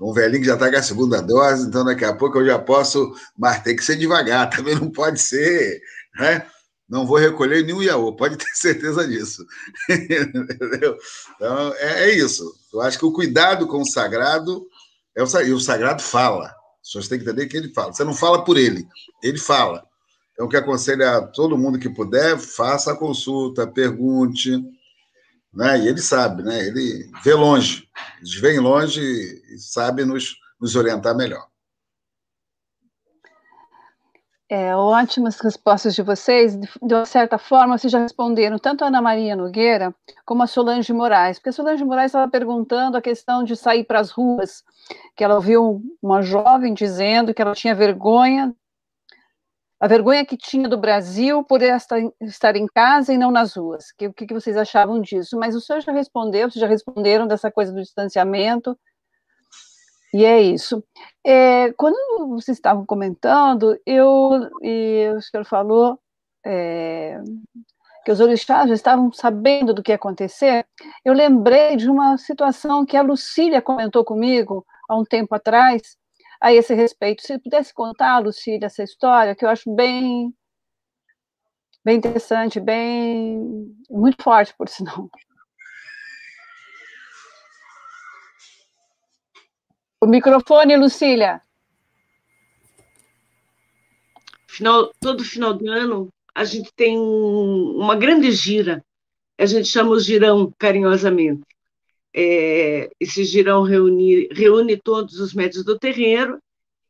[0.00, 2.58] Um velhinho que já está com a segunda dose, então daqui a pouco eu já
[2.58, 5.80] posso, mas tem que ser devagar, também não pode ser,
[6.18, 6.46] né?
[6.88, 9.46] Não vou recolher nenhum iaô, pode ter certeza disso.
[9.88, 10.96] Entendeu?
[11.36, 12.52] Então, é, é, isso.
[12.72, 14.66] Eu acho que o cuidado com o sagrado,
[15.16, 16.46] é o, e o sagrado fala.
[16.46, 17.92] As pessoas têm que entender que ele fala.
[17.92, 18.86] Você não fala por ele,
[19.22, 19.84] ele fala.
[20.40, 24.50] Então, o que aconselho a todo mundo que puder, faça a consulta, pergunte,
[25.52, 25.78] né?
[25.80, 26.66] E ele sabe, né?
[26.66, 27.86] Ele vê longe,
[28.16, 31.46] eles vêm longe e sabe nos, nos orientar melhor.
[34.48, 36.56] É, ótimas respostas de vocês.
[36.56, 39.94] De uma certa forma, vocês já responderam tanto a Ana Maria Nogueira
[40.24, 44.00] como a Solange Moraes, porque a Solange Moraes estava perguntando a questão de sair para
[44.00, 44.64] as ruas,
[45.14, 48.56] que ela ouviu uma jovem dizendo que ela tinha vergonha
[49.80, 53.86] a vergonha que tinha do Brasil por estar em casa e não nas ruas.
[53.90, 55.38] O que, que, vocês achavam disso?
[55.38, 58.78] Mas o senhor já respondeu, vocês já responderam dessa coisa do distanciamento,
[60.12, 60.84] e é isso.
[61.24, 61.96] É, quando
[62.28, 65.98] vocês estavam comentando, eu, e o senhor falou
[66.44, 67.20] é,
[68.04, 70.66] que os orixás já estavam sabendo do que ia acontecer,
[71.04, 75.96] eu lembrei de uma situação que a Lucília comentou comigo há um tempo atrás,
[76.40, 77.22] a esse respeito.
[77.22, 80.34] Se pudesse contar, Lucília, essa história, que eu acho bem,
[81.84, 85.10] bem interessante, bem muito forte, por sinal.
[90.00, 91.42] O microfone, Lucília.
[94.48, 98.82] Final, todo final de ano, a gente tem um, uma grande gira.
[99.38, 101.42] A gente chama o girão carinhosamente.
[102.14, 106.40] É, esse girão reúne, reúne todos os médios do terreiro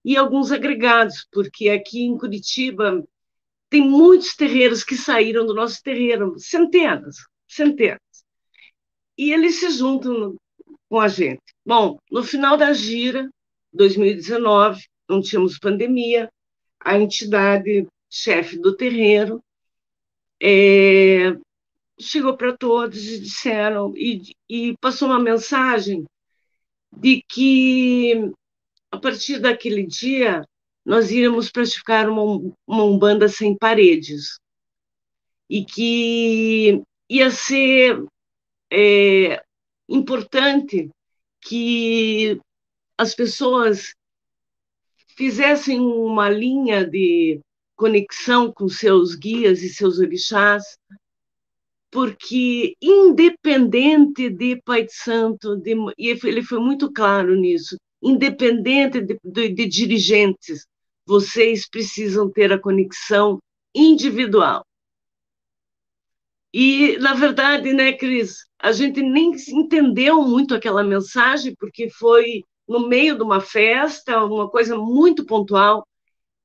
[0.05, 3.05] e alguns agregados, porque aqui em Curitiba
[3.69, 7.17] tem muitos terreiros que saíram do nosso terreiro, centenas,
[7.47, 8.01] centenas.
[9.17, 10.37] E eles se juntam
[10.89, 11.43] com a gente.
[11.65, 13.31] Bom, no final da gira,
[13.73, 16.31] 2019, não tínhamos pandemia,
[16.81, 19.43] a entidade chefe do terreiro
[20.43, 21.37] é,
[22.01, 26.05] chegou para todos e disseram, e, e passou uma mensagem
[26.93, 28.31] de que
[28.91, 30.45] a partir daquele dia
[30.85, 34.39] nós íamos praticar uma, uma umbanda sem paredes.
[35.49, 38.05] E que ia ser
[38.73, 39.43] é,
[39.89, 40.89] importante
[41.41, 42.41] que
[42.97, 43.95] as pessoas
[45.17, 47.41] fizessem uma linha de
[47.77, 50.77] conexão com seus guias e seus orixás,
[51.91, 59.19] porque independente de Pai de Santo, de, e ele foi muito claro nisso, independente de,
[59.25, 60.67] de, de dirigentes,
[61.07, 63.41] vocês precisam ter a conexão
[63.75, 64.65] individual.
[66.53, 72.89] E, na verdade, né, Cris, a gente nem entendeu muito aquela mensagem, porque foi no
[72.89, 75.87] meio de uma festa, uma coisa muito pontual,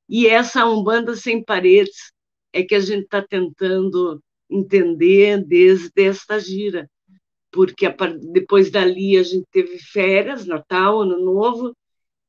[0.08, 2.12] e essa Umbanda Sem Paredes
[2.52, 4.20] é que a gente está tentando
[4.50, 6.88] entender desde esta gira,
[7.50, 7.86] porque
[8.32, 11.76] depois dali a gente teve férias, Natal, Ano Novo,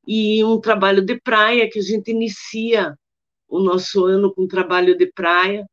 [0.07, 2.95] e um trabalho de praia, que a gente inicia
[3.47, 5.65] o nosso ano com trabalho de praia,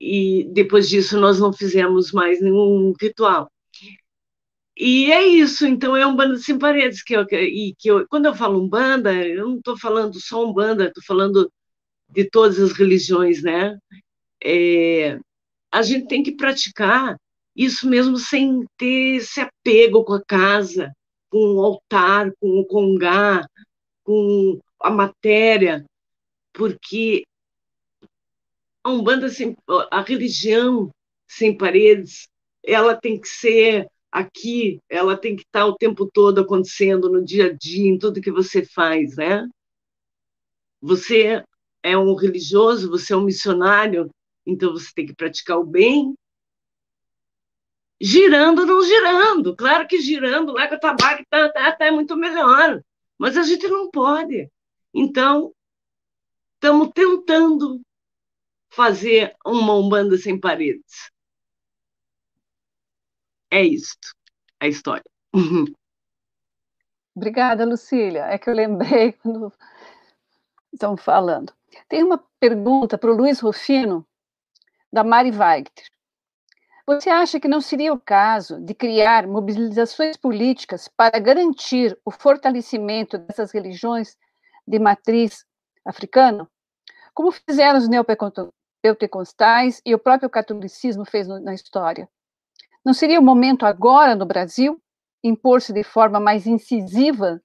[0.00, 3.50] e depois disso nós não fizemos mais nenhum ritual.
[4.76, 8.26] E é isso, então é um banda sem paredes que eu, e que eu, quando
[8.26, 11.52] eu falo um banda, eu não estou falando só um banda, estou falando
[12.08, 13.78] de todas as religiões, né?
[14.42, 15.18] É,
[15.72, 17.16] a gente tem que praticar
[17.56, 20.92] isso mesmo sem ter esse apego com a casa,
[21.30, 23.46] com o altar, com o congá,
[24.04, 25.84] com a matéria,
[26.52, 27.24] porque
[28.84, 29.56] a Umbanda sem,
[29.90, 30.90] a religião
[31.26, 32.28] sem paredes,
[32.62, 37.46] ela tem que ser aqui, ela tem que estar o tempo todo acontecendo no dia
[37.46, 39.48] a dia, em tudo que você faz, né?
[40.82, 41.42] Você
[41.82, 44.10] é um religioso, você é um missionário,
[44.46, 46.16] então você tem que praticar o bem,
[48.00, 49.54] girando não girando.
[49.56, 52.82] Claro que girando lá com o tabaco tá, tá, tá, é muito melhor,
[53.16, 54.50] mas a gente não pode.
[54.92, 55.54] Então,
[56.54, 57.80] estamos tentando
[58.70, 61.10] fazer uma Umbanda sem paredes.
[63.50, 64.14] É isto,
[64.58, 65.04] a história.
[67.14, 68.24] Obrigada, Lucília.
[68.24, 69.52] É que eu lembrei quando
[70.72, 71.52] estão falando.
[71.88, 74.06] Tem uma pergunta para o Luiz Rufino,
[74.92, 75.72] da Mari Wagner.
[76.86, 83.18] Você acha que não seria o caso de criar mobilizações políticas para garantir o fortalecimento
[83.18, 84.16] dessas religiões
[84.66, 85.46] de matriz
[85.84, 86.50] africana?
[87.14, 92.08] Como fizeram os neopentecostais e o próprio catolicismo fez na história.
[92.84, 94.82] Não seria o momento agora no Brasil
[95.22, 97.40] impor-se de forma mais incisiva?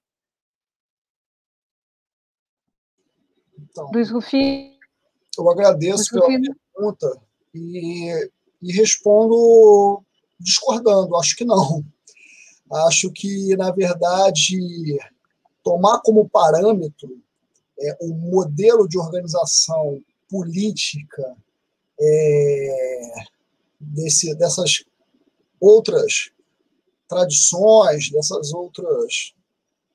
[3.56, 4.76] Então, Luiz Rufino.
[5.38, 7.27] Eu agradeço Luiz pela pergunta
[7.58, 8.30] e,
[8.62, 10.02] e respondo
[10.38, 11.16] discordando.
[11.16, 11.84] Acho que não.
[12.86, 14.98] Acho que, na verdade,
[15.62, 17.20] tomar como parâmetro
[17.80, 21.36] é, um modelo de organização política
[22.00, 23.24] é,
[23.80, 24.84] desse, dessas
[25.60, 26.30] outras
[27.08, 29.32] tradições, dessas outras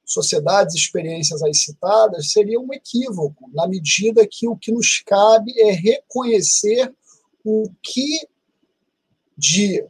[0.05, 5.71] sociedades, experiências aí citadas, seria um equívoco, na medida que o que nos cabe é
[5.71, 6.93] reconhecer
[7.43, 8.27] o que
[9.37, 9.85] de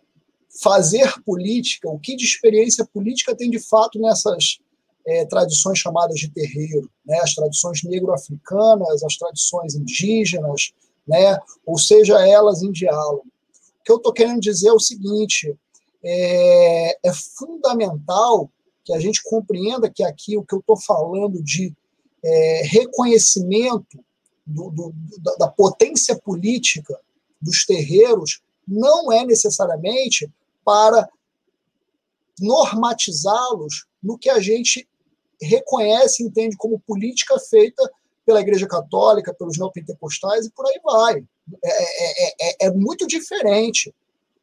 [0.61, 4.59] fazer política, o que de experiência política tem de fato nessas
[5.05, 10.71] é, tradições chamadas de terreiro, né, as tradições negro-africanas, as tradições indígenas,
[11.07, 13.25] né, ou seja, elas em diálogo.
[13.81, 15.53] O que eu estou querendo dizer é o seguinte:
[16.03, 18.49] é, é fundamental
[18.83, 21.73] que a gente compreenda que aqui o que eu estou falando de
[22.23, 23.99] é, reconhecimento
[24.45, 26.97] do, do, da, da potência política
[27.43, 30.31] dos terreiros não é necessariamente
[30.63, 31.09] para
[32.39, 34.87] normatizá-los no que a gente
[35.41, 37.89] reconhece e entende como política feita
[38.25, 41.23] pela Igreja Católica, pelos neopentecostais e por aí vai.
[41.63, 43.93] É, é, é, é, muito diferente.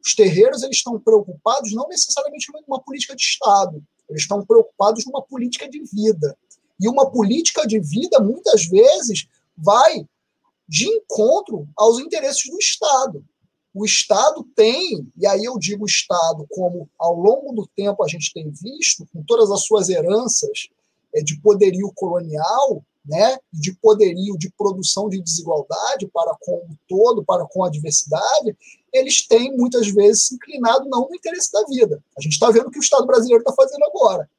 [0.05, 5.05] Os terreiros eles estão preocupados não necessariamente com uma política de Estado, eles estão preocupados
[5.05, 6.37] numa política de vida.
[6.79, 10.05] E uma política de vida, muitas vezes, vai
[10.71, 13.21] de encontro aos interesses do Estado.
[13.73, 18.31] O Estado tem, e aí eu digo Estado como ao longo do tempo a gente
[18.33, 20.69] tem visto, com todas as suas heranças
[21.13, 27.21] é, de poderio colonial, né, de poderio de produção de desigualdade para com o todo,
[27.21, 28.55] para com a diversidade,
[28.93, 32.01] eles têm muitas vezes se inclinado não no interesse da vida.
[32.17, 34.29] A gente está vendo o que o Estado brasileiro está fazendo agora.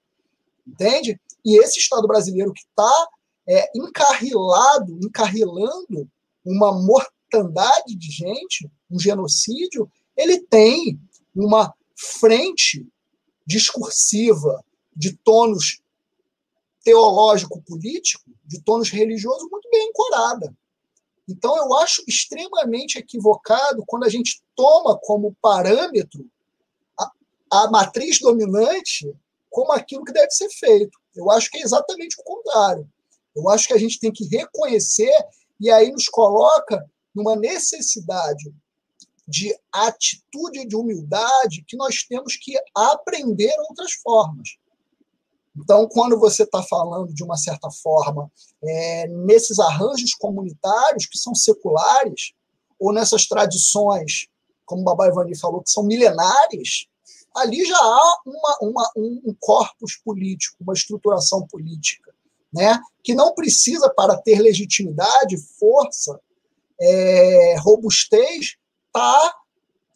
[0.66, 1.20] Entende?
[1.44, 3.08] E esse Estado brasileiro que está
[3.46, 6.08] é, encarrilado, encarrilando
[6.44, 11.00] uma mortandade de gente, um genocídio, ele tem
[11.34, 12.86] uma frente
[13.46, 14.64] discursiva
[14.94, 15.80] de tônus
[16.84, 20.54] teológico-político, de tônus religioso muito bem ancorada.
[21.28, 26.28] Então, eu acho extremamente equivocado quando a gente toma como parâmetro
[26.98, 27.10] a,
[27.50, 29.14] a matriz dominante
[29.48, 30.98] como aquilo que deve ser feito.
[31.14, 32.88] Eu acho que é exatamente o contrário.
[33.34, 35.12] Eu acho que a gente tem que reconhecer
[35.62, 36.84] e aí nos coloca
[37.14, 38.52] numa necessidade
[39.28, 44.56] de atitude de humildade que nós temos que aprender outras formas.
[45.56, 48.28] Então, quando você está falando de uma certa forma
[48.60, 52.32] é, nesses arranjos comunitários que são seculares,
[52.76, 54.26] ou nessas tradições,
[54.64, 56.88] como o Babá Ivani falou, que são milenares,
[57.36, 62.11] ali já há uma, uma, um corpus político, uma estruturação política,
[62.52, 62.78] né?
[63.02, 66.20] que não precisa, para ter legitimidade, força,
[66.80, 68.56] é, robustez,
[68.86, 69.34] estar tá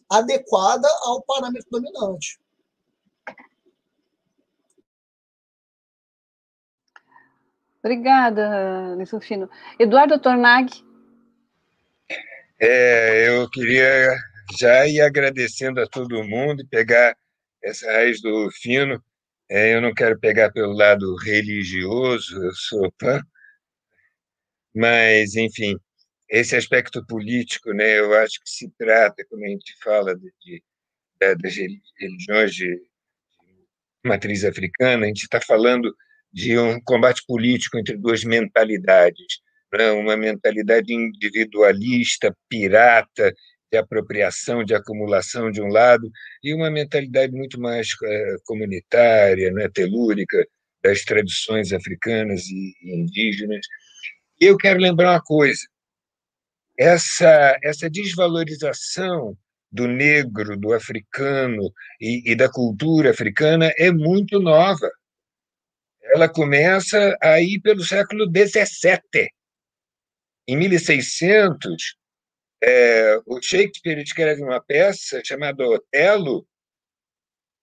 [0.09, 2.39] adequada ao parâmetro dominante.
[7.79, 9.49] Obrigada, Lissofino.
[9.79, 10.83] Eduardo Tornag.
[12.59, 14.13] É, eu queria
[14.59, 17.15] já ir agradecendo a todo mundo e pegar
[17.63, 19.01] essa raiz do fino.
[19.49, 22.91] É, eu não quero pegar pelo lado religioso, eu sou
[24.75, 25.75] mas, enfim,
[26.29, 30.63] esse aspecto político, né, eu acho que se trata, quando a gente fala de, de,
[31.19, 32.79] das religiões de
[34.05, 35.95] matriz africana, a gente está falando
[36.31, 39.39] de um combate político entre duas mentalidades,
[39.73, 39.91] né?
[39.91, 43.33] uma mentalidade individualista, pirata,
[43.71, 46.09] de apropriação, de acumulação de um lado,
[46.43, 49.69] e uma mentalidade muito mais é, comunitária, né?
[49.69, 50.45] telúrica,
[50.83, 53.65] das tradições africanas e indígenas.
[54.39, 55.61] Eu quero lembrar uma coisa:
[56.77, 59.37] essa, essa desvalorização
[59.71, 64.89] do negro, do africano e, e da cultura africana é muito nova
[66.13, 69.29] ela começa aí pelo século XVII.
[70.47, 71.95] Em 1600,
[72.63, 76.47] é, o Shakespeare escreve uma peça chamada Otelo,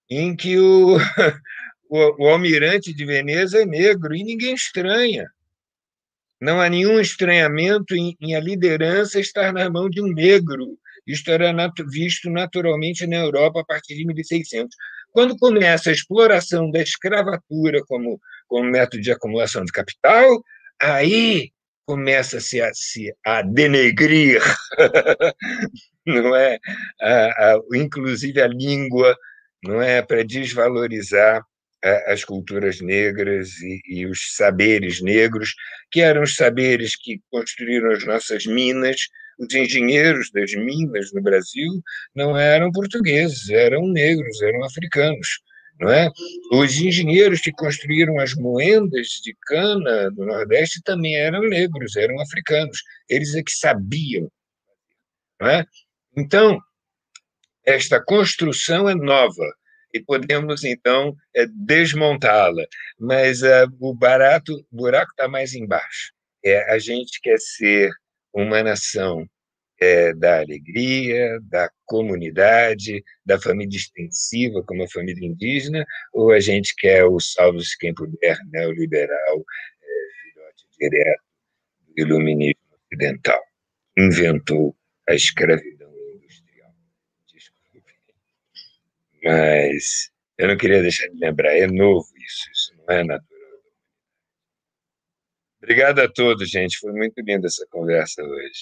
[0.09, 0.97] em que o,
[1.89, 5.29] o, o almirante de Veneza é negro e ninguém estranha.
[6.39, 10.77] Não há nenhum estranhamento em, em, a liderança estar na mão de um negro.
[11.07, 11.53] Isto era
[11.87, 14.75] visto naturalmente na Europa a partir de 1600.
[15.11, 20.43] Quando começa a exploração da escravatura como, como método de acumulação de capital,
[20.79, 21.51] aí
[21.85, 24.41] começa-se a, se a denegrir,
[26.05, 26.59] não é?
[27.01, 29.15] A, a, inclusive a língua,
[29.63, 30.01] não é?
[30.01, 31.43] Para desvalorizar
[32.07, 35.53] as culturas negras e, e, os saberes negros,
[35.91, 39.01] que eram os saberes que construíram as nossas minas,
[39.37, 41.71] os engenheiros das minas no Brasil
[42.15, 45.27] não eram portugueses, eram negros, eram africanos.
[45.79, 46.09] Não é?
[46.53, 52.81] Os engenheiros que construíram as moendas de cana do Nordeste também eram negros, eram africanos.
[53.09, 54.31] Eles é que sabiam.
[55.39, 55.65] Não é?
[56.15, 56.59] Então,
[57.65, 59.53] esta construção é nova
[59.93, 62.63] e podemos, então, é, desmontá-la.
[62.99, 66.13] Mas uh, o barato, buraco está mais embaixo.
[66.43, 67.91] É, a gente quer ser
[68.33, 69.25] uma nação
[69.79, 76.75] é, da alegria, da comunidade, da família extensiva, como a família indígena, ou a gente
[76.75, 79.45] quer o salve-se quem puder, neoliberal,
[79.81, 81.23] é, filhote direto
[81.87, 83.41] do iluminismo ocidental.
[83.97, 84.75] Inventou
[85.07, 86.73] a escravidão industrial.
[87.33, 87.93] Desculpe.
[89.23, 93.35] Mas eu não queria deixar de lembrar, é novo isso, isso não é natural.
[95.57, 96.77] Obrigado a todos, gente.
[96.77, 98.61] Foi muito linda essa conversa hoje.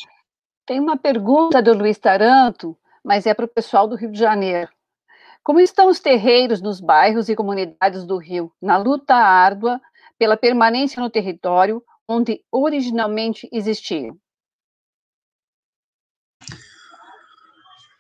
[0.65, 4.69] Tem uma pergunta do Luiz Taranto, mas é para o pessoal do Rio de Janeiro.
[5.44, 9.81] Como estão os terreiros nos bairros e comunidades do Rio na luta árdua
[10.18, 14.18] pela permanência no território onde originalmente existiam?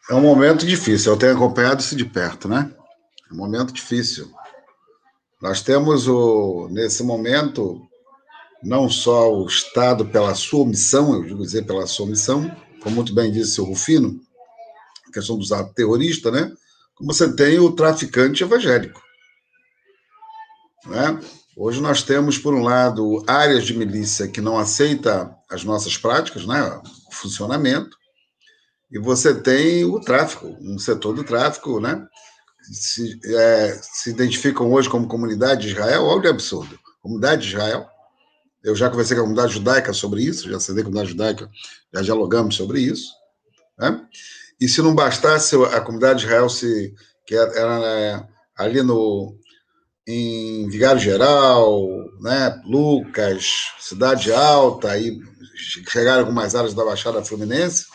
[0.09, 1.11] É um momento difícil.
[1.11, 2.73] Eu tenho acompanhado isso de perto, né?
[3.29, 4.31] É um momento difícil.
[5.41, 7.85] Nós temos, o, nesse momento,
[8.63, 12.49] não só o Estado pela sua omissão, eu digo dizer pela sua omissão,
[12.81, 14.19] como muito bem disse o Rufino,
[15.07, 16.51] a questão dos atos terroristas, né?
[16.95, 19.01] como você tem o traficante evangélico.
[20.85, 21.19] Né?
[21.55, 26.45] Hoje nós temos, por um lado, áreas de milícia que não aceita as nossas práticas,
[26.45, 26.81] né?
[27.07, 27.95] o funcionamento,
[28.91, 32.07] e você tem o tráfico, um setor do tráfico, né?
[32.61, 36.79] Se, é, se identificam hoje como comunidade de Israel, olha o absurdo.
[37.01, 37.87] Comunidade de Israel.
[38.63, 41.49] Eu já conversei com a comunidade judaica sobre isso, já cedei com a comunidade judaica,
[41.93, 43.11] já dialogamos sobre isso.
[43.77, 44.05] Né?
[44.59, 46.93] E se não bastasse a comunidade de Israel, se,
[47.25, 49.37] que era é, ali no,
[50.07, 51.87] em Vigário Geral,
[52.21, 53.45] né, Lucas,
[53.79, 55.19] Cidade Alta, aí
[55.89, 57.85] chegaram algumas áreas da Baixada Fluminense,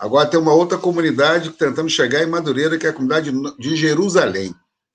[0.00, 4.54] Agora tem uma outra comunidade tentando chegar em Madureira, que é a comunidade de Jerusalém.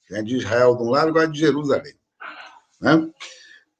[0.10, 1.94] É de Israel de um lado, agora de Jerusalém.
[2.82, 3.07] Né?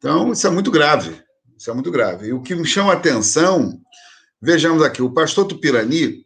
[0.06, 1.20] Então, isso é muito grave.
[1.58, 2.28] Isso é muito grave.
[2.28, 3.82] E o que me chama a atenção,
[4.40, 6.24] vejamos aqui, o pastor Tupirani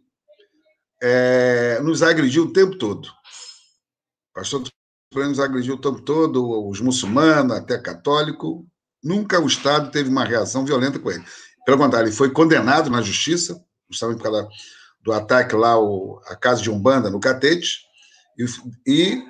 [1.02, 3.06] é, nos agrediu o tempo todo.
[3.06, 8.68] O pastor Tupirani nos agrediu o tempo todo, os muçulmanos, até católico.
[9.02, 11.24] Nunca o Estado teve uma reação violenta com ele.
[11.66, 14.50] Pelo contrário, ele foi condenado na justiça, justamente por causa
[15.02, 15.76] do ataque lá
[16.26, 17.80] a casa de Umbanda no Catete,
[18.38, 18.46] e,
[18.86, 19.24] e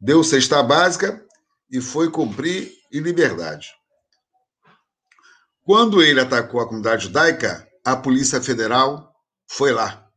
[0.00, 1.20] deu cesta básica
[1.68, 3.76] e foi cumprir em liberdade.
[5.68, 9.14] Quando ele atacou a comunidade judaica, a Polícia Federal
[9.46, 10.10] foi lá.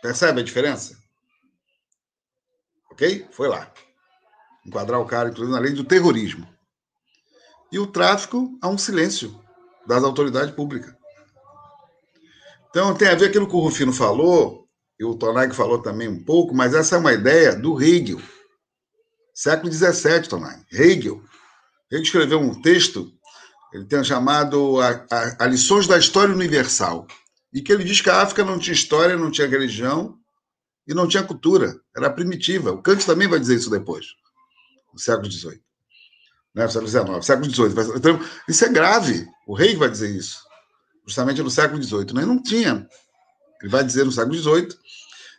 [0.00, 0.96] Percebe a diferença?
[2.90, 3.28] Ok?
[3.30, 3.70] Foi lá.
[4.64, 6.48] Enquadrar o cara, inclusive, na lei do terrorismo.
[7.70, 9.38] E o tráfico há um silêncio
[9.86, 10.94] das autoridades públicas.
[12.70, 14.66] Então, tem a ver aquilo que o Rufino falou,
[14.98, 18.18] e o Tonag falou também um pouco, mas essa é uma ideia do Hegel,
[19.34, 20.64] século XVII, Tonag.
[20.72, 21.22] Hegel.
[21.92, 23.12] Hegel escreveu um texto,
[23.72, 27.06] ele tem chamado a, a, a Lições da História Universal,
[27.52, 30.16] e que ele diz que a África não tinha história, não tinha religião
[30.86, 32.72] e não tinha cultura, era primitiva.
[32.72, 34.06] O Kant também vai dizer isso depois,
[34.92, 35.60] no século XVIII.
[36.54, 37.96] Né, século XIX, século XVIII.
[37.96, 39.26] Então, isso é grave.
[39.46, 40.50] O Hegel vai dizer isso
[41.10, 42.14] justamente no século XVIII.
[42.14, 42.24] Né?
[42.24, 42.86] Não tinha.
[43.60, 44.68] Ele vai dizer no século XVIII.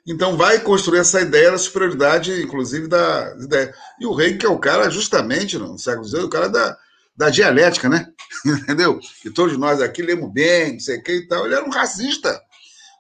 [0.08, 3.74] Então, vai construir essa ideia da superioridade, inclusive, da ideia.
[4.00, 6.78] E o rei, que é o cara, justamente, no século XVIII, o cara da,
[7.16, 8.08] da dialética, né?
[8.46, 9.00] Entendeu?
[9.26, 11.46] E todos nós aqui lemos bem, não sei o que e tal.
[11.46, 12.42] Ele era um racista.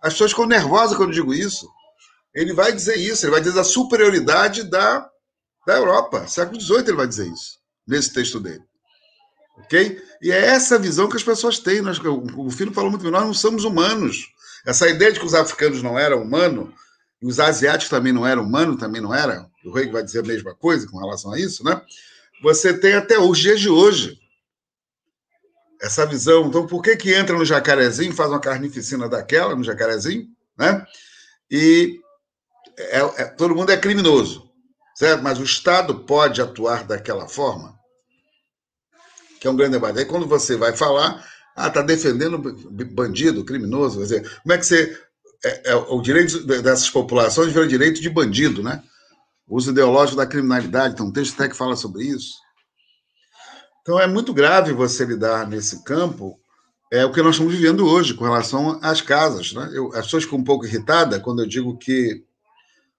[0.01, 1.69] As pessoas ficam nervosas quando eu digo isso.
[2.33, 5.07] Ele vai dizer isso, ele vai dizer da superioridade da,
[5.65, 6.27] da Europa.
[6.27, 8.63] Século XVIII ele vai dizer isso, nesse texto dele.
[9.57, 10.01] Ok?
[10.21, 11.81] E é essa visão que as pessoas têm.
[11.81, 14.27] Nós, o filho falou muito bem, nós não somos humanos.
[14.65, 16.69] Essa ideia de que os africanos não eram humanos,
[17.21, 20.27] e os asiáticos também não eram humanos, também não eram, o rei vai dizer a
[20.27, 21.79] mesma coisa com relação a isso, né?
[22.41, 24.18] Você tem até os dias de hoje
[25.81, 26.47] essa visão.
[26.47, 30.27] Então, por que que entra no jacarezinho, faz uma carnificina daquela no jacarezinho,
[30.57, 30.85] né?
[31.49, 31.99] E
[32.77, 34.49] é, é, todo mundo é criminoso,
[34.95, 35.23] certo?
[35.23, 37.81] Mas o Estado pode atuar daquela forma?
[39.41, 39.97] que é um grande debate.
[39.97, 42.38] Aí quando você vai falar, ah, está defendendo
[42.93, 44.97] bandido, criminoso, quer dizer, como é que você.
[45.43, 48.84] É, é, o direito dessas populações vira direito de bandido, né?
[49.52, 52.36] Uso ideológico da criminalidade, tem um texto até que fala sobre isso.
[53.82, 56.40] Então é muito grave você lidar nesse campo,
[56.90, 59.52] é o que nós estamos vivendo hoje com relação às casas.
[59.52, 59.69] Né?
[59.73, 62.23] Eu, as pessoas ficam um pouco irritadas quando eu digo que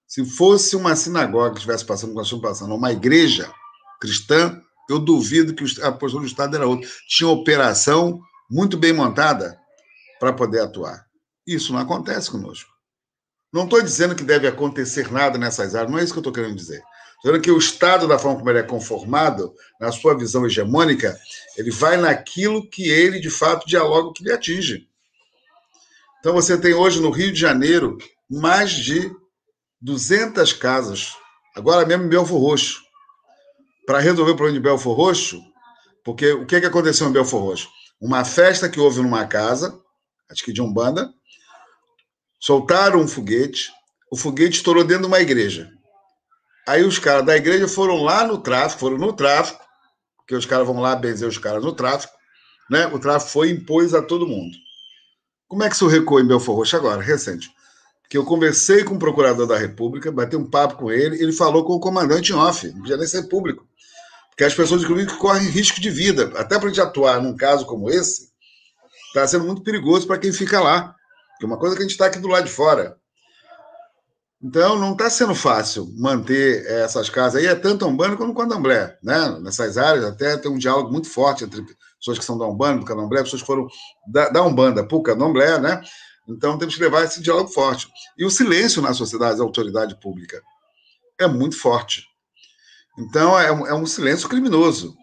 [0.07, 3.51] se fosse uma sinagoga que estivesse passando, passando, uma igreja
[3.99, 6.87] cristã, eu duvido que a postura do Estado era outra.
[7.07, 9.57] Tinha operação muito bem montada
[10.19, 11.03] para poder atuar.
[11.47, 12.72] Isso não acontece conosco.
[13.53, 16.33] Não estou dizendo que deve acontecer nada nessas áreas, não é isso que eu estou
[16.33, 16.81] querendo dizer.
[17.17, 21.15] Estou dizendo que o Estado, da forma como ele é conformado, na sua visão hegemônica,
[21.55, 24.87] ele vai naquilo que ele, de fato, dialoga, que lhe atinge.
[26.19, 27.97] Então, você tem hoje no Rio de Janeiro
[28.27, 29.11] mais de
[29.79, 31.13] 200 casas,
[31.55, 32.81] agora mesmo em Belfor Roxo,
[33.85, 35.39] para resolver o problema de Belfor Roxo,
[36.03, 37.69] porque o que, que aconteceu em Belfor Roxo?
[38.01, 39.79] Uma festa que houve numa casa,
[40.31, 41.13] acho que de Umbanda,
[42.43, 43.71] soltaram um foguete,
[44.11, 45.71] o foguete estourou dentro de uma igreja.
[46.67, 49.63] Aí os caras da igreja foram lá no tráfico, foram no tráfico,
[50.17, 52.13] porque os caras vão lá benzer os caras no tráfico,
[52.69, 52.87] né?
[52.87, 54.55] O tráfico foi e impôs a todo mundo.
[55.47, 57.49] Como é que isso recuou em Belfor Roxo agora, recente?
[58.09, 61.65] que eu conversei com o procurador da República, bati um papo com ele, ele falou
[61.65, 63.67] com o comandante em off, não podia nem ser público.
[64.29, 66.31] Porque as pessoas, inclusive, correm risco de vida.
[66.35, 68.29] Até para a gente atuar num caso como esse,
[69.07, 70.95] está sendo muito perigoso para quem fica lá.
[71.43, 72.95] Que é uma coisa que a gente está aqui do lado de fora.
[74.41, 78.33] Então, não está sendo fácil manter essas casas aí, é tanto a Umbanda quanto o
[78.33, 79.37] Candomblé, né?
[79.41, 81.61] Nessas áreas, até tem um diálogo muito forte entre
[81.99, 83.67] pessoas que são da Umbanda, do Candomblé, pessoas que foram
[84.07, 85.81] da, da Umbanda para o Candomblé, né?
[86.29, 87.89] Então, temos que levar esse diálogo forte.
[88.17, 90.41] E o silêncio na sociedade, da autoridade pública,
[91.19, 92.05] é muito forte.
[92.97, 94.95] Então, é um, é um silêncio criminoso.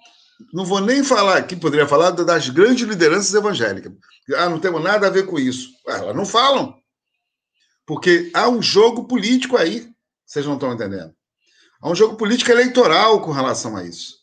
[0.53, 3.93] Não vou nem falar aqui, poderia falar das grandes lideranças evangélicas.
[4.37, 5.71] Ah, não temos nada a ver com isso.
[5.87, 6.75] Ah, elas não falam.
[7.87, 9.89] Porque há um jogo político aí,
[10.25, 11.13] vocês não estão entendendo.
[11.83, 14.19] Há um jogo político eleitoral com relação a isso.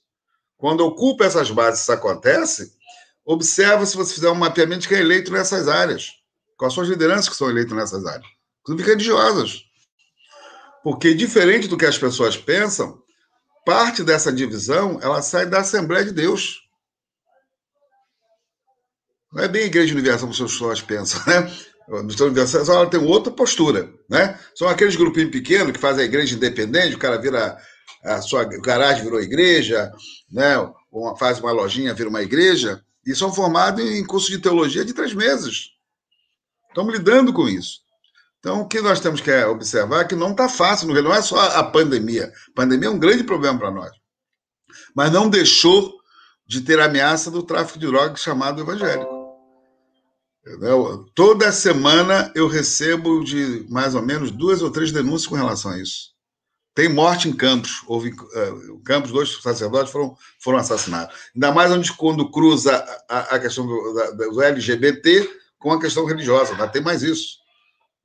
[0.58, 2.74] Quando ocupa essas bases, isso acontece,
[3.26, 6.14] observa se você fizer um mapeamento de quem é eleito nessas áreas.
[6.58, 8.28] Quais são as lideranças que são eleitas nessas áreas?
[8.62, 9.64] Inclusive religiosas.
[10.84, 13.02] Porque, diferente do que as pessoas pensam,
[13.68, 16.62] parte dessa divisão ela sai da Assembleia de Deus.
[19.34, 21.52] Não é bem a Igreja Universal como as pessoas pensam, né?
[21.90, 24.40] A Mistura Universal ela tem outra postura, né?
[24.56, 27.58] São aqueles grupinhos pequenos que fazem a igreja independente, o cara vira
[28.06, 29.92] a sua garagem virou igreja,
[30.32, 30.56] né?
[31.20, 35.14] faz uma lojinha, vira uma igreja, e são formados em curso de teologia de três
[35.14, 35.72] meses.
[36.70, 37.82] Estamos lidando com isso.
[38.48, 41.38] Então, o que nós temos que observar é que não está fácil, não é só
[41.38, 42.32] a pandemia.
[42.48, 43.92] A pandemia é um grande problema para nós.
[44.96, 45.94] Mas não deixou
[46.48, 49.12] de ter ameaça do tráfico de drogas chamado evangélico.
[51.14, 55.82] Toda semana eu recebo de mais ou menos duas ou três denúncias com relação a
[55.82, 56.14] isso.
[56.74, 57.82] Tem morte em Campos.
[57.86, 61.14] Houve uh, Campos, dois sacerdotes foram, foram assassinados.
[61.36, 62.78] Ainda mais onde, quando cruza
[63.10, 65.30] a, a questão do, da, do LGBT
[65.60, 66.54] com a questão religiosa.
[66.54, 67.46] Ainda tem mais isso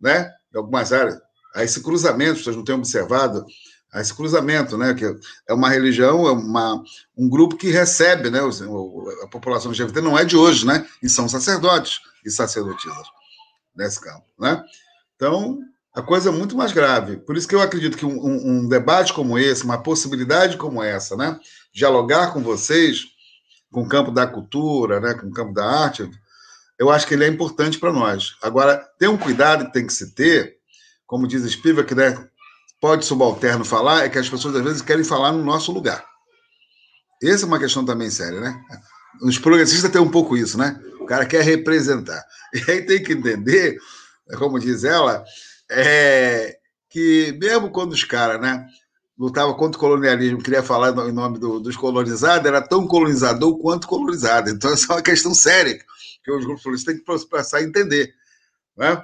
[0.03, 0.31] né?
[0.53, 1.19] Em algumas áreas.
[1.55, 3.45] A esse cruzamento, vocês não têm observado,
[3.95, 4.95] esse cruzamento, né?
[4.95, 5.05] Que
[5.49, 6.83] é uma religião, é uma,
[7.17, 8.41] um grupo que recebe, né?
[9.23, 10.87] A população LGBT não é de hoje, né?
[11.03, 13.07] E são sacerdotes e sacerdotisas
[13.77, 14.63] nesse campo, né?
[15.15, 15.59] Então,
[15.95, 17.19] a coisa é muito mais grave.
[17.19, 20.83] Por isso que eu acredito que um, um, um debate como esse, uma possibilidade como
[20.83, 21.39] essa, né?
[21.73, 23.05] Dialogar com vocês,
[23.71, 25.13] com o campo da cultura, né?
[25.13, 26.11] Com o campo da arte,
[26.79, 28.37] eu acho que ele é importante para nós.
[28.43, 30.57] Agora, tem um cuidado que tem que se ter,
[31.07, 32.29] como diz Spivak, né?
[32.81, 36.05] Pode subalterno falar, é que as pessoas às vezes querem falar no nosso lugar.
[37.23, 38.61] Essa é uma questão também séria, né?
[39.23, 40.81] Os progressistas têm um pouco isso, né?
[41.01, 42.23] O cara quer representar.
[42.55, 43.79] E aí tem que entender,
[44.37, 45.25] como diz ela,
[45.71, 46.59] é,
[46.91, 48.67] que mesmo quando os caras, né,
[49.19, 53.87] lutavam contra o colonialismo, queria falar em nome do, dos colonizados, era tão colonizador quanto
[53.87, 54.51] colonizado.
[54.51, 55.79] Então, essa é uma questão séria
[56.23, 58.15] que os grupos políticos têm que passar a entender.
[58.77, 59.03] Né?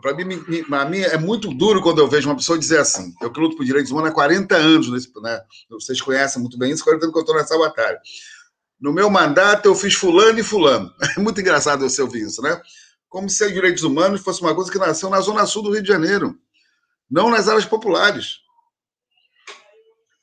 [0.00, 3.40] Para mim, mim, é muito duro quando eu vejo uma pessoa dizer assim: eu que
[3.40, 5.40] luto por direitos humanos há 40 anos, nesse, né?
[5.68, 8.00] vocês conhecem muito bem isso, 40 anos que eu estou nessa batalha.
[8.80, 10.90] No meu mandato, eu fiz fulano e fulano.
[11.16, 12.60] É muito engraçado você ouvir isso, né?
[13.08, 15.88] Como se direitos humanos fosse uma coisa que nasceu na zona sul do Rio de
[15.88, 16.38] Janeiro,
[17.10, 18.38] não nas áreas populares.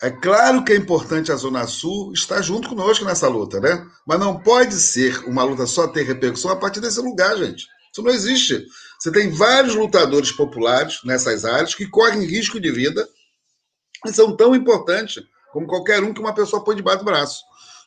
[0.01, 3.83] É claro que é importante a Zona Sul estar junto conosco nessa luta, né?
[4.05, 7.65] Mas não pode ser uma luta só ter repercussão a partir desse lugar, gente.
[7.91, 8.63] Isso não existe.
[8.99, 13.07] Você tem vários lutadores populares nessas áreas que correm risco de vida
[14.05, 17.41] e são tão importantes como qualquer um que uma pessoa põe debaixo do braço.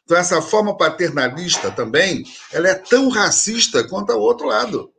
[0.05, 4.91] Então, essa forma paternalista também, ela é tão racista quanto ao outro lado.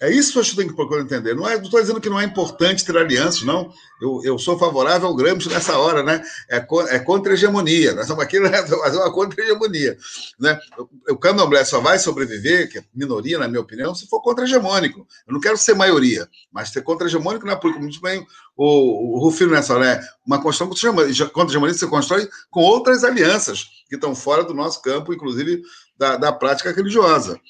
[0.00, 1.34] É isso que eu tenho que procurar entender.
[1.34, 3.72] Não é, estou dizendo que não é importante ter alianças, não.
[4.00, 6.22] Eu, eu sou favorável ao Gramsci nessa hora, né?
[6.50, 6.56] É,
[6.90, 7.94] é contra-hegemonia.
[7.94, 9.96] Nós estamos aqui né, uma contra-hegemonia.
[10.38, 10.58] Né?
[10.78, 15.06] O, o candomblé só vai sobreviver, que é minoria, na minha opinião, se for contra-hegemônico.
[15.26, 17.82] Eu não quero ser maioria, mas ser contra-hegemônico na política.
[17.82, 23.02] Muito bem, o, o Rufino nessa hora é uma construção contra-hegemônica você constrói com outras
[23.02, 25.62] alianças que estão fora do nosso campo, inclusive
[25.96, 27.40] da, da prática religiosa.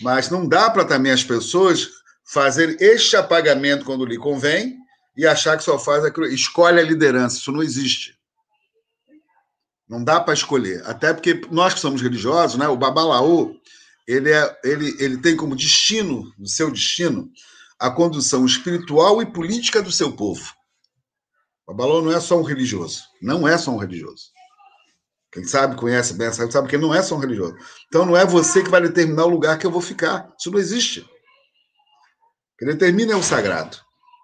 [0.00, 1.88] Mas não dá para também as pessoas
[2.24, 4.76] fazer este apagamento quando lhe convém
[5.16, 6.26] e achar que só faz aquilo.
[6.26, 7.38] Escolhe a liderança.
[7.38, 8.16] Isso não existe.
[9.88, 10.84] Não dá para escolher.
[10.86, 12.68] Até porque nós que somos religiosos, né?
[12.68, 13.54] o Babalaô,
[14.06, 17.30] ele, é, ele, ele tem como destino, o seu destino,
[17.78, 20.52] a condução espiritual e política do seu povo.
[21.66, 23.04] O Babalaô não é só um religioso.
[23.22, 24.35] Não é só um religioso.
[25.36, 27.54] Quem sabe, conhece bem essa sabe que não é só um religioso.
[27.88, 30.32] Então não é você que vai determinar o lugar que eu vou ficar.
[30.38, 31.06] Isso não existe.
[32.58, 33.76] Quem determina é o sagrado.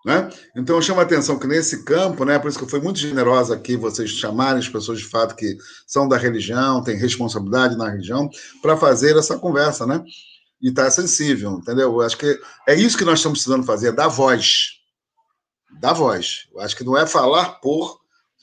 [0.06, 0.30] Né?
[0.56, 2.98] Então eu chamo a atenção que nesse campo, né, por isso que eu fui muito
[2.98, 5.54] generosa aqui, vocês chamarem as pessoas de fato que
[5.86, 8.30] são da religião, têm responsabilidade na religião,
[8.62, 10.02] para fazer essa conversa, né?
[10.62, 11.92] E estar tá sensível, entendeu?
[11.92, 14.78] Eu acho que é isso que nós estamos precisando fazer, é dar voz.
[15.78, 16.48] Dar voz.
[16.54, 18.01] Eu acho que não é falar por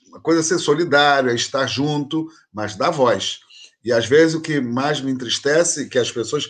[0.09, 3.39] uma coisa é ser solidário, é estar junto, mas dá voz.
[3.83, 6.49] E às vezes o que mais me entristece é que as pessoas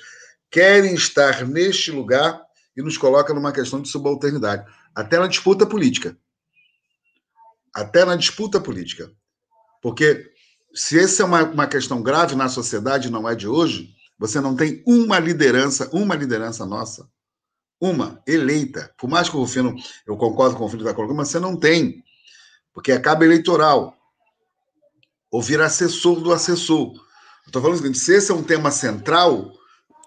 [0.50, 2.42] querem estar neste lugar
[2.76, 4.66] e nos coloca numa questão de subalternidade,
[4.96, 6.18] até na disputa política.
[7.74, 9.12] Até na disputa política.
[9.82, 10.32] Porque
[10.74, 14.56] se essa é uma, uma questão grave na sociedade, não é de hoje, você não
[14.56, 17.10] tem uma liderança, uma liderança nossa,
[17.80, 18.94] uma, eleita.
[18.98, 19.76] Por mais que o Rufino,
[20.06, 22.04] eu concordo com o Rufino está colocando, mas você não tem,
[22.74, 23.96] porque é cabo eleitoral.
[25.32, 26.94] Ou vira assessor do assessor.
[27.46, 29.52] Estou falando o seguinte: se esse é um tema central,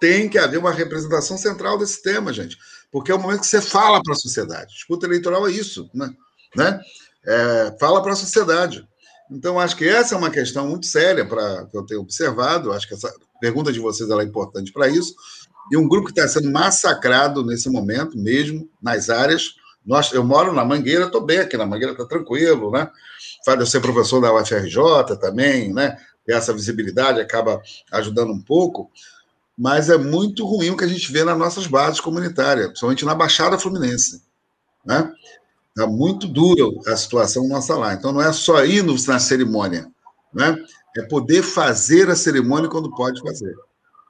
[0.01, 2.57] tem que haver uma representação central desse tema, gente.
[2.91, 4.75] Porque é o momento que você fala para a sociedade.
[4.75, 6.13] Disputa eleitoral é isso, né?
[6.57, 6.81] né?
[7.25, 8.87] É, fala para a sociedade.
[9.31, 12.73] Então, acho que essa é uma questão muito séria para que eu tenho observado.
[12.73, 15.15] Acho que essa pergunta de vocês é importante para isso.
[15.71, 19.55] E um grupo que está sendo massacrado nesse momento, mesmo nas áreas.
[19.85, 22.89] Nós, eu moro na Mangueira, estou bem aqui na Mangueira, está tranquilo, né?
[23.47, 25.97] Eu ser professor da UFRJ também, né?
[26.29, 27.61] Essa visibilidade acaba
[27.91, 28.91] ajudando um pouco.
[29.59, 33.15] Mas é muito ruim o que a gente vê nas nossas bases comunitárias, principalmente na
[33.15, 34.23] Baixada Fluminense,
[34.85, 35.13] né?
[35.69, 37.95] Está muito dura a situação nossa lá.
[37.95, 39.91] Então, não é só ir na cerimônia,
[40.33, 40.57] né?
[40.97, 43.55] é poder fazer a cerimônia quando pode fazer.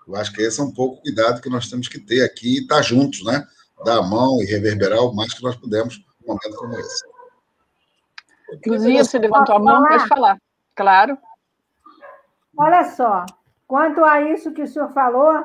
[0.06, 2.56] Eu acho que esse é um pouco o cuidado que nós temos que ter aqui
[2.56, 3.46] e estar tá juntos, né?
[3.84, 7.04] Dar a mão e reverberar o mais que nós pudermos num momento como esse.
[8.52, 10.38] Inclusive, você levantou a mão, pode falar.
[10.74, 11.18] Claro.
[12.56, 13.24] Olha só,
[13.66, 15.42] quanto a isso que o senhor falou,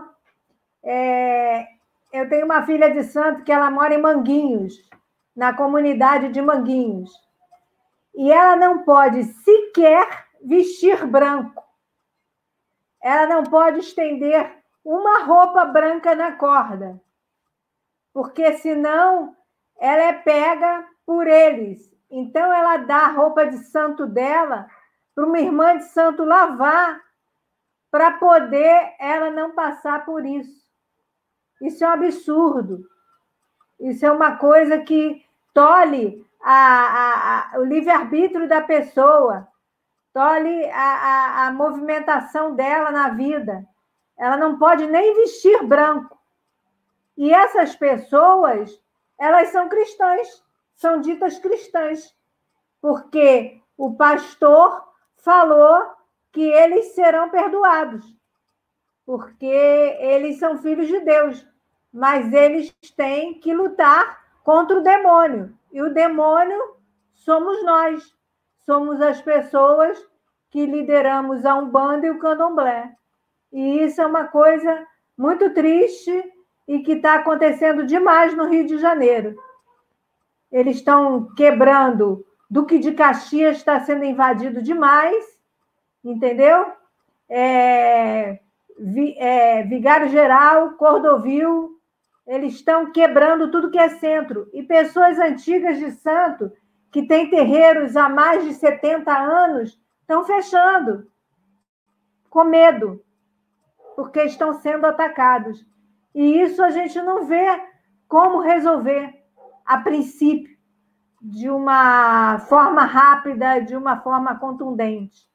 [0.83, 1.65] é,
[2.11, 4.89] eu tenho uma filha de santo que ela mora em Manguinhos,
[5.35, 7.11] na comunidade de Manguinhos.
[8.15, 11.63] E ela não pode sequer vestir branco.
[13.01, 16.99] Ela não pode estender uma roupa branca na corda,
[18.17, 19.35] porque senão
[19.79, 21.87] ela é pega por eles.
[22.09, 24.67] Então ela dá a roupa de santo dela
[25.13, 26.99] para uma irmã de santo lavar,
[27.91, 30.65] para poder ela não passar por isso.
[31.61, 32.83] Isso é um absurdo.
[33.79, 35.23] Isso é uma coisa que
[35.53, 39.47] tolhe a, a, a, o livre-arbítrio da pessoa,
[40.11, 43.63] tolhe a, a movimentação dela na vida.
[44.17, 46.16] Ela não pode nem vestir branco.
[47.17, 48.79] E essas pessoas,
[49.19, 50.43] elas são cristãs,
[50.75, 52.15] são ditas cristãs,
[52.79, 54.83] porque o pastor
[55.17, 55.83] falou
[56.31, 58.05] que eles serão perdoados,
[59.03, 61.45] porque eles são filhos de Deus,
[61.91, 65.57] mas eles têm que lutar contra o demônio.
[65.71, 66.77] E o demônio
[67.15, 68.15] somos nós.
[68.59, 69.99] Somos as pessoas
[70.49, 72.93] que lideramos a Umbanda e o Candomblé.
[73.51, 74.85] E isso é uma coisa
[75.17, 76.23] muito triste
[76.67, 79.35] e que está acontecendo demais no Rio de Janeiro.
[80.51, 82.25] Eles estão quebrando.
[82.49, 85.25] Duque de Caxias está sendo invadido demais,
[86.03, 86.71] entendeu?
[87.29, 88.39] É,
[88.79, 91.77] vi, é, Vigário Geral, Cordovil,
[92.25, 94.49] eles estão quebrando tudo que é centro.
[94.53, 96.51] E pessoas antigas de santo,
[96.91, 101.09] que têm terreiros há mais de 70 anos, estão fechando,
[102.29, 103.03] com medo,
[103.95, 105.65] porque estão sendo atacados.
[106.17, 107.45] E isso a gente não vê
[108.07, 109.13] como resolver,
[109.63, 110.57] a princípio,
[111.21, 115.27] de uma forma rápida, de uma forma contundente.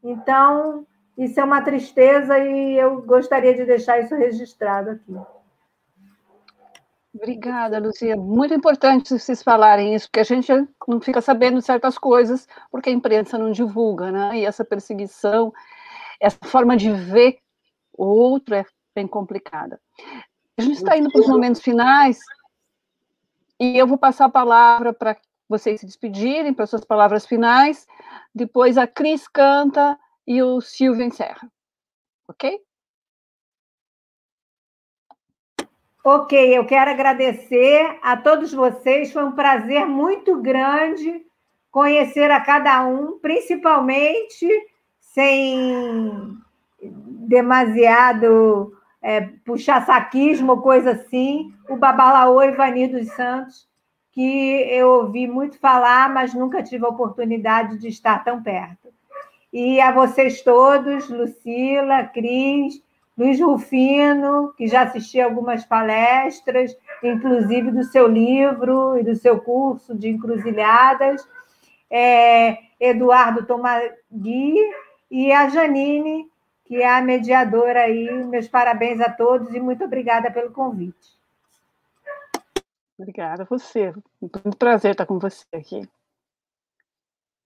[0.00, 0.86] Então,
[1.18, 5.12] isso é uma tristeza e eu gostaria de deixar isso registrado aqui.
[7.12, 8.16] Obrigada, Lucia.
[8.16, 10.52] Muito importante vocês falarem isso, porque a gente
[10.86, 14.38] não fica sabendo certas coisas, porque a imprensa não divulga, né?
[14.38, 15.52] E essa perseguição,
[16.20, 17.38] essa forma de ver
[17.92, 19.80] o outro é bem complicada.
[20.58, 22.18] A gente está indo para os momentos finais,
[23.58, 25.16] e eu vou passar a palavra para
[25.48, 27.86] vocês se despedirem, para suas palavras finais.
[28.34, 31.50] Depois a Cris canta e o Silvio encerra.
[32.28, 32.60] Ok?
[36.04, 39.12] Ok, eu quero agradecer a todos vocês.
[39.12, 41.24] Foi um prazer muito grande
[41.70, 44.48] conhecer a cada um, principalmente
[44.98, 46.36] sem
[46.80, 53.68] demasiado é, puxar saquismo coisa assim, o Babalaô Ivani dos Santos,
[54.12, 58.88] que eu ouvi muito falar, mas nunca tive a oportunidade de estar tão perto.
[59.52, 62.82] E a vocês todos, Lucila, Cris,
[63.16, 69.94] Luiz Rufino, que já assisti algumas palestras, inclusive do seu livro e do seu curso
[69.94, 71.26] de encruzilhadas,
[71.90, 74.56] é, Eduardo Tomagui
[75.10, 76.26] e a Janine,
[76.72, 78.10] que é a mediadora aí.
[78.24, 81.20] Meus parabéns a todos e muito obrigada pelo convite.
[82.98, 83.92] Obrigada a você.
[84.18, 85.86] Muito prazer estar com você aqui.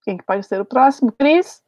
[0.03, 1.11] Quem pode ser o próximo?
[1.11, 1.61] Cris?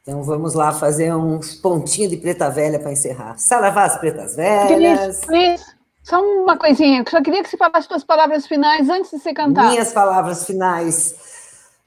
[0.00, 3.36] Então vamos lá fazer uns pontinhos de preta velha para encerrar.
[3.36, 5.20] Saravá as pretas velhas.
[5.26, 9.34] Cris, só uma coisinha, só queria que você falasse suas palavras finais antes de você
[9.34, 9.68] cantar.
[9.68, 11.37] Minhas palavras finais.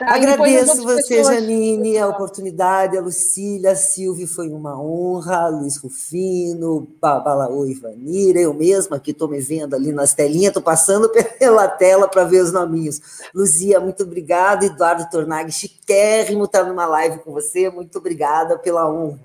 [0.02, 1.28] Tá, Agradeço você, pessoas...
[1.28, 8.52] Janine, a oportunidade, a Lucília, a Silvia, foi uma honra, Luiz Rufino, Babalaô Ivanira, eu
[8.52, 11.07] mesma que estou me vendo ali nas telinhas, estou passando
[11.38, 12.99] pela tela para ver os nominhos.
[13.32, 19.19] Luzia, muito obrigada, Eduardo Tornag, chiquérrimo estar numa live com você, muito obrigada pela honra.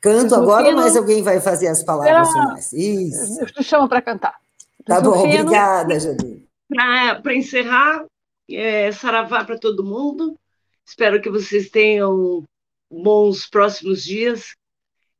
[0.00, 2.72] Canto agora ou mais alguém vai fazer as palavras finais?
[2.72, 3.40] Isso.
[3.40, 4.41] Eu te chamo para cantar.
[4.84, 6.48] Tá bom, obrigada, Janine.
[6.68, 8.04] Para encerrar,
[8.50, 10.38] é, saravá para todo mundo.
[10.86, 12.44] Espero que vocês tenham
[12.90, 14.54] bons próximos dias.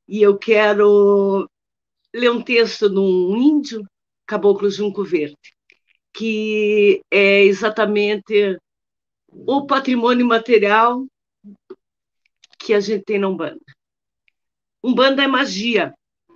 [0.08, 1.48] E eu quero
[2.12, 3.86] ler um texto de um índio,
[4.26, 5.36] Caboclo Junco Verde,
[6.12, 8.58] que é exatamente
[9.28, 11.06] o patrimônio material
[12.58, 13.60] que a gente tem na Umbanda.
[14.82, 15.94] Umbanda é magia,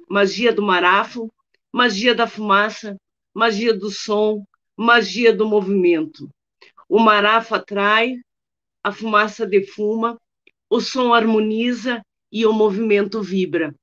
[0.09, 1.31] magia do marafo,
[1.73, 2.97] magia da fumaça,
[3.37, 6.27] magia do som, magia do movimento.
[6.89, 8.15] O marafo atrai,
[8.83, 10.19] a fumaça defuma,
[10.71, 12.03] o som harmoniza
[12.33, 13.75] e o movimento vibra.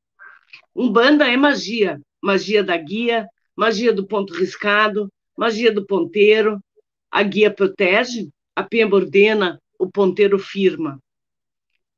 [0.76, 5.08] Umbanda é magia, magia da guia, magia do ponto riscado,
[5.38, 6.60] magia do ponteiro.
[7.12, 11.00] A guia protege, a pemba ordena, o ponteiro firma.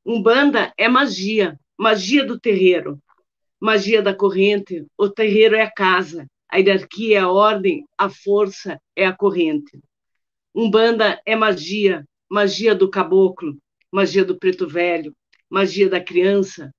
[0.04, 2.98] Umbanda é magia, magia do terreiro,
[3.58, 8.80] magia da corrente, o terreiro é a casa, a hierarquia é a ordem, a força
[8.94, 9.80] é a corrente.
[10.54, 13.56] Umbanda é magia, magia do caboclo,
[13.90, 15.14] magia do preto velho,
[15.50, 16.72] magia da criança.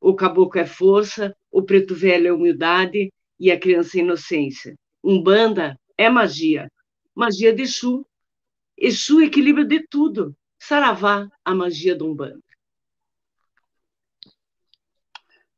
[0.00, 4.76] O caboclo é força, o preto velho é humildade e a criança é inocência.
[5.02, 6.70] Umbanda é magia,
[7.14, 8.06] magia de Exu.
[8.76, 10.36] Exu equilibra de tudo.
[10.58, 12.42] Saravá, a magia do Umbanda.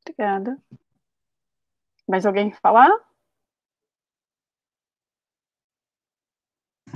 [0.02, 0.56] Obrigada.
[2.08, 3.07] Mais alguém falar?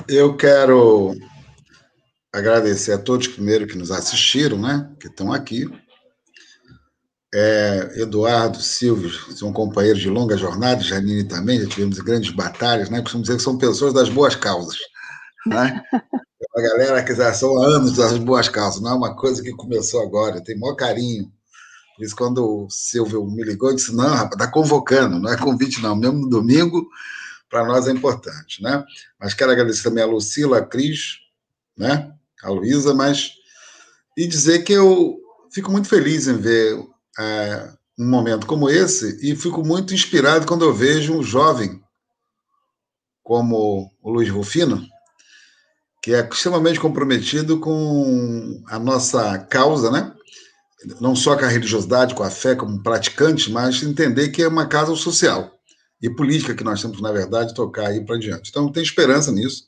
[0.09, 1.14] Eu quero
[2.32, 4.90] agradecer a todos primeiro que nos assistiram, né?
[4.98, 5.69] Que estão aqui.
[7.35, 13.01] É, Eduardo, Silvio, são companheiros de longa jornada, Janine também, já tivemos grandes batalhas, né?
[13.01, 14.77] Costumo dizer que são pessoas das boas causas,
[15.47, 15.82] né?
[15.93, 19.52] É uma galera que já são anos das boas causas, não é uma coisa que
[19.52, 21.32] começou agora, tem maior carinho.
[21.97, 25.36] Por isso, quando o Silvio me ligou, eu disse: não, rapaz, está convocando, não é
[25.36, 25.97] convite, não.
[25.97, 26.86] Mesmo no domingo,
[27.53, 28.83] para nós é importante, né?
[29.20, 31.19] Mas quero agradecer também a Lucila, a Cris,
[31.77, 32.11] né?
[32.43, 33.35] A Luísa, mas
[34.16, 35.19] e dizer que eu
[35.53, 36.83] fico muito feliz em ver
[37.19, 37.69] é,
[37.99, 41.83] um momento como esse e fico muito inspirado quando eu vejo um jovem
[43.23, 44.83] como o Luiz Rufino,
[46.03, 50.11] que é extremamente comprometido com a nossa causa, né?
[51.03, 54.66] Não só com a religiosidade, com a fé como praticante, mas entender que é uma
[54.66, 55.53] causa social
[56.03, 58.51] e política que nós temos, na verdade, tocar aí para diante.
[58.51, 59.65] Então, tem esperança nisso.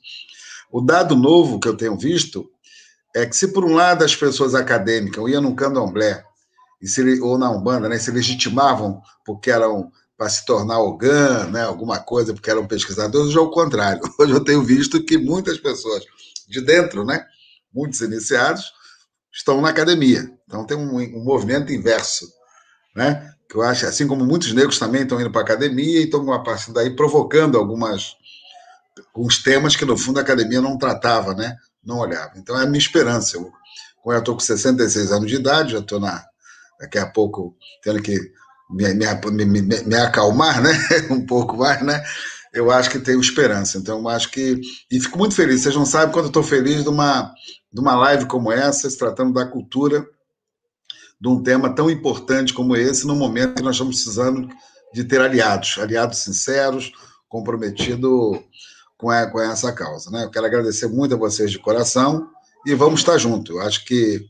[0.69, 2.45] O dado novo que eu tenho visto
[3.15, 6.21] é que, se por um lado as pessoas acadêmicas iam num candomblé
[6.81, 11.63] e se, ou na Umbanda, né, se legitimavam porque eram para se tornar orgã, né,
[11.63, 14.01] alguma coisa, porque eram pesquisadores, hoje é o contrário.
[14.17, 16.05] Hoje eu tenho visto que muitas pessoas
[16.47, 17.25] de dentro, né,
[17.73, 18.71] muitos iniciados,
[19.33, 20.31] estão na academia.
[20.47, 22.27] Então tem um, um movimento inverso,
[22.95, 23.34] né?
[23.55, 26.31] Que eu acho, assim como muitos negros também estão indo para a academia e estão,
[26.33, 28.17] a partir daí, provocando algumas
[29.13, 31.55] alguns temas que, no fundo, a academia não tratava, né?
[31.83, 32.33] não olhava.
[32.35, 33.37] Então, é a minha esperança.
[33.37, 33.51] Eu,
[34.05, 36.25] eu estou com 66 anos de idade, já estou na,
[36.79, 38.19] daqui a pouco tendo que
[38.69, 40.73] me, me, me, me, acalmar né?
[41.09, 42.03] um pouco mais, né?
[42.53, 43.77] eu acho que tenho esperança.
[43.77, 44.59] Então, eu acho que.
[44.91, 45.61] E fico muito feliz.
[45.61, 47.33] Vocês não sabem quando eu estou feliz de uma,
[47.71, 50.05] de uma live como essa, se tratando da cultura
[51.19, 54.49] de um tema tão importante como esse, no momento que nós estamos precisando
[54.93, 56.91] de ter aliados, aliados sinceros,
[57.27, 58.39] comprometidos
[58.97, 60.09] com, com essa causa.
[60.11, 60.23] Né?
[60.23, 62.29] Eu quero agradecer muito a vocês de coração
[62.65, 63.55] e vamos estar juntos.
[63.55, 64.25] Eu acho que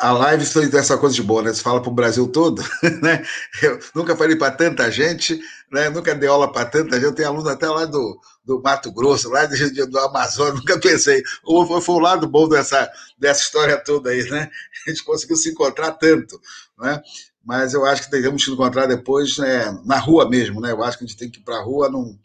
[0.00, 1.52] a live foi dessa coisa de boa, né?
[1.52, 2.62] Você fala para o Brasil todo,
[3.02, 3.24] né?
[3.62, 5.40] Eu nunca falei para tanta gente,
[5.70, 5.88] né?
[5.88, 7.04] Nunca dei aula para tanta gente.
[7.04, 11.22] Eu tenho aluno até lá do, do Mato Grosso, lá do, do Amazonas, nunca pensei.
[11.42, 14.50] Ou foi, foi o lado bom dessa, dessa história toda aí, né?
[14.86, 16.38] A gente conseguiu se encontrar tanto,
[16.78, 17.00] né?
[17.44, 20.70] Mas eu acho que devemos se encontrar depois né, na rua mesmo, né?
[20.70, 22.18] Eu acho que a gente tem que ir para a rua, não,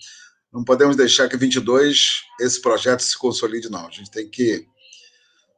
[0.51, 3.87] não podemos deixar que 22 esse projeto se consolide, não.
[3.87, 4.67] A gente tem que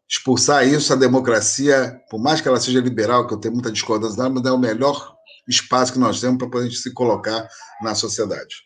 [0.08, 4.30] expulsar isso, a democracia, por mais que ela seja liberal, que eu tenho muita discordância
[4.30, 5.16] mas é o melhor
[5.48, 7.48] espaço que nós temos para poder se colocar
[7.82, 8.66] na sociedade.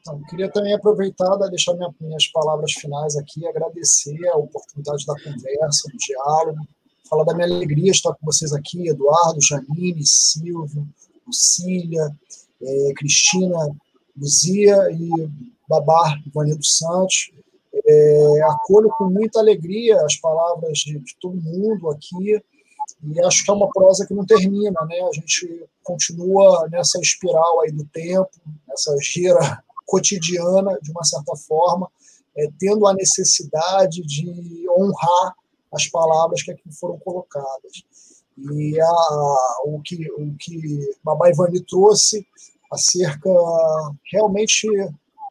[0.00, 5.90] Então, queria também aproveitar deixar minha, minhas palavras finais aqui, agradecer a oportunidade da conversa,
[5.90, 6.58] do diálogo,
[7.08, 10.88] falar da minha alegria estar com vocês aqui, Eduardo, Janine, Silvio,
[11.26, 12.16] Lucília,
[12.62, 13.76] é, Cristina,
[14.16, 15.10] Luzia e
[15.68, 17.30] Babar Ivanildo Santos.
[17.72, 22.42] É, acolho com muita alegria as palavras de, de, todo mundo aqui
[23.04, 25.00] e acho que é uma prosa que não termina, né?
[25.00, 28.30] A gente continua nessa espiral aí do tempo,
[28.68, 31.88] nessa gira cotidiana, de uma certa forma,
[32.36, 35.34] é, tendo a necessidade de honrar
[35.72, 37.84] as palavras que aqui foram colocadas.
[38.36, 38.92] E a,
[39.64, 42.26] o que o que Babá Ivani trouxe
[42.72, 43.30] acerca
[44.12, 44.66] realmente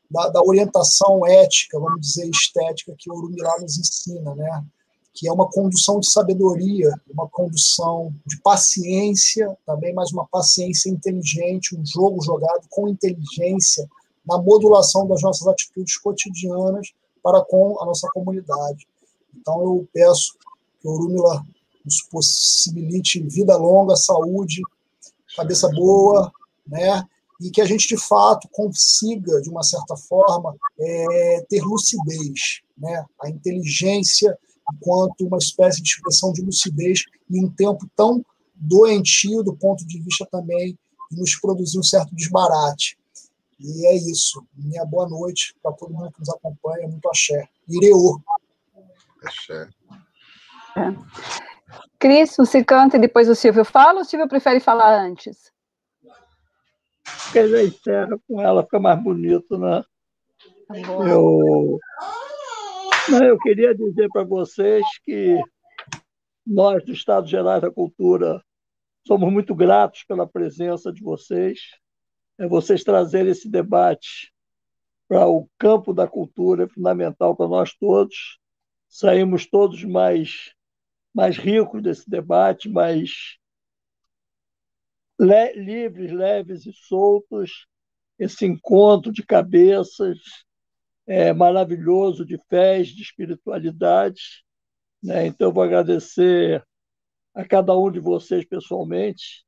[0.09, 4.65] da, da, orientação ética, vamos dizer, estética que o Urumilá nos ensina, né?
[5.13, 11.75] que é uma condução de sabedoria, uma condução de paciência, também mais uma paciência inteligente,
[11.75, 13.87] um jogo jogado com inteligência
[14.25, 18.87] na modulação das nossas atitudes cotidianas para com a nossa comunidade.
[19.35, 20.37] Então eu peço
[20.79, 21.43] que o Urumila
[21.83, 24.61] nos possibilite vida longa, saúde,
[25.35, 26.31] cabeça boa,
[26.67, 27.03] né?
[27.39, 33.05] E que a gente de fato consiga, de uma certa forma, é, ter lucidez, né?
[33.21, 34.37] A inteligência
[34.73, 38.23] enquanto uma espécie de expressão de lucidez em um tempo tão
[38.55, 40.77] doentio do ponto de vista também
[41.09, 42.97] de nos produzir um certo desbarate.
[43.59, 44.45] E é isso.
[44.55, 46.87] Minha boa noite para todo mundo que nos acompanha.
[46.87, 47.47] Muito axé.
[47.67, 48.21] Ireô.
[49.23, 49.69] Axé.
[50.77, 50.95] É.
[51.97, 55.51] Cris, você canta e depois o Silvio fala ou o Silvio prefere falar antes?
[57.23, 59.83] Porque já encerra com ela, fica mais bonito, né?
[61.07, 61.79] Eu,
[63.09, 65.41] não, eu queria dizer para vocês que
[66.45, 68.43] nós, do Estado Gerais da Cultura,
[69.05, 71.59] somos muito gratos pela presença de vocês.
[72.37, 74.31] É vocês trazerem esse debate
[75.07, 78.39] para o campo da cultura é fundamental para nós todos.
[78.87, 80.53] Saímos todos mais
[81.11, 83.38] mais ricos desse debate, mais
[85.19, 87.67] le livres, leves e soltos.
[88.17, 90.17] Esse encontro de cabeças
[91.05, 94.43] é, maravilhoso de fé, de espiritualidade.
[95.03, 95.27] Né?
[95.27, 96.63] Então, vou agradecer
[97.33, 99.45] a cada um de vocês pessoalmente,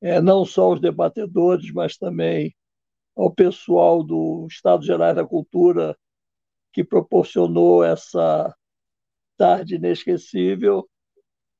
[0.00, 2.54] é, não só os debatedores, mas também
[3.16, 5.96] ao pessoal do Estado Gerais da Cultura,
[6.72, 8.54] que proporcionou essa
[9.36, 10.88] tarde inesquecível.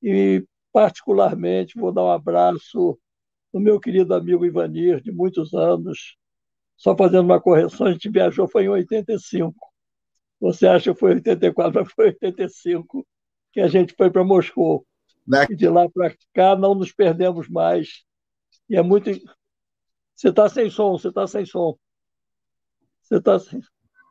[0.01, 2.97] E, particularmente, vou dar um abraço
[3.57, 6.15] no meu querido amigo Ivanir, de muitos anos,
[6.75, 9.55] só fazendo uma correção, a gente viajou foi em 85.
[10.39, 13.05] Você acha que foi 84, mas foi 85
[13.51, 14.85] que a gente foi para Moscou.
[15.25, 15.39] Na...
[15.39, 15.47] Né?
[15.49, 18.03] E de lá para cá não nos perdemos mais.
[18.69, 19.09] E é muito.
[20.15, 21.75] Você está sem som, você está sem som.
[23.01, 23.59] Você está sem.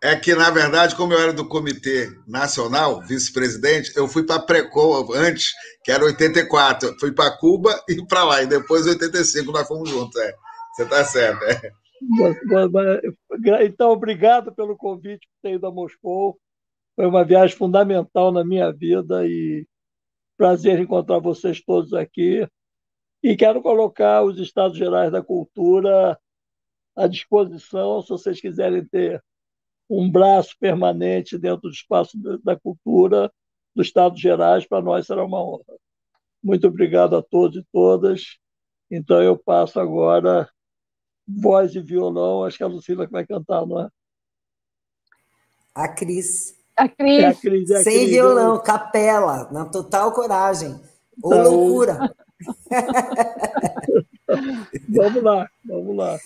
[0.03, 5.13] É que, na verdade, como eu era do Comitê Nacional, vice-presidente, eu fui para Preco
[5.15, 5.53] antes,
[5.83, 6.97] que era 84.
[7.01, 8.43] Fui para Cuba e para lá.
[8.43, 10.21] E depois, 85, nós fomos juntos.
[10.21, 10.35] É.
[10.75, 11.43] Você está certo.
[11.45, 11.73] É.
[13.65, 16.39] Então, obrigado pelo convite por ter ido a Moscou.
[16.95, 19.67] Foi uma viagem fundamental na minha vida e
[20.37, 22.47] prazer encontrar vocês todos aqui.
[23.23, 26.19] E quero colocar os Estados Gerais da Cultura
[26.95, 29.23] à disposição, se vocês quiserem ter
[29.89, 33.33] um braço permanente dentro do espaço da cultura
[33.75, 35.65] do Estado Gerais, para nós será uma honra.
[36.43, 38.39] Muito obrigado a todos e todas.
[38.91, 40.49] Então, eu passo agora
[41.27, 43.89] voz e violão, acho que é a Lucila que vai cantar, não é?
[45.75, 46.57] A Cris.
[46.77, 47.23] A Cris.
[47.23, 48.61] É a Cris é a Sem Cris, violão, eu...
[48.61, 50.75] capela, na total coragem.
[51.23, 51.53] Ou então...
[51.53, 52.15] loucura.
[54.89, 56.19] vamos lá, vamos lá.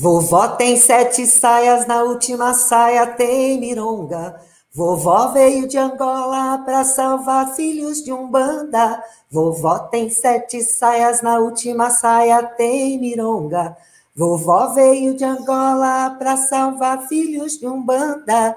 [0.00, 4.40] Vovó tem sete saias, na última saia tem mironga.
[4.72, 9.02] Vovó veio de Angola para salvar filhos de Umbanda.
[9.28, 13.76] Vovó tem sete saias, na última saia tem mironga.
[14.14, 18.56] Vovó veio de Angola para salvar filhos de Umbanda.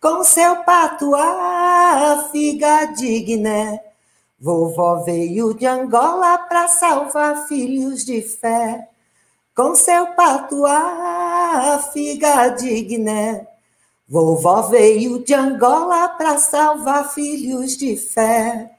[0.00, 3.78] Com seu patuá, figa digna.
[4.40, 8.88] Vovó veio de Angola para salvar filhos de fé.
[9.54, 13.46] Com seu patuá, figa digna.
[14.08, 18.72] Vovó veio de Angola para salvar filhos de fé.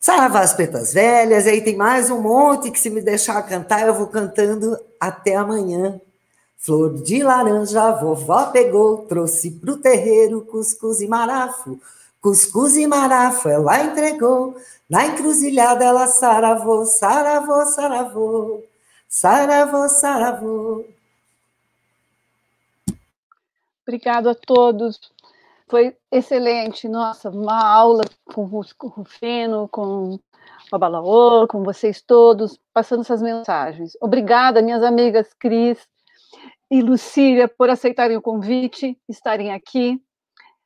[0.00, 3.94] Saravá as pretas velhas, aí tem mais um monte que se me deixar cantar, eu
[3.94, 6.00] vou cantando até amanhã.
[6.58, 11.78] Flor de laranja, vovó pegou, trouxe pro terreiro cuscuz e marafo.
[12.20, 14.56] Cuscuz e marafo ela entregou,
[14.90, 18.71] na encruzilhada ela saravou, saravou, saravou.
[19.14, 20.86] Saravô, saravô.
[23.82, 24.98] Obrigado a todos.
[25.68, 26.88] Foi excelente.
[26.88, 30.20] Nossa, uma aula com o Rufino, com o
[30.72, 33.98] Abalaô, com vocês todos, passando essas mensagens.
[34.00, 35.86] Obrigada, minhas amigas Cris
[36.70, 40.02] e Lucília, por aceitarem o convite, estarem aqui.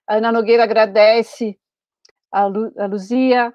[0.07, 1.59] A Ana Nogueira agradece
[2.31, 3.53] a, Lu, a Luzia,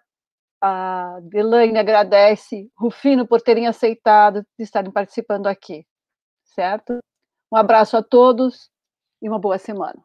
[0.61, 5.85] a Delaine agradece, Rufino por terem aceitado de estarem participando aqui,
[6.43, 6.99] certo?
[7.51, 8.69] Um abraço a todos
[9.21, 10.01] e uma boa semana.